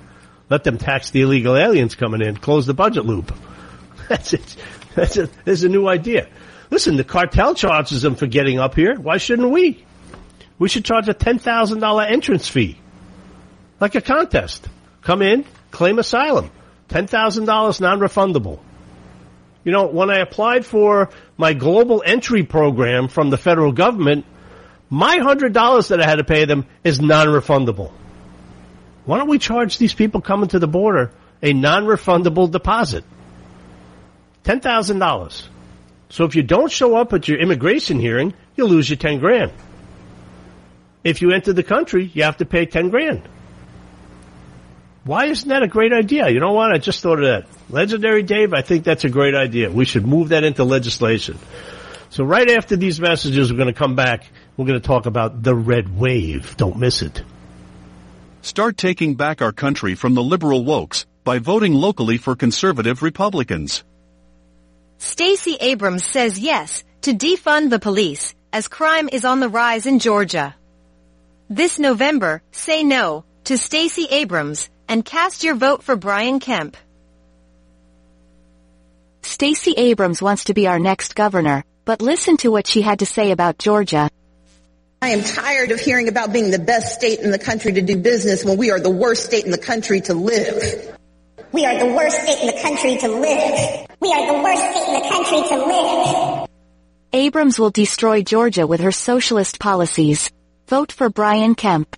Let 0.49 0.63
them 0.63 0.79
tax 0.79 1.11
the 1.11 1.21
illegal 1.21 1.55
aliens 1.55 1.93
coming 1.93 2.21
in, 2.21 2.35
close 2.35 2.65
the 2.65 2.73
budget 2.73 3.05
loop. 3.05 3.31
That's 4.09 4.33
it. 4.33 4.55
That's 4.95 5.15
it. 5.17 5.29
There's 5.45 5.63
a 5.63 5.69
new 5.69 5.87
idea. 5.87 6.27
Listen, 6.71 6.97
the 6.97 7.03
cartel 7.03 7.53
charges 7.53 8.01
them 8.01 8.15
for 8.15 8.25
getting 8.25 8.57
up 8.57 8.73
here. 8.73 8.99
Why 8.99 9.17
shouldn't 9.17 9.51
we? 9.51 9.85
We 10.57 10.69
should 10.69 10.85
charge 10.85 11.07
a 11.07 11.13
$10,000 11.13 12.11
entrance 12.11 12.47
fee 12.47 12.79
like 13.79 13.95
a 13.95 14.01
contest. 14.01 14.67
Come 15.01 15.21
in, 15.21 15.45
claim 15.71 15.99
asylum. 15.99 16.51
$10,000 16.89 17.81
non-refundable. 17.81 18.59
You 19.63 19.71
know, 19.71 19.87
when 19.87 20.09
I 20.09 20.19
applied 20.19 20.65
for 20.65 21.09
my 21.37 21.53
global 21.53 22.03
entry 22.05 22.43
program 22.43 23.07
from 23.07 23.29
the 23.29 23.37
federal 23.37 23.71
government, 23.71 24.25
my 24.89 25.17
$100 25.17 25.87
that 25.89 26.01
I 26.01 26.05
had 26.05 26.17
to 26.17 26.23
pay 26.23 26.45
them 26.45 26.65
is 26.83 27.01
non-refundable. 27.01 27.91
Why 29.05 29.17
don't 29.17 29.29
we 29.29 29.39
charge 29.39 29.77
these 29.77 29.93
people 29.93 30.21
coming 30.21 30.49
to 30.49 30.59
the 30.59 30.67
border 30.67 31.11
a 31.41 31.53
non-refundable 31.53 32.51
deposit? 32.51 33.03
$10,000. 34.43 35.47
So 36.09 36.25
if 36.25 36.35
you 36.35 36.43
don't 36.43 36.71
show 36.71 36.95
up 36.95 37.11
at 37.13 37.27
your 37.27 37.39
immigration 37.39 37.99
hearing, 37.99 38.33
you'll 38.55 38.69
lose 38.69 38.89
your 38.89 38.97
10 38.97 39.19
grand. 39.19 39.51
If 41.03 41.21
you 41.21 41.31
enter 41.31 41.53
the 41.53 41.63
country, 41.63 42.11
you 42.13 42.23
have 42.23 42.37
to 42.37 42.45
pay 42.45 42.65
10 42.65 42.89
grand. 42.89 43.27
Why 45.05 45.25
isn't 45.25 45.49
that 45.49 45.63
a 45.63 45.67
great 45.67 45.91
idea? 45.91 46.29
You 46.29 46.39
know 46.39 46.53
what? 46.53 46.71
I 46.71 46.77
just 46.77 47.01
thought 47.01 47.19
of 47.19 47.25
that. 47.25 47.45
Legendary 47.69 48.23
Dave, 48.23 48.53
I 48.53 48.61
think 48.61 48.85
that's 48.85 49.03
a 49.03 49.09
great 49.09 49.35
idea. 49.35 49.69
We 49.69 49.83
should 49.83 50.07
move 50.07 50.29
that 50.29 50.45
into 50.45 50.63
legislation. 50.63 51.37
So 52.09 52.23
right 52.23 52.49
after 52.49 52.77
these 52.77 53.01
messages, 53.01 53.51
we're 53.51 53.57
going 53.57 53.73
to 53.73 53.77
come 53.77 53.95
back. 53.95 54.25
We're 54.55 54.65
going 54.65 54.79
to 54.79 54.87
talk 54.87 55.05
about 55.05 55.43
the 55.43 55.55
red 55.55 55.97
wave. 55.97 56.55
Don't 56.55 56.77
miss 56.77 57.01
it. 57.01 57.21
Start 58.41 58.77
taking 58.77 59.15
back 59.15 59.41
our 59.41 59.51
country 59.51 59.95
from 59.95 60.13
the 60.13 60.23
liberal 60.23 60.63
wokes 60.63 61.05
by 61.23 61.39
voting 61.39 61.73
locally 61.73 62.17
for 62.17 62.35
conservative 62.35 63.01
Republicans. 63.01 63.83
Stacey 64.99 65.57
Abrams 65.59 66.05
says 66.05 66.39
yes 66.39 66.83
to 67.01 67.13
defund 67.13 67.69
the 67.69 67.79
police 67.79 68.35
as 68.53 68.67
crime 68.67 69.09
is 69.11 69.25
on 69.25 69.39
the 69.39 69.49
rise 69.49 69.85
in 69.85 69.99
Georgia. 69.99 70.55
This 71.49 71.77
November, 71.77 72.41
say 72.51 72.83
no 72.83 73.25
to 73.45 73.57
Stacey 73.57 74.05
Abrams 74.09 74.69
and 74.93 75.03
cast 75.03 75.43
your 75.43 75.55
vote 75.55 75.81
for 75.81 75.95
Brian 75.95 76.39
Kemp. 76.39 76.77
Stacey 79.23 79.73
Abrams 79.75 80.21
wants 80.21 80.43
to 80.43 80.53
be 80.53 80.67
our 80.67 80.77
next 80.77 81.15
governor, 81.15 81.65
but 81.83 81.99
listen 81.99 82.37
to 82.37 82.51
what 82.51 82.67
she 82.67 82.83
had 82.83 82.99
to 82.99 83.07
say 83.07 83.31
about 83.31 83.57
Georgia. 83.57 84.07
I 85.01 85.09
am 85.09 85.23
tired 85.23 85.71
of 85.71 85.79
hearing 85.79 86.09
about 86.09 86.31
being 86.31 86.51
the 86.51 86.59
best 86.59 86.93
state 86.93 87.21
in 87.21 87.31
the 87.31 87.39
country 87.39 87.73
to 87.73 87.81
do 87.81 87.97
business 87.97 88.45
when 88.45 88.55
we 88.55 88.69
are 88.69 88.79
the 88.79 88.91
worst 88.91 89.23
state 89.23 89.45
in 89.45 89.49
the 89.49 89.57
country 89.57 89.99
to 90.01 90.13
live. 90.13 90.95
We 91.51 91.65
are 91.65 91.79
the 91.79 91.91
worst 91.91 92.21
state 92.21 92.41
in 92.41 92.45
the 92.45 92.61
country 92.61 92.95
to 92.97 93.07
live. 93.07 93.87
We 93.99 94.13
are 94.13 94.27
the 94.31 94.43
worst 94.43 94.61
state 94.61 94.87
in 94.89 95.01
the 95.01 95.09
country 95.09 95.41
to 95.49 95.65
live. 95.65 96.47
Abrams 97.13 97.57
will 97.57 97.71
destroy 97.71 98.21
Georgia 98.21 98.67
with 98.67 98.81
her 98.81 98.91
socialist 98.91 99.59
policies. 99.59 100.29
Vote 100.67 100.91
for 100.91 101.09
Brian 101.09 101.55
Kemp. 101.55 101.97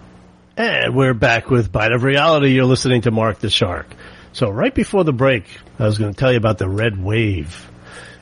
And 0.61 0.95
we're 0.95 1.15
back 1.15 1.49
with 1.49 1.71
Bite 1.71 1.91
of 1.91 2.03
Reality. 2.03 2.49
You're 2.49 2.65
listening 2.65 3.01
to 3.01 3.09
Mark 3.09 3.39
the 3.39 3.49
Shark. 3.49 3.87
So 4.31 4.47
right 4.51 4.71
before 4.71 5.03
the 5.03 5.11
break, 5.11 5.45
I 5.79 5.85
was 5.85 5.97
going 5.97 6.13
to 6.13 6.19
tell 6.19 6.31
you 6.31 6.37
about 6.37 6.59
the 6.59 6.69
red 6.69 7.03
wave. 7.03 7.67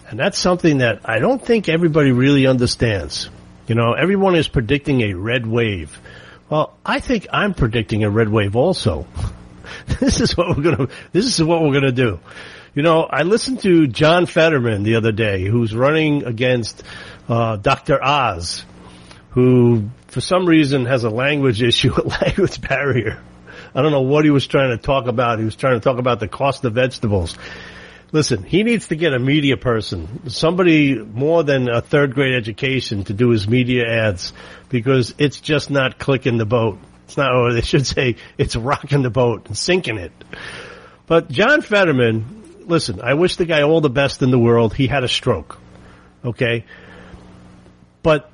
And 0.08 0.18
that's 0.18 0.40
something 0.40 0.78
that 0.78 1.02
I 1.04 1.20
don't 1.20 1.46
think 1.46 1.68
everybody 1.68 2.14
really 2.14 2.48
understands. 2.48 3.30
You 3.68 3.76
know, 3.76 3.92
everyone 3.92 4.36
is 4.36 4.48
predicting 4.48 5.02
a 5.02 5.16
red 5.16 5.46
wave. 5.46 6.00
Well, 6.50 6.78
I 6.86 7.02
think 7.02 7.28
I'm 7.30 7.54
predicting 7.54 8.06
a 8.06 8.10
red 8.10 8.30
wave 8.30 8.56
also. 8.56 9.06
this 10.00 10.22
is 10.22 10.38
what 10.38 10.56
we're 10.56 10.64
going 10.64 10.78
to, 10.78 10.90
this 11.12 11.26
is 11.26 11.44
what 11.44 11.62
we're 11.62 11.74
going 11.74 11.84
to 11.84 11.92
do. 11.92 12.22
You 12.74 12.84
know, 12.84 13.04
I 13.04 13.24
listened 13.24 13.60
to 13.64 13.86
John 13.86 14.28
Fetterman 14.28 14.84
the 14.84 14.96
other 14.96 15.12
day, 15.12 15.44
who's 15.44 15.76
running 15.76 16.24
against 16.24 16.84
uh, 17.28 17.58
Dr. 17.58 18.02
Oz, 18.02 18.64
who 19.32 19.90
for 20.10 20.22
some 20.22 20.46
reason 20.46 20.86
has 20.86 21.04
a 21.04 21.10
language 21.10 21.62
issue, 21.72 21.94
a 21.94 22.08
language 22.08 22.62
barrier. 22.62 23.22
I 23.74 23.82
don't 23.82 23.92
know 23.92 24.02
what 24.02 24.26
he 24.26 24.32
was 24.32 24.48
trying 24.48 24.72
to 24.72 24.78
talk 24.78 25.08
about. 25.08 25.40
He 25.40 25.46
was 25.46 25.56
trying 25.56 25.76
to 25.76 25.80
talk 25.80 26.00
about 26.00 26.20
the 26.20 26.28
cost 26.28 26.66
of 26.66 26.74
vegetables. 26.74 27.38
Listen, 28.12 28.42
he 28.42 28.64
needs 28.64 28.88
to 28.88 28.96
get 28.96 29.14
a 29.14 29.20
media 29.20 29.56
person, 29.56 30.30
somebody 30.30 30.96
more 30.96 31.44
than 31.44 31.70
a 31.70 31.80
third 31.80 32.16
grade 32.16 32.34
education 32.34 33.04
to 33.04 33.14
do 33.14 33.30
his 33.30 33.48
media 33.48 33.86
ads 33.88 34.34
because 34.70 35.14
it's 35.20 35.40
just 35.40 35.70
not 35.70 36.00
clicking 36.00 36.38
the 36.38 36.46
boat. 36.46 36.80
It's 37.06 37.18
not, 37.18 37.36
or 37.36 37.54
they 37.54 37.62
should 37.62 37.86
say 37.86 38.16
it's 38.38 38.56
rocking 38.56 39.04
the 39.04 39.12
boat 39.12 39.46
and 39.48 39.56
sinking 39.56 39.98
it. 39.98 40.12
But 41.06 41.30
John 41.30 41.62
Fetterman, 41.62 42.66
listen, 42.66 43.00
I 43.02 43.14
wish 43.14 43.36
the 43.36 43.46
guy 43.46 43.62
all 43.62 43.82
the 43.82 43.90
best 43.92 44.24
in 44.24 44.32
the 44.32 44.40
world. 44.40 44.74
He 44.74 44.88
had 44.88 45.04
a 45.04 45.08
stroke. 45.08 45.60
Okay. 46.26 46.66
But 48.02 48.32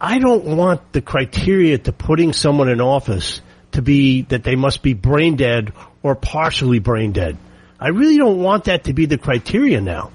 I 0.00 0.18
don't 0.18 0.44
want 0.44 0.92
the 0.92 1.00
criteria 1.00 1.78
to 1.78 1.92
putting 1.92 2.32
someone 2.32 2.68
in 2.68 2.80
office 2.80 3.40
to 3.72 3.82
be 3.82 4.22
that 4.22 4.44
they 4.44 4.54
must 4.54 4.82
be 4.82 4.94
brain 4.94 5.36
dead 5.36 5.72
or 6.02 6.14
partially 6.14 6.78
brain 6.78 7.12
dead. 7.12 7.36
I 7.80 7.88
really 7.88 8.16
don't 8.16 8.40
want 8.40 8.64
that 8.64 8.84
to 8.84 8.92
be 8.92 9.06
the 9.06 9.18
criteria 9.18 9.80
now. 9.80 10.10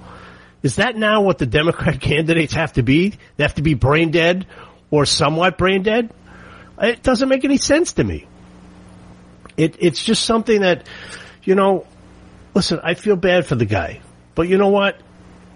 Is 0.61 0.77
that 0.77 0.95
now 0.95 1.21
what 1.21 1.38
the 1.38 1.45
Democrat 1.45 1.99
candidates 2.01 2.53
have 2.53 2.73
to 2.73 2.84
be? 2.84 3.13
They 3.36 3.43
have 3.43 3.55
to 3.55 3.61
be 3.61 3.73
brain 3.73 4.11
dead 4.11 4.47
or 4.89 5.05
somewhat 5.05 5.57
brain 5.57 5.84
dead? 5.84 6.09
It 6.81 7.03
doesn't 7.03 7.27
make 7.27 7.43
any 7.43 7.57
sense 7.57 7.93
to 7.93 8.03
me. 8.03 8.25
It, 9.57 9.75
it's 9.79 10.03
just 10.03 10.23
something 10.23 10.61
that, 10.61 10.88
you 11.43 11.55
know, 11.55 11.86
listen, 12.53 12.79
I 12.84 12.93
feel 12.93 13.15
bad 13.15 13.45
for 13.45 13.55
the 13.55 13.65
guy, 13.65 14.01
but 14.36 14.47
you 14.47 14.57
know 14.57 14.69
what? 14.69 14.97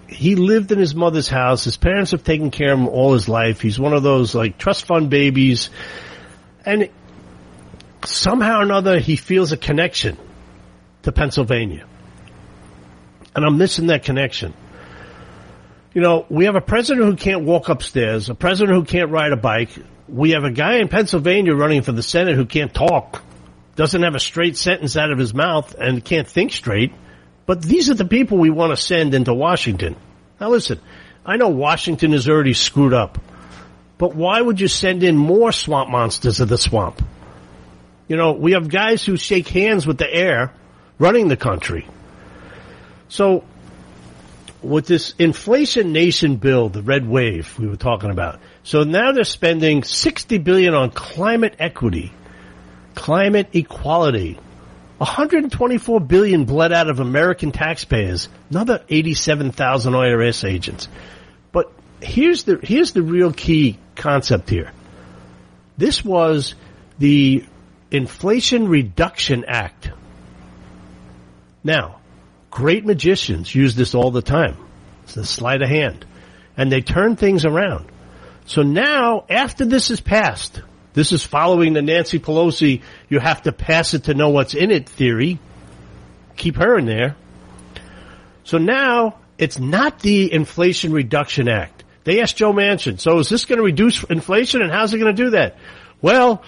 He 0.08 0.36
lived 0.36 0.72
in 0.72 0.80
his 0.80 0.96
mother's 0.96 1.28
house. 1.28 1.64
His 1.64 1.78
parents 1.78 2.12
have 2.12 2.24
taken 2.24 2.52
care 2.52 2.74
of 2.74 2.80
him 2.80 2.88
all 2.88 3.14
his 3.14 3.28
life. 3.28 3.62
He's 3.62 3.80
one 3.80 3.94
of 3.94 4.04
those 4.04 4.34
like 4.34 4.58
trust 4.58 4.86
fund 4.86 5.10
babies. 5.10 5.70
And 6.66 6.90
somehow 8.06 8.60
or 8.60 8.64
another, 8.64 9.00
he 9.00 9.16
feels 9.16 9.52
a 9.52 9.58
connection 9.58 10.18
to 11.04 11.12
Pennsylvania. 11.12 11.86
And 13.36 13.46
I'm 13.46 13.58
missing 13.58 13.88
that 13.88 14.04
connection. 14.04 14.54
You 15.94 16.02
know, 16.02 16.26
we 16.30 16.46
have 16.46 16.56
a 16.56 16.62
president 16.62 17.06
who 17.06 17.16
can't 17.16 17.44
walk 17.44 17.70
upstairs, 17.70 18.30
a 18.30 18.36
president 18.36 18.78
who 18.78 18.86
can't 18.86 19.10
ride 19.10 19.32
a 19.32 19.38
bike. 19.38 19.70
We 20.08 20.32
have 20.32 20.44
a 20.44 20.52
guy 20.52 20.76
in 20.76 20.88
Pennsylvania 20.88 21.54
running 21.54 21.82
for 21.82 21.92
the 21.92 22.04
Senate 22.04 22.36
who 22.36 22.46
can't 22.46 22.74
talk, 22.74 23.24
doesn't 23.76 24.02
have 24.04 24.16
a 24.16 24.20
straight 24.20 24.58
sentence 24.58 24.96
out 24.96 25.12
of 25.12 25.18
his 25.18 25.34
mouth, 25.34 25.76
and 25.76 26.04
can't 26.04 26.28
think 26.28 26.52
straight. 26.52 26.94
But 27.48 27.64
these 27.64 27.90
are 27.90 27.96
the 27.96 28.06
people 28.06 28.38
we 28.38 28.52
want 28.52 28.78
to 28.78 28.78
send 28.78 29.16
into 29.16 29.34
Washington. 29.34 29.96
Now 30.40 30.50
listen, 30.50 30.80
I 31.26 31.38
know 31.38 31.48
Washington 31.48 32.14
is 32.14 32.30
already 32.30 32.54
screwed 32.54 32.94
up, 32.94 33.18
but 33.98 34.14
why 34.14 34.40
would 34.40 34.62
you 34.62 34.68
send 34.68 35.02
in 35.02 35.18
more 35.18 35.52
swamp 35.52 35.90
monsters 35.90 36.40
of 36.42 36.50
the 36.50 36.58
swamp? 36.58 37.02
You 38.08 38.18
know, 38.18 38.34
we 38.34 38.52
have 38.52 38.70
guys 38.70 39.04
who 39.04 39.18
shake 39.18 39.48
hands 39.48 39.88
with 39.88 39.98
the 39.98 40.14
air 40.14 40.54
running 41.00 41.30
the 41.30 41.38
country. 41.38 41.88
So, 43.10 43.44
with 44.62 44.86
this 44.86 45.14
inflation 45.18 45.94
nation 45.94 46.36
bill, 46.36 46.70
the 46.70 46.82
red 46.82 47.08
wave 47.08 47.58
we 47.58 47.68
were 47.68 47.78
talking 47.78 48.10
about, 48.10 48.40
so 48.64 48.84
now 48.84 49.14
they're 49.14 49.24
spending 49.24 49.84
60 49.84 50.40
billion 50.40 50.74
on 50.74 50.92
climate 50.92 51.56
equity, 51.60 52.12
climate 52.96 53.48
equality. 53.54 54.38
124 54.98 56.00
billion 56.02 56.46
bled 56.46 56.74
out 56.74 56.90
of 56.90 57.00
American 57.00 57.52
taxpayers, 57.52 58.30
another 58.50 58.84
87,000 58.90 59.94
IRS 59.94 60.50
agents. 60.50 60.88
But 61.52 61.72
here's 62.02 62.44
the, 62.44 62.60
here's 62.64 62.94
the 62.94 63.04
real 63.04 63.32
key 63.32 63.78
concept 63.96 64.50
here. 64.50 64.72
This 65.78 66.04
was 66.04 66.56
the 66.98 67.46
Inflation 67.92 68.68
Reduction 68.68 69.46
Act. 69.48 69.92
Now, 71.64 72.00
great 72.50 72.86
magicians 72.86 73.54
use 73.54 73.76
this 73.76 73.94
all 73.94 74.10
the 74.10 74.22
time. 74.24 74.58
It's 75.04 75.16
a 75.16 75.26
sleight 75.26 75.62
of 75.62 75.70
hand. 75.70 76.06
And 76.58 76.72
they 76.72 76.82
turn 76.82 77.16
things 77.16 77.46
around. 77.46 77.86
So 78.48 78.64
now, 78.64 79.26
after 79.30 79.66
this 79.66 79.92
is 79.92 80.00
passed, 80.00 80.62
this 80.98 81.12
is 81.12 81.24
following 81.24 81.74
the 81.74 81.84
Nancy 81.84 82.18
Pelosi, 82.18 82.82
you 83.08 83.20
have 83.20 83.44
to 83.44 83.52
pass 83.52 83.94
it 83.94 84.06
to 84.06 84.16
know 84.16 84.30
what's 84.30 84.56
in 84.56 84.72
it 84.72 84.90
theory. 84.90 85.38
Keep 86.38 86.56
her 86.56 86.76
in 86.76 86.88
there. 86.88 87.16
So 88.46 88.58
now, 88.58 89.20
it's 89.38 89.60
not 89.60 90.00
the 90.00 90.34
Inflation 90.34 90.92
Reduction 90.92 91.48
Act. 91.50 91.84
They 92.04 92.20
asked 92.20 92.38
Joe 92.38 92.52
Manchin, 92.52 93.00
so 93.00 93.20
is 93.20 93.30
this 93.30 93.46
going 93.46 93.58
to 93.60 93.64
reduce 93.64 94.04
inflation 94.06 94.64
and 94.64 94.72
how's 94.72 94.92
it 94.92 94.98
going 94.98 95.16
to 95.16 95.24
do 95.24 95.30
that? 95.32 95.58
Well, 96.02 96.44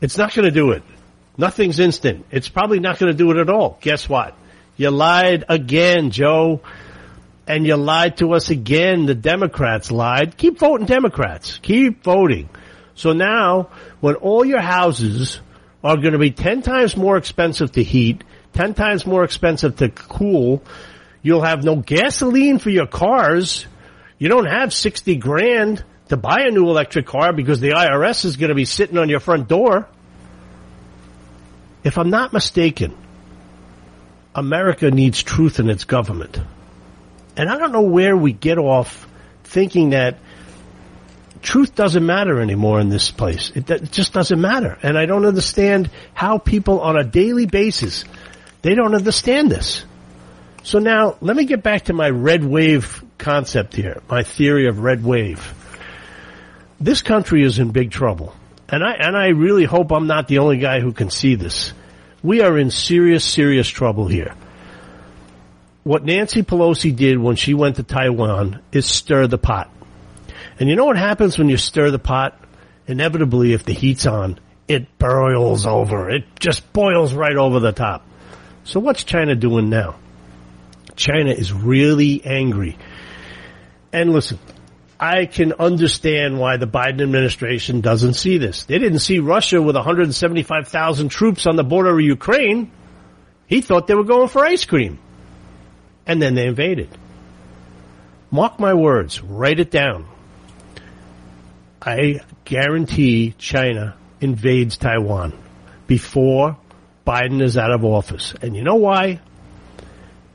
it's 0.00 0.18
not 0.18 0.34
going 0.34 0.46
to 0.46 0.50
do 0.50 0.72
it. 0.72 0.82
Nothing's 1.38 1.78
instant. 1.78 2.26
It's 2.32 2.48
probably 2.48 2.80
not 2.80 2.98
going 2.98 3.12
to 3.12 3.16
do 3.16 3.30
it 3.30 3.36
at 3.36 3.48
all. 3.48 3.78
Guess 3.82 4.08
what? 4.08 4.36
You 4.76 4.90
lied 4.90 5.44
again, 5.48 6.10
Joe. 6.10 6.62
And 7.46 7.64
you 7.64 7.76
lied 7.76 8.16
to 8.16 8.32
us 8.32 8.50
again. 8.50 9.06
The 9.06 9.14
Democrats 9.14 9.92
lied. 9.92 10.36
Keep 10.36 10.58
voting 10.58 10.86
Democrats. 10.86 11.60
Keep 11.62 12.02
voting. 12.02 12.48
So 12.94 13.12
now, 13.12 13.70
when 14.00 14.16
all 14.16 14.44
your 14.44 14.60
houses 14.60 15.40
are 15.82 15.96
going 15.96 16.12
to 16.12 16.18
be 16.18 16.30
10 16.30 16.62
times 16.62 16.96
more 16.96 17.16
expensive 17.16 17.72
to 17.72 17.82
heat, 17.82 18.22
10 18.54 18.74
times 18.74 19.06
more 19.06 19.24
expensive 19.24 19.76
to 19.76 19.88
cool, 19.88 20.62
you'll 21.22 21.42
have 21.42 21.64
no 21.64 21.76
gasoline 21.76 22.58
for 22.58 22.70
your 22.70 22.86
cars. 22.86 23.66
You 24.18 24.28
don't 24.28 24.46
have 24.46 24.72
60 24.72 25.16
grand 25.16 25.84
to 26.08 26.16
buy 26.16 26.42
a 26.42 26.50
new 26.50 26.68
electric 26.68 27.06
car 27.06 27.32
because 27.32 27.60
the 27.60 27.70
IRS 27.70 28.24
is 28.24 28.36
going 28.36 28.50
to 28.50 28.54
be 28.54 28.66
sitting 28.66 28.98
on 28.98 29.08
your 29.08 29.20
front 29.20 29.48
door. 29.48 29.88
If 31.84 31.98
I'm 31.98 32.10
not 32.10 32.32
mistaken, 32.32 32.96
America 34.34 34.90
needs 34.90 35.22
truth 35.22 35.58
in 35.58 35.68
its 35.68 35.84
government. 35.84 36.38
And 37.36 37.48
I 37.48 37.58
don't 37.58 37.72
know 37.72 37.82
where 37.82 38.16
we 38.16 38.32
get 38.32 38.58
off 38.58 39.08
thinking 39.44 39.90
that 39.90 40.18
truth 41.42 41.74
doesn't 41.74 42.04
matter 42.06 42.40
anymore 42.40 42.80
in 42.80 42.88
this 42.88 43.10
place. 43.10 43.50
It, 43.54 43.68
it, 43.68 43.92
just 43.92 44.12
doesn't 44.12 44.40
matter. 44.40 44.78
And 44.82 44.96
I 44.96 45.06
don't 45.06 45.26
understand 45.26 45.90
how 46.14 46.38
people 46.38 46.80
on 46.80 46.96
a 46.96 47.04
daily 47.04 47.46
basis, 47.46 48.04
they 48.62 48.74
don't 48.74 48.94
understand 48.94 49.50
this. 49.50 49.84
So 50.62 50.78
now, 50.78 51.16
let 51.20 51.36
me 51.36 51.44
get 51.44 51.62
back 51.62 51.86
to 51.86 51.92
my 51.92 52.08
red 52.08 52.44
wave 52.44 53.04
concept 53.18 53.74
here, 53.74 54.00
my 54.08 54.22
theory 54.22 54.68
of 54.68 54.78
red 54.78 55.04
wave. 55.04 55.54
This 56.80 57.02
country 57.02 57.44
is 57.44 57.58
in 57.58 57.70
big 57.70 57.90
trouble. 57.90 58.34
And 58.68 58.82
I, 58.82 58.92
and 58.92 59.16
I 59.16 59.28
really 59.28 59.64
hope 59.64 59.92
I'm 59.92 60.06
not 60.06 60.28
the 60.28 60.38
only 60.38 60.58
guy 60.58 60.80
who 60.80 60.92
can 60.92 61.10
see 61.10 61.34
this. 61.34 61.72
We 62.22 62.40
are 62.40 62.56
in 62.56 62.70
serious, 62.70 63.24
serious 63.24 63.68
trouble 63.68 64.06
here. 64.06 64.34
What 65.82 66.04
Nancy 66.04 66.42
Pelosi 66.42 66.94
did 66.94 67.18
when 67.18 67.34
she 67.34 67.54
went 67.54 67.76
to 67.76 67.82
Taiwan 67.82 68.62
is 68.70 68.86
stir 68.86 69.26
the 69.26 69.38
pot. 69.38 69.68
And 70.58 70.68
you 70.68 70.76
know 70.76 70.84
what 70.84 70.98
happens 70.98 71.38
when 71.38 71.48
you 71.48 71.56
stir 71.56 71.90
the 71.90 71.98
pot? 71.98 72.38
Inevitably, 72.86 73.52
if 73.52 73.64
the 73.64 73.72
heat's 73.72 74.06
on, 74.06 74.38
it 74.68 74.98
boils 74.98 75.66
over. 75.66 76.10
It 76.10 76.24
just 76.38 76.72
boils 76.72 77.14
right 77.14 77.36
over 77.36 77.60
the 77.60 77.72
top. 77.72 78.06
So 78.64 78.80
what's 78.80 79.04
China 79.04 79.34
doing 79.34 79.70
now? 79.70 79.96
China 80.96 81.30
is 81.30 81.52
really 81.52 82.24
angry. 82.24 82.78
And 83.92 84.12
listen, 84.12 84.38
I 84.98 85.26
can 85.26 85.54
understand 85.54 86.38
why 86.38 86.58
the 86.58 86.66
Biden 86.66 87.02
administration 87.02 87.80
doesn't 87.80 88.14
see 88.14 88.38
this. 88.38 88.64
They 88.64 88.78
didn't 88.78 89.00
see 89.00 89.18
Russia 89.18 89.60
with 89.60 89.74
175,000 89.74 91.08
troops 91.08 91.46
on 91.46 91.56
the 91.56 91.64
border 91.64 91.90
of 91.90 92.00
Ukraine. 92.00 92.70
He 93.46 93.60
thought 93.60 93.86
they 93.86 93.94
were 93.94 94.04
going 94.04 94.28
for 94.28 94.44
ice 94.44 94.64
cream. 94.64 94.98
And 96.06 96.22
then 96.22 96.34
they 96.34 96.46
invaded. 96.46 96.88
Mark 98.30 98.58
my 98.58 98.74
words, 98.74 99.20
write 99.20 99.60
it 99.60 99.70
down. 99.70 100.06
I 101.84 102.20
guarantee 102.44 103.34
China 103.38 103.96
invades 104.20 104.76
Taiwan 104.76 105.32
before 105.88 106.56
Biden 107.04 107.42
is 107.42 107.56
out 107.56 107.72
of 107.72 107.84
office. 107.84 108.34
And 108.40 108.54
you 108.54 108.62
know 108.62 108.76
why? 108.76 109.20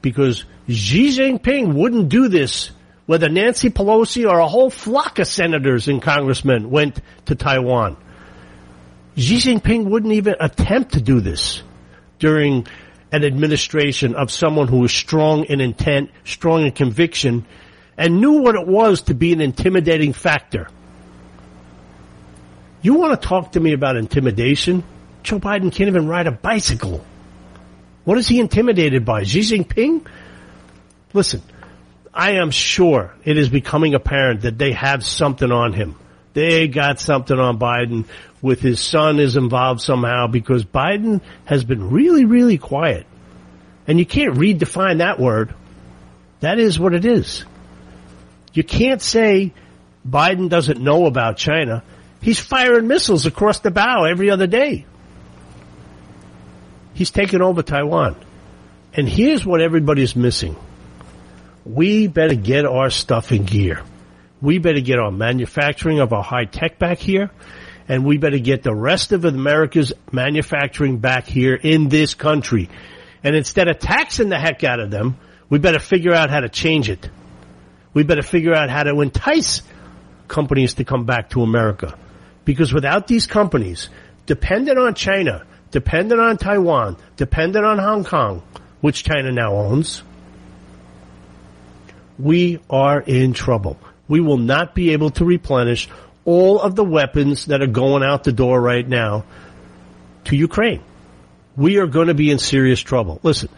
Because 0.01 0.43
Xi 0.67 1.09
Jinping 1.09 1.73
wouldn't 1.73 2.09
do 2.09 2.27
this 2.27 2.71
whether 3.05 3.29
Nancy 3.29 3.69
Pelosi 3.69 4.29
or 4.29 4.39
a 4.39 4.47
whole 4.47 4.69
flock 4.69 5.19
of 5.19 5.27
senators 5.27 5.87
and 5.87 6.01
congressmen 6.01 6.69
went 6.69 6.99
to 7.25 7.35
Taiwan. 7.35 7.95
Xi 9.15 9.37
Jinping 9.37 9.85
wouldn't 9.85 10.13
even 10.13 10.35
attempt 10.41 10.93
to 10.93 11.01
do 11.01 11.21
this 11.21 11.63
during 12.19 12.67
an 13.13 13.23
administration 13.23 14.15
of 14.15 14.29
someone 14.29 14.67
who 14.67 14.79
was 14.79 14.91
strong 14.91 15.45
in 15.45 15.61
intent, 15.61 16.11
strong 16.25 16.65
in 16.65 16.71
conviction, 16.73 17.45
and 17.97 18.19
knew 18.19 18.41
what 18.41 18.55
it 18.55 18.67
was 18.67 19.03
to 19.03 19.13
be 19.13 19.31
an 19.31 19.39
intimidating 19.39 20.11
factor. 20.11 20.67
You 22.81 22.95
want 22.95 23.19
to 23.19 23.27
talk 23.27 23.53
to 23.53 23.59
me 23.59 23.73
about 23.73 23.97
intimidation? 23.97 24.83
Joe 25.23 25.39
Biden 25.39 25.71
can't 25.71 25.87
even 25.87 26.07
ride 26.07 26.27
a 26.27 26.31
bicycle. 26.31 27.03
What 28.03 28.17
is 28.17 28.27
he 28.27 28.39
intimidated 28.39 29.03
by? 29.03 29.23
Xi 29.23 29.41
Jinping? 29.41 30.05
Listen, 31.13 31.41
I 32.13 32.33
am 32.33 32.51
sure 32.51 33.13
it 33.25 33.37
is 33.37 33.49
becoming 33.49 33.93
apparent 33.93 34.41
that 34.41 34.57
they 34.57 34.71
have 34.71 35.03
something 35.03 35.51
on 35.51 35.73
him. 35.73 35.95
They 36.33 36.67
got 36.67 36.99
something 36.99 37.37
on 37.37 37.57
Biden 37.57 38.05
with 38.41 38.61
his 38.61 38.79
son 38.79 39.19
is 39.19 39.35
involved 39.35 39.81
somehow 39.81 40.27
because 40.27 40.63
Biden 40.63 41.21
has 41.45 41.63
been 41.63 41.89
really, 41.89 42.25
really 42.25 42.57
quiet. 42.57 43.05
And 43.87 43.99
you 43.99 44.05
can't 44.05 44.35
redefine 44.35 44.99
that 44.99 45.19
word. 45.19 45.53
That 46.41 46.59
is 46.59 46.79
what 46.79 46.93
it 46.93 47.05
is. 47.05 47.43
You 48.53 48.63
can't 48.63 49.01
say 49.01 49.53
Biden 50.07 50.49
doesn't 50.49 50.79
know 50.79 51.05
about 51.05 51.37
China. 51.37 51.83
He's 52.21 52.39
firing 52.39 52.87
missiles 52.87 53.25
across 53.25 53.59
the 53.59 53.71
bow 53.71 54.05
every 54.05 54.29
other 54.29 54.47
day. 54.47 54.85
He's 56.93 57.11
taken 57.11 57.41
over 57.41 57.61
Taiwan. 57.61 58.15
And 58.93 59.07
here's 59.07 59.45
what 59.45 59.61
everybody's 59.61 60.15
missing. 60.15 60.55
We 61.63 62.07
better 62.07 62.35
get 62.35 62.65
our 62.65 62.89
stuff 62.89 63.31
in 63.31 63.43
gear. 63.43 63.81
We 64.41 64.57
better 64.57 64.79
get 64.79 64.97
our 64.97 65.11
manufacturing 65.11 65.99
of 65.99 66.13
our 66.13 66.23
high 66.23 66.45
tech 66.45 66.79
back 66.79 66.97
here. 66.97 67.29
And 67.87 68.03
we 68.03 68.17
better 68.17 68.39
get 68.39 68.63
the 68.63 68.73
rest 68.73 69.11
of 69.11 69.23
America's 69.23 69.93
manufacturing 70.11 70.97
back 70.97 71.27
here 71.27 71.55
in 71.55 71.87
this 71.87 72.15
country. 72.15 72.69
And 73.23 73.35
instead 73.35 73.67
of 73.67 73.79
taxing 73.79 74.29
the 74.29 74.39
heck 74.39 74.63
out 74.63 74.79
of 74.79 74.89
them, 74.89 75.17
we 75.49 75.59
better 75.59 75.79
figure 75.79 76.13
out 76.13 76.29
how 76.29 76.39
to 76.39 76.49
change 76.49 76.89
it. 76.89 77.09
We 77.93 78.03
better 78.03 78.23
figure 78.23 78.53
out 78.53 78.69
how 78.69 78.83
to 78.83 78.99
entice 79.01 79.61
companies 80.27 80.75
to 80.75 80.83
come 80.83 81.05
back 81.05 81.29
to 81.31 81.43
America. 81.43 81.97
Because 82.47 82.71
without 82.71 83.07
these 83.07 83.27
companies, 83.27 83.89
dependent 84.25 84.79
on 84.79 84.93
China, 84.93 85.45
dependent 85.71 86.21
on 86.21 86.37
Taiwan, 86.37 86.95
dependent 87.17 87.65
on 87.65 87.77
Hong 87.77 88.05
Kong, 88.05 88.41
which 88.79 89.03
China 89.03 89.33
now 89.33 89.53
owns, 89.53 90.01
we 92.17 92.61
are 92.69 93.01
in 93.01 93.33
trouble. 93.33 93.77
We 94.07 94.21
will 94.21 94.37
not 94.37 94.73
be 94.73 94.93
able 94.93 95.09
to 95.19 95.25
replenish 95.25 95.89
all 96.23 96.61
of 96.61 96.73
the 96.73 96.85
weapons 96.85 97.47
that 97.47 97.61
are 97.61 97.67
going 97.67 98.01
out 98.01 98.23
the 98.23 98.31
door 98.31 98.61
right 98.61 98.87
now 98.87 99.25
to 100.23 100.37
Ukraine. 100.37 100.81
We 101.57 101.79
are 101.79 101.87
going 101.87 102.07
to 102.07 102.13
be 102.13 102.31
in 102.31 102.39
serious 102.39 102.79
trouble. 102.79 103.19
Listen, 103.23 103.49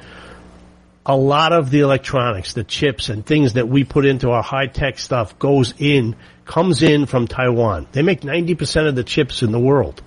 a 1.09 1.15
lot 1.15 1.53
of 1.53 1.71
the 1.71 1.79
electronics, 1.79 2.53
the 2.53 2.63
chips 2.63 3.09
and 3.09 3.25
things 3.25 3.53
that 3.53 3.67
we 3.67 3.83
put 3.83 4.05
into 4.05 4.29
our 4.29 4.43
high 4.43 4.67
tech 4.67 4.99
stuff 4.99 5.39
goes 5.39 5.73
in, 5.79 6.15
comes 6.45 6.83
in 6.83 7.07
from 7.07 7.27
Taiwan. 7.27 7.87
They 7.91 8.03
make 8.03 8.21
90% 8.21 8.87
of 8.87 8.93
the 8.93 9.03
chips 9.03 9.41
in 9.41 9.51
the 9.51 9.59
world. 9.59 10.03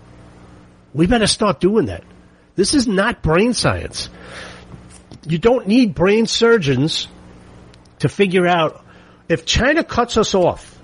We 0.94 1.08
better 1.08 1.26
start 1.26 1.58
doing 1.58 1.86
that. 1.86 2.04
This 2.54 2.74
is 2.74 2.86
not 2.86 3.20
brain 3.20 3.52
science. 3.52 4.10
You 5.26 5.38
don't 5.38 5.66
need 5.66 5.92
brain 5.96 6.26
surgeons 6.26 7.08
to 7.98 8.08
figure 8.08 8.46
out 8.46 8.84
if 9.28 9.44
China 9.44 9.82
cuts 9.82 10.16
us 10.16 10.36
off 10.36 10.78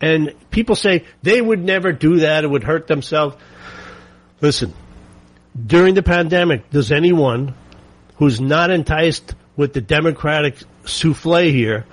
and 0.00 0.32
people 0.50 0.76
say 0.76 1.04
they 1.22 1.42
would 1.42 1.62
never 1.62 1.92
do 1.92 2.20
that, 2.20 2.42
it 2.42 2.46
would 2.46 2.64
hurt 2.64 2.86
themselves. 2.86 3.36
Listen, 4.40 4.72
during 5.54 5.94
the 5.94 6.02
pandemic, 6.02 6.70
does 6.70 6.90
anyone 6.90 7.54
who's 8.16 8.40
not 8.40 8.70
enticed 8.70 9.34
with 9.56 9.72
the 9.72 9.80
Democratic 9.80 10.56
souffle 10.84 11.50
here, 11.50 11.86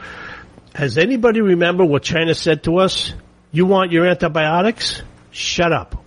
has 0.73 0.97
anybody 0.97 1.41
remember 1.41 1.83
what 1.83 2.03
China 2.03 2.33
said 2.33 2.63
to 2.63 2.77
us? 2.77 3.13
You 3.51 3.65
want 3.65 3.91
your 3.91 4.07
antibiotics? 4.07 5.01
Shut 5.31 5.73
up. 5.73 6.03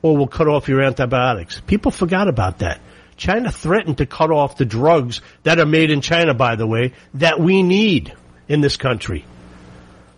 Or 0.00 0.16
we'll 0.16 0.26
cut 0.26 0.48
off 0.48 0.68
your 0.68 0.82
antibiotics. 0.82 1.60
People 1.60 1.90
forgot 1.90 2.28
about 2.28 2.58
that. 2.58 2.80
China 3.16 3.52
threatened 3.52 3.98
to 3.98 4.06
cut 4.06 4.30
off 4.30 4.56
the 4.56 4.64
drugs 4.64 5.20
that 5.42 5.60
are 5.60 5.66
made 5.66 5.90
in 5.90 6.00
China, 6.00 6.34
by 6.34 6.56
the 6.56 6.66
way, 6.66 6.92
that 7.14 7.38
we 7.38 7.62
need 7.62 8.12
in 8.48 8.60
this 8.60 8.76
country. 8.76 9.24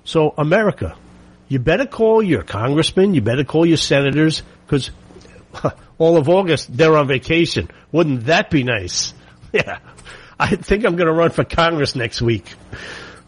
So 0.05 0.33
America, 0.39 0.97
you 1.49 1.59
better 1.59 1.87
call 1.87 2.23
your 2.23 2.43
congressmen, 2.43 3.15
you 3.15 3.21
better 3.21 3.45
call 3.45 3.67
your 3.67 3.77
senators, 3.77 4.43
because 4.67 4.91
all 5.99 6.17
of 6.17 6.29
August 6.29 6.75
they're 6.75 6.97
on 6.97 7.09
vacation. 7.09 7.69
Wouldn't 7.95 8.27
that 8.27 8.51
be 8.51 8.65
nice? 8.65 9.15
Yeah. 9.53 9.79
I 10.37 10.57
think 10.57 10.85
I'm 10.85 10.97
going 10.97 11.07
to 11.07 11.13
run 11.13 11.31
for 11.31 11.45
Congress 11.45 11.95
next 11.95 12.21
week. 12.21 12.53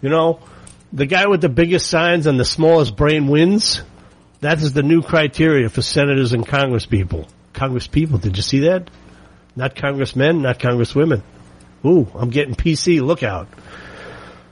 You 0.03 0.09
know, 0.09 0.41
the 0.93 1.07
guy 1.07 1.29
with 1.29 1.41
the 1.41 1.49
biggest 1.49 1.89
signs 1.89 2.27
and 2.27 2.37
the 2.37 2.45
smallest 2.45 2.97
brain 2.97 3.29
wins. 3.29 3.81
That 4.41 4.61
is 4.61 4.73
the 4.73 4.83
new 4.83 5.03
criteria 5.03 5.69
for 5.69 5.83
senators 5.83 6.33
and 6.33 6.45
congresspeople. 6.45 7.29
Congresspeople, 7.55 8.21
did 8.21 8.37
you 8.37 8.43
see 8.43 8.59
that? 8.61 8.91
Not 9.55 9.77
congressmen, 9.77 10.43
not 10.43 10.59
congresswomen. 10.59 11.23
Ooh, 11.85 12.09
I'm 12.12 12.31
getting 12.31 12.57
PC. 12.57 13.01
Look 13.01 13.23
out. 13.23 13.47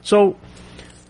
So 0.03 0.39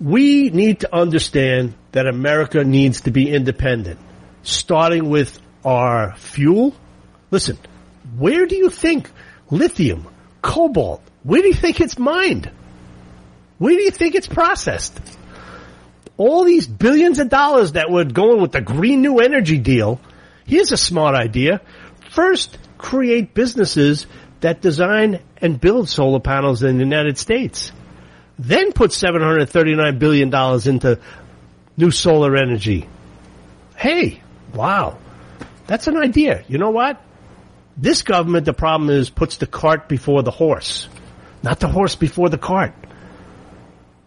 we 0.00 0.48
need 0.48 0.80
to 0.80 0.96
understand 0.96 1.74
that 1.92 2.06
America 2.06 2.64
needs 2.64 3.02
to 3.02 3.10
be 3.10 3.30
independent, 3.30 4.00
starting 4.44 5.10
with 5.10 5.38
our 5.62 6.16
fuel. 6.16 6.74
Listen, 7.30 7.58
where 8.18 8.46
do 8.46 8.56
you 8.56 8.70
think 8.70 9.10
lithium, 9.50 10.06
cobalt, 10.42 11.02
where 11.22 11.42
do 11.42 11.48
you 11.48 11.54
think 11.54 11.80
it's 11.80 11.98
mined? 11.98 12.50
Where 13.58 13.74
do 13.74 13.82
you 13.82 13.90
think 13.90 14.14
it's 14.14 14.26
processed? 14.26 15.00
All 16.16 16.44
these 16.44 16.66
billions 16.66 17.18
of 17.18 17.28
dollars 17.28 17.72
that 17.72 17.90
were 17.90 18.04
going 18.04 18.40
with 18.40 18.52
the 18.52 18.60
green 18.60 19.02
new 19.02 19.18
energy 19.18 19.58
deal. 19.58 20.00
Here's 20.46 20.70
a 20.70 20.76
smart 20.76 21.16
idea. 21.16 21.60
First, 22.10 22.58
create 22.78 23.34
businesses 23.34 24.06
that 24.40 24.60
design 24.60 25.20
and 25.38 25.60
build 25.60 25.88
solar 25.88 26.20
panels 26.20 26.62
in 26.62 26.76
the 26.76 26.84
United 26.84 27.18
States. 27.18 27.72
Then 28.38 28.72
put 28.72 28.90
$739 28.90 29.98
billion 29.98 30.28
into 30.68 31.00
new 31.76 31.90
solar 31.90 32.36
energy. 32.36 32.86
Hey, 33.76 34.20
wow. 34.52 34.98
That's 35.66 35.86
an 35.86 35.96
idea. 35.96 36.44
You 36.48 36.58
know 36.58 36.70
what? 36.70 37.00
This 37.76 38.02
government, 38.02 38.46
the 38.46 38.52
problem 38.52 38.90
is, 38.90 39.10
puts 39.10 39.38
the 39.38 39.46
cart 39.46 39.88
before 39.88 40.22
the 40.22 40.30
horse. 40.30 40.88
Not 41.42 41.60
the 41.60 41.68
horse 41.68 41.96
before 41.96 42.28
the 42.28 42.38
cart. 42.38 42.72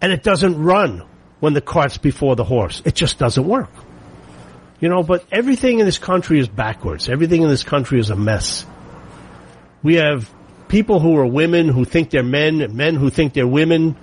And 0.01 0.11
it 0.11 0.23
doesn't 0.23 0.61
run 0.61 1.03
when 1.39 1.53
the 1.53 1.61
cart's 1.61 1.97
before 1.97 2.35
the 2.35 2.43
horse. 2.43 2.81
It 2.85 2.95
just 2.95 3.19
doesn't 3.19 3.45
work. 3.45 3.69
You 4.79 4.89
know, 4.89 5.03
but 5.03 5.25
everything 5.31 5.79
in 5.79 5.85
this 5.85 5.97
country 5.97 6.39
is 6.39 6.47
backwards. 6.47 7.09
Everything 7.09 7.41
in 7.41 7.49
this 7.49 7.63
country 7.63 7.99
is 7.99 8.09
a 8.09 8.15
mess. 8.15 8.65
We 9.83 9.95
have 9.95 10.31
people 10.67 10.99
who 10.99 11.17
are 11.17 11.25
women 11.25 11.67
who 11.67 11.83
think 11.83 12.11
they're 12.11 12.23
men, 12.23 12.75
men 12.75 12.95
who 12.95 13.09
think 13.09 13.33
they're 13.33 13.47
women. 13.47 13.95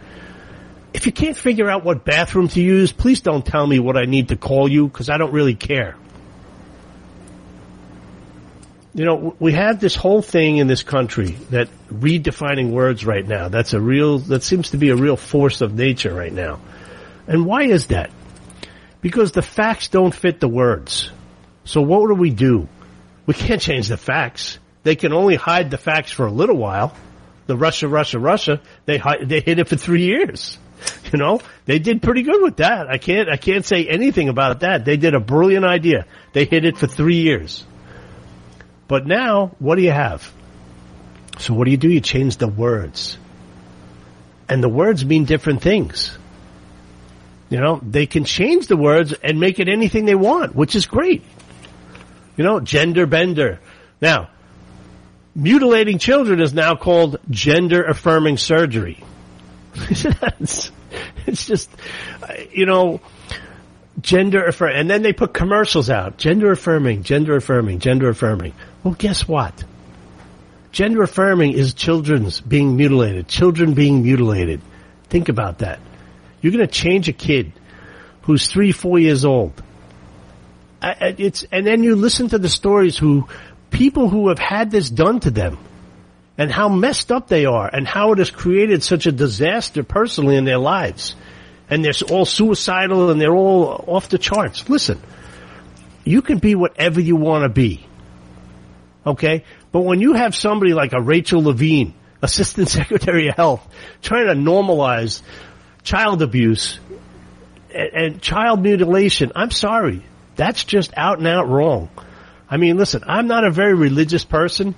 If 0.93 1.07
you 1.07 1.13
can't 1.13 1.37
figure 1.37 1.71
out 1.71 1.85
what 1.85 2.05
bathroom 2.05 2.49
to 2.49 2.61
use, 2.61 2.93
please 2.93 3.21
don't 3.21 3.45
tell 3.45 3.67
me 3.67 3.79
what 3.79 3.97
I 3.97 4.05
need 4.05 4.29
to 4.29 4.37
call 4.37 4.69
you 4.69 4.89
because 4.89 5.09
I 5.09 5.17
don't 5.17 5.33
really 5.33 5.55
care. 5.55 5.97
You 8.95 9.05
know, 9.05 9.35
we 9.41 9.53
have 9.53 9.81
this 9.81 9.97
whole 9.97 10.23
thing 10.23 10.59
in 10.59 10.69
this 10.69 10.85
country 10.85 11.37
that 11.51 11.69
redefining 11.89 12.71
words 12.71 13.05
right 13.05 13.27
now. 13.27 13.49
That's 13.49 13.73
a 13.73 13.81
real, 13.81 14.19
that 14.19 14.45
seems 14.45 14.71
to 14.71 14.77
be 14.77 14.91
a 14.91 14.97
real 14.97 15.17
force 15.17 15.63
of 15.63 15.75
nature 15.75 16.15
right 16.15 16.33
now. 16.33 16.61
And 17.27 17.45
why 17.45 17.65
is 17.65 17.89
that? 17.89 18.11
Because 19.01 19.33
the 19.33 19.43
facts 19.43 19.89
don't 19.89 20.15
fit 20.15 20.39
the 20.39 20.49
words. 20.49 21.11
So 21.65 21.81
what 21.81 22.07
do 22.07 22.15
we 22.15 22.31
do? 22.31 22.69
We 23.27 23.35
can't 23.35 23.61
change 23.61 23.89
the 23.89 23.97
facts. 23.97 24.59
They 24.85 24.95
can 24.95 25.13
only 25.13 25.35
hide 25.35 25.71
the 25.71 25.79
facts 25.79 26.13
for 26.13 26.27
a 26.27 26.31
little 26.31 26.57
while. 26.57 26.95
The 27.47 27.57
Russia, 27.57 27.89
Russia, 27.89 28.19
Russia, 28.19 28.61
they 28.87 29.01
they 29.23 29.41
hid 29.41 29.59
it 29.59 29.69
for 29.69 29.77
three 29.77 30.05
years. 30.05 30.59
You 31.13 31.19
know, 31.19 31.41
they 31.65 31.79
did 31.79 32.03
pretty 32.03 32.23
good 32.23 32.43
with 32.43 32.57
that. 32.57 32.89
I 32.89 32.99
can't, 32.99 33.29
I 33.29 33.37
can't 33.37 33.65
say 33.65 33.87
anything 33.87 34.29
about 34.29 34.61
that. 34.61 34.85
They 34.85 34.97
did 34.97 35.15
a 35.15 35.21
brilliant 35.21 35.65
idea. 35.65 36.07
They 36.33 36.45
hid 36.45 36.65
it 36.65 36.77
for 36.77 36.89
three 36.89 37.21
years. 37.21 37.65
But 38.87 39.07
now, 39.07 39.53
what 39.59 39.77
do 39.77 39.83
you 39.83 39.91
have? 39.91 40.31
So 41.39 41.55
what 41.55 41.65
do 41.65 41.71
you 41.71 41.77
do? 41.77 41.91
You 41.91 42.01
change 42.01 42.37
the 42.37 42.49
words. 42.49 43.19
And 44.49 44.63
the 44.63 44.69
words 44.69 45.05
mean 45.05 45.25
different 45.25 45.63
things. 45.63 46.17
You 47.51 47.61
know, 47.61 47.81
they 47.83 48.07
can 48.07 48.25
change 48.25 48.67
the 48.67 48.77
words 48.77 49.13
and 49.13 49.41
make 49.41 49.59
it 49.59 49.69
anything 49.69 50.05
they 50.05 50.15
want, 50.15 50.55
which 50.55 50.75
is 50.75 50.87
great. 50.87 51.23
You 52.37 52.45
know, 52.45 52.61
gender 52.61 53.07
bender. 53.07 53.61
Now, 54.01 54.31
mutilating 55.35 55.99
children 55.99 56.41
is 56.41 56.53
now 56.53 56.75
called 56.75 57.19
gender 57.31 57.85
affirming 57.85 58.39
surgery. 58.39 59.03
it's, 59.75 60.71
it's 61.27 61.47
just, 61.47 61.71
you 62.53 62.67
know, 62.67 63.01
gender 64.01 64.45
affirming. 64.45 64.77
And 64.77 64.91
then 64.91 65.03
they 65.03 65.13
put 65.13 65.33
commercials 65.33 65.91
out. 65.91 66.19
Gender 66.19 66.51
affirming, 66.53 67.03
gender 67.03 67.37
affirming, 67.37 67.79
gender 67.79 68.09
affirming. 68.09 68.53
Well, 68.85 68.95
guess 68.95 69.27
what? 69.27 69.65
Gender 70.71 71.03
affirming 71.03 71.53
is 71.53 71.73
children's 71.73 72.41
being 72.41 72.77
mutilated, 72.77 73.27
children 73.27 73.75
being 73.75 74.03
mutilated. 74.03 74.61
Think 75.09 75.29
about 75.29 75.59
that. 75.59 75.81
You're 76.41 76.53
going 76.53 76.67
to 76.67 76.73
change 76.73 77.09
a 77.09 77.13
kid 77.13 77.53
who's 78.23 78.47
three, 78.49 78.73
four 78.73 78.99
years 78.99 79.25
old. 79.25 79.63
It's, 80.83 81.45
and 81.51 81.67
then 81.67 81.83
you 81.83 81.97
listen 81.97 82.29
to 82.29 82.39
the 82.39 82.51
stories 82.51 82.99
who, 82.99 83.27
people 83.71 84.11
who 84.11 84.29
have 84.29 84.39
had 84.39 84.71
this 84.71 84.91
done 84.91 85.21
to 85.21 85.31
them 85.31 85.57
and 86.37 86.51
how 86.51 86.69
messed 86.69 87.11
up 87.11 87.29
they 87.29 87.47
are 87.47 87.71
and 87.73 87.87
how 87.87 88.13
it 88.13 88.19
has 88.19 88.31
created 88.31 88.83
such 88.83 89.07
a 89.07 89.13
disaster 89.13 89.83
personally 89.83 90.37
in 90.37 90.45
their 90.45 90.59
lives. 90.59 91.15
And 91.71 91.83
they're 91.83 91.95
all 92.11 92.27
suicidal 92.27 93.11
and 93.11 93.19
they're 93.19 93.35
all 93.35 93.85
off 93.87 94.11
the 94.11 94.19
charts. 94.19 94.69
Listen, 94.69 95.01
you 96.05 96.21
can 96.21 96.39
be 96.39 96.55
whatever 96.55 97.01
you 97.01 97.17
want 97.17 97.45
to 97.45 97.49
be. 97.49 97.87
Okay? 99.07 99.45
But 99.73 99.81
when 99.81 100.01
you 100.01 100.15
have 100.15 100.35
somebody 100.35 100.75
like 100.75 100.93
a 100.93 101.01
Rachel 101.01 101.43
Levine, 101.43 101.95
Assistant 102.23 102.69
Secretary 102.81 103.29
of 103.29 103.37
Health, 103.37 103.69
trying 104.03 104.27
to 104.27 104.35
normalize 104.35 105.23
child 105.83 106.23
abuse 106.23 106.81
and, 107.73 107.91
and 107.93 108.23
child 108.23 108.63
mutilation. 108.63 109.33
I'm 109.37 109.51
sorry. 109.51 110.03
That's 110.37 110.65
just 110.65 110.93
out 110.97 111.19
and 111.19 111.29
out 111.29 111.49
wrong. 111.49 111.91
I 112.49 112.57
mean, 112.57 112.77
listen, 112.77 113.05
I'm 113.07 113.27
not 113.27 113.45
a 113.45 113.51
very 113.51 113.75
religious 113.75 114.25
person, 114.25 114.75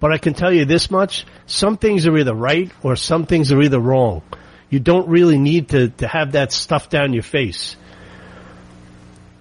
but 0.00 0.12
I 0.12 0.18
can 0.18 0.34
tell 0.34 0.52
you 0.52 0.64
this 0.64 0.90
much. 0.90 1.26
Some 1.46 1.76
things 1.76 2.06
are 2.06 2.16
either 2.16 2.34
right 2.34 2.70
or 2.82 2.96
some 2.96 3.26
things 3.26 3.52
are 3.52 3.60
either 3.60 3.78
wrong. 3.78 4.22
You 4.68 4.80
don't 4.80 5.08
really 5.08 5.38
need 5.38 5.68
to, 5.68 5.88
to 5.88 6.08
have 6.08 6.32
that 6.32 6.52
stuff 6.52 6.88
down 6.88 7.12
your 7.12 7.22
face. 7.22 7.76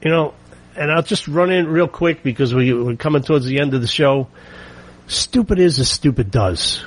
You 0.04 0.12
know, 0.12 0.34
and 0.76 0.92
I'll 0.92 1.04
just 1.04 1.28
run 1.28 1.52
in 1.52 1.68
real 1.68 1.88
quick 1.88 2.24
because 2.24 2.54
we, 2.54 2.74
we're 2.74 2.96
coming 2.96 3.24
towards 3.24 3.46
the 3.46 3.60
end 3.60 3.74
of 3.74 3.82
the 3.82 3.88
show. 3.88 4.28
Stupid 5.08 5.60
is 5.60 5.80
as 5.80 5.90
stupid 5.90 6.32
does. 6.32 6.84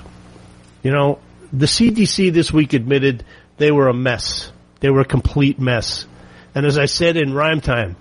You 0.82 0.90
know, 0.90 1.18
the 1.52 1.66
CDC 1.66 2.32
this 2.32 2.52
week 2.52 2.72
admitted 2.72 3.24
they 3.56 3.70
were 3.70 3.88
a 3.88 3.94
mess. 3.94 4.52
They 4.80 4.90
were 4.90 5.00
a 5.00 5.06
complete 5.06 5.58
mess. 5.58 6.06
And 6.54 6.66
as 6.66 6.78
I 6.78 6.86
said 6.86 7.16
in 7.16 7.32
rhyme 7.32 7.60
time, 7.60 7.96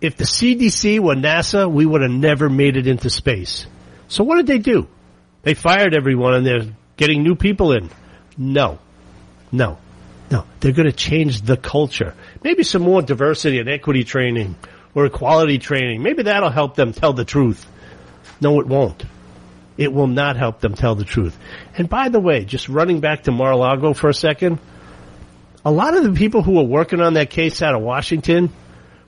if 0.00 0.16
the 0.16 0.24
CDC 0.24 1.00
were 1.00 1.14
NASA, 1.14 1.70
we 1.70 1.86
would 1.86 2.02
have 2.02 2.10
never 2.10 2.50
made 2.50 2.76
it 2.76 2.86
into 2.86 3.08
space. 3.08 3.66
So 4.08 4.24
what 4.24 4.36
did 4.36 4.46
they 4.46 4.58
do? 4.58 4.88
They 5.42 5.54
fired 5.54 5.94
everyone 5.94 6.34
and 6.34 6.46
they're 6.46 6.74
getting 6.96 7.22
new 7.22 7.34
people 7.34 7.72
in. 7.72 7.90
No. 8.36 8.78
No. 9.52 9.78
No. 10.30 10.44
They're 10.60 10.72
going 10.72 10.90
to 10.90 10.96
change 10.96 11.42
the 11.42 11.56
culture. 11.56 12.14
Maybe 12.42 12.64
some 12.64 12.82
more 12.82 13.02
diversity 13.02 13.60
and 13.60 13.68
equity 13.68 14.04
training 14.04 14.56
or 14.94 15.06
equality 15.06 15.58
training. 15.58 16.02
Maybe 16.02 16.24
that'll 16.24 16.50
help 16.50 16.76
them 16.76 16.92
tell 16.92 17.12
the 17.12 17.24
truth. 17.24 17.66
No, 18.40 18.60
it 18.60 18.66
won't. 18.66 19.04
It 19.76 19.92
will 19.92 20.06
not 20.06 20.36
help 20.36 20.60
them 20.60 20.74
tell 20.74 20.94
the 20.94 21.04
truth. 21.04 21.36
And 21.76 21.88
by 21.88 22.08
the 22.08 22.20
way, 22.20 22.44
just 22.44 22.68
running 22.68 23.00
back 23.00 23.24
to 23.24 23.32
Mar-a-Lago 23.32 23.92
for 23.92 24.08
a 24.08 24.14
second, 24.14 24.58
a 25.64 25.72
lot 25.72 25.96
of 25.96 26.04
the 26.04 26.12
people 26.12 26.42
who 26.42 26.52
were 26.52 26.62
working 26.62 27.00
on 27.00 27.14
that 27.14 27.30
case 27.30 27.60
out 27.62 27.74
of 27.74 27.82
Washington 27.82 28.50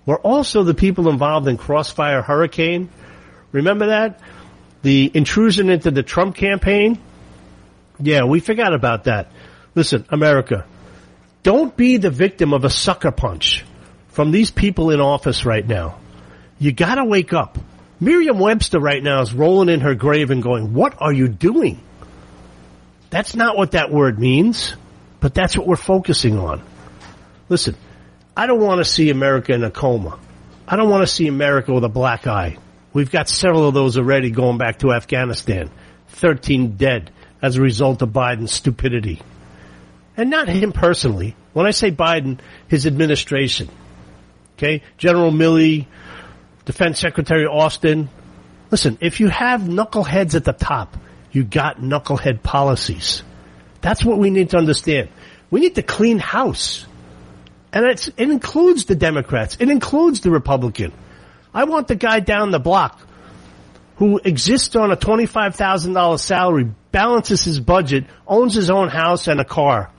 were 0.05 0.18
also 0.18 0.64
the 0.64 0.74
people 0.74 1.09
involved 1.09 1.47
in 1.47 1.57
Crossfire 1.57 2.22
Hurricane. 2.22 2.89
Remember 3.53 3.89
that? 3.89 4.20
The 4.82 5.11
intrusion 5.14 5.70
into 5.70 5.91
the 5.91 6.03
Trump 6.03 6.37
campaign? 6.37 6.99
Yeah, 8.01 8.24
we 8.24 8.41
forgot 8.41 8.74
about 8.74 9.05
that. 9.05 9.30
Listen, 9.74 10.05
America, 10.09 10.64
don't 11.43 11.76
be 11.76 11.97
the 11.97 12.11
victim 12.11 12.53
of 12.53 12.64
a 12.64 12.70
sucker 12.70 13.12
punch 13.12 13.64
from 14.17 14.31
these 14.31 14.51
people 14.51 14.89
in 14.89 14.99
office 14.99 15.45
right 15.45 15.69
now. 15.69 15.99
You 16.59 16.73
gotta 16.73 17.05
wake 17.05 17.35
up. 17.35 17.59
Merriam 18.01 18.39
Webster 18.39 18.81
right 18.81 19.03
now 19.03 19.21
is 19.21 19.35
rolling 19.35 19.69
in 19.69 19.81
her 19.81 19.95
grave 19.95 20.31
and 20.31 20.43
going, 20.43 20.73
what 20.73 20.95
are 21.03 21.12
you 21.12 21.29
doing? 21.29 21.79
That's 23.11 23.37
not 23.37 23.59
what 23.59 23.73
that 23.73 23.93
word 23.93 24.19
means, 24.19 24.75
but 25.21 25.35
that's 25.35 25.59
what 25.59 25.67
we're 25.67 25.77
focusing 25.77 26.39
on. 26.39 26.62
Listen, 27.51 27.77
I 28.35 28.47
don't 28.47 28.62
want 28.62 28.79
to 28.79 28.87
see 28.87 29.11
America 29.11 29.53
in 29.53 29.62
a 29.62 29.71
coma. 29.71 30.19
I 30.67 30.77
don't 30.77 30.89
want 30.89 31.07
to 31.07 31.12
see 31.14 31.27
America 31.27 31.75
with 31.75 31.85
a 31.85 31.91
black 31.91 32.27
eye. 32.27 32.57
We've 32.95 33.11
got 33.11 33.29
several 33.29 33.69
of 33.69 33.75
those 33.75 33.99
already 33.99 34.31
going 34.31 34.57
back 34.57 34.79
to 34.79 34.95
Afghanistan. 34.95 35.71
13 36.09 36.79
dead 36.79 37.11
as 37.43 37.57
a 37.57 37.61
result 37.61 38.01
of 38.01 38.09
Biden's 38.14 38.53
stupidity. 38.53 39.21
And 40.17 40.31
not 40.31 40.49
him 40.49 40.73
personally. 40.73 41.37
When 41.53 41.67
I 41.67 41.73
say 41.73 41.91
Biden, 41.91 42.39
his 42.67 42.87
administration. 42.87 43.69
Okay? 44.57 44.83
General 44.99 45.31
Milley, 45.31 45.87
Defense 46.65 46.99
Secretary 46.99 47.47
Austin. 47.47 48.09
Listen, 48.71 48.99
if 49.01 49.21
you 49.21 49.29
have 49.29 49.61
knuckleheads 49.63 50.35
at 50.35 50.45
the 50.45 50.53
top, 50.53 50.97
you 51.31 51.45
got 51.45 51.79
knucklehead 51.79 52.43
policies. 52.43 53.23
That's 53.81 54.05
what 54.05 54.19
we 54.19 54.31
need 54.31 54.51
to 54.51 54.57
understand. 54.57 55.11
We 55.51 55.61
need 55.61 55.77
to 55.77 55.83
clean 55.83 56.19
house. 56.19 56.87
And 57.73 57.85
it 57.85 58.09
includes 58.19 58.87
the 58.87 58.95
Democrats. 58.95 59.59
It 59.61 59.71
includes 59.71 60.21
the 60.21 60.31
Republican. 60.31 60.93
I 61.53 61.65
want 61.65 61.89
the 61.89 61.95
guy 61.95 62.21
down 62.21 62.51
the 62.51 62.59
block 62.59 63.01
who 63.97 64.19
exists 64.19 64.75
on 64.77 64.91
a 64.91 64.97
$25,000 64.97 66.19
salary, 66.19 66.71
balances 66.91 67.45
his 67.45 67.61
budget, 67.61 68.05
owns 68.27 68.55
his 68.55 68.71
own 68.71 68.89
house 68.89 69.29
and 69.29 69.41
a 69.41 69.45
car, 69.45 69.91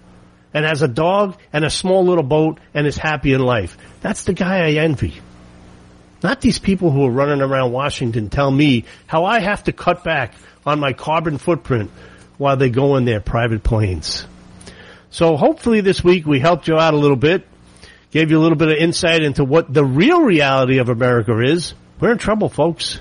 and 0.53 0.65
has 0.65 0.81
a 0.81 0.87
dog 0.87 1.37
and 1.53 1.65
a 1.65 1.69
small 1.69 2.05
little 2.05 2.23
boat 2.23 2.59
and 2.73 2.87
is 2.87 2.97
happy 2.97 3.33
in 3.33 3.41
life. 3.41 3.77
That's 4.01 4.23
the 4.23 4.33
guy 4.33 4.67
I 4.67 4.71
envy. 4.83 5.21
Not 6.23 6.41
these 6.41 6.59
people 6.59 6.91
who 6.91 7.05
are 7.05 7.11
running 7.11 7.41
around 7.41 7.71
Washington 7.71 8.29
tell 8.29 8.49
me 8.49 8.85
how 9.05 9.25
I 9.25 9.39
have 9.39 9.65
to 9.65 9.71
cut 9.71 10.03
back 10.03 10.33
on 10.65 10.79
my 10.79 10.93
carbon 10.93 11.37
footprint 11.37 11.91
while 12.37 12.57
they 12.57 12.69
go 12.69 12.95
in 12.97 13.05
their 13.05 13.19
private 13.19 13.63
planes. 13.63 14.25
So 15.09 15.37
hopefully 15.37 15.81
this 15.81 16.03
week 16.03 16.25
we 16.25 16.39
helped 16.39 16.67
you 16.67 16.77
out 16.77 16.93
a 16.93 16.97
little 16.97 17.17
bit, 17.17 17.47
gave 18.11 18.31
you 18.31 18.39
a 18.39 18.41
little 18.41 18.57
bit 18.57 18.69
of 18.69 18.77
insight 18.77 19.21
into 19.21 19.43
what 19.43 19.71
the 19.73 19.85
real 19.85 20.21
reality 20.21 20.79
of 20.79 20.89
America 20.89 21.39
is. 21.39 21.73
We're 21.99 22.11
in 22.11 22.17
trouble, 22.17 22.49
folks. 22.49 22.99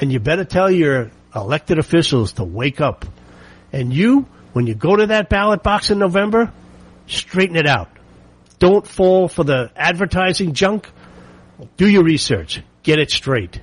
And 0.00 0.12
you 0.12 0.20
better 0.20 0.44
tell 0.44 0.70
your 0.70 1.10
elected 1.34 1.78
officials 1.78 2.34
to 2.34 2.44
wake 2.44 2.80
up. 2.80 3.04
And 3.72 3.92
you, 3.92 4.26
when 4.52 4.66
you 4.66 4.74
go 4.74 4.96
to 4.96 5.06
that 5.06 5.28
ballot 5.28 5.62
box 5.62 5.90
in 5.90 5.98
November, 5.98 6.52
straighten 7.06 7.56
it 7.56 7.66
out. 7.66 7.90
Don't 8.58 8.86
fall 8.86 9.28
for 9.28 9.44
the 9.44 9.70
advertising 9.76 10.54
junk. 10.54 10.90
Do 11.76 11.88
your 11.88 12.04
research. 12.04 12.62
Get 12.82 12.98
it 12.98 13.10
straight. 13.10 13.60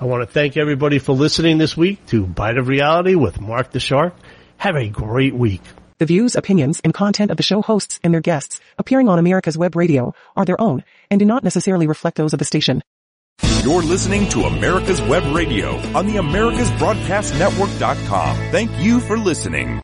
I 0.00 0.04
want 0.04 0.22
to 0.22 0.32
thank 0.32 0.56
everybody 0.56 0.98
for 0.98 1.12
listening 1.12 1.58
this 1.58 1.76
week 1.76 2.04
to 2.06 2.26
Bite 2.26 2.58
of 2.58 2.68
Reality 2.68 3.14
with 3.14 3.40
Mark 3.40 3.70
the 3.70 3.80
Shark. 3.80 4.14
Have 4.56 4.76
a 4.76 4.88
great 4.88 5.34
week. 5.34 5.62
The 5.98 6.06
views, 6.06 6.34
opinions, 6.34 6.80
and 6.82 6.92
content 6.92 7.30
of 7.30 7.36
the 7.36 7.44
show 7.44 7.62
hosts 7.62 8.00
and 8.02 8.12
their 8.12 8.20
guests 8.20 8.60
appearing 8.78 9.08
on 9.08 9.20
America's 9.20 9.56
Web 9.56 9.76
Radio 9.76 10.14
are 10.36 10.44
their 10.44 10.60
own 10.60 10.82
and 11.10 11.20
do 11.20 11.24
not 11.24 11.44
necessarily 11.44 11.86
reflect 11.86 12.16
those 12.16 12.32
of 12.32 12.40
the 12.40 12.44
station. 12.44 12.82
You're 13.62 13.82
listening 13.82 14.28
to 14.30 14.42
America's 14.42 15.00
Web 15.02 15.22
Radio 15.32 15.76
on 15.96 16.06
the 16.06 16.14
AmericasBroadcastNetwork.com. 16.14 18.36
Thank 18.50 18.76
you 18.80 18.98
for 18.98 19.16
listening. 19.16 19.80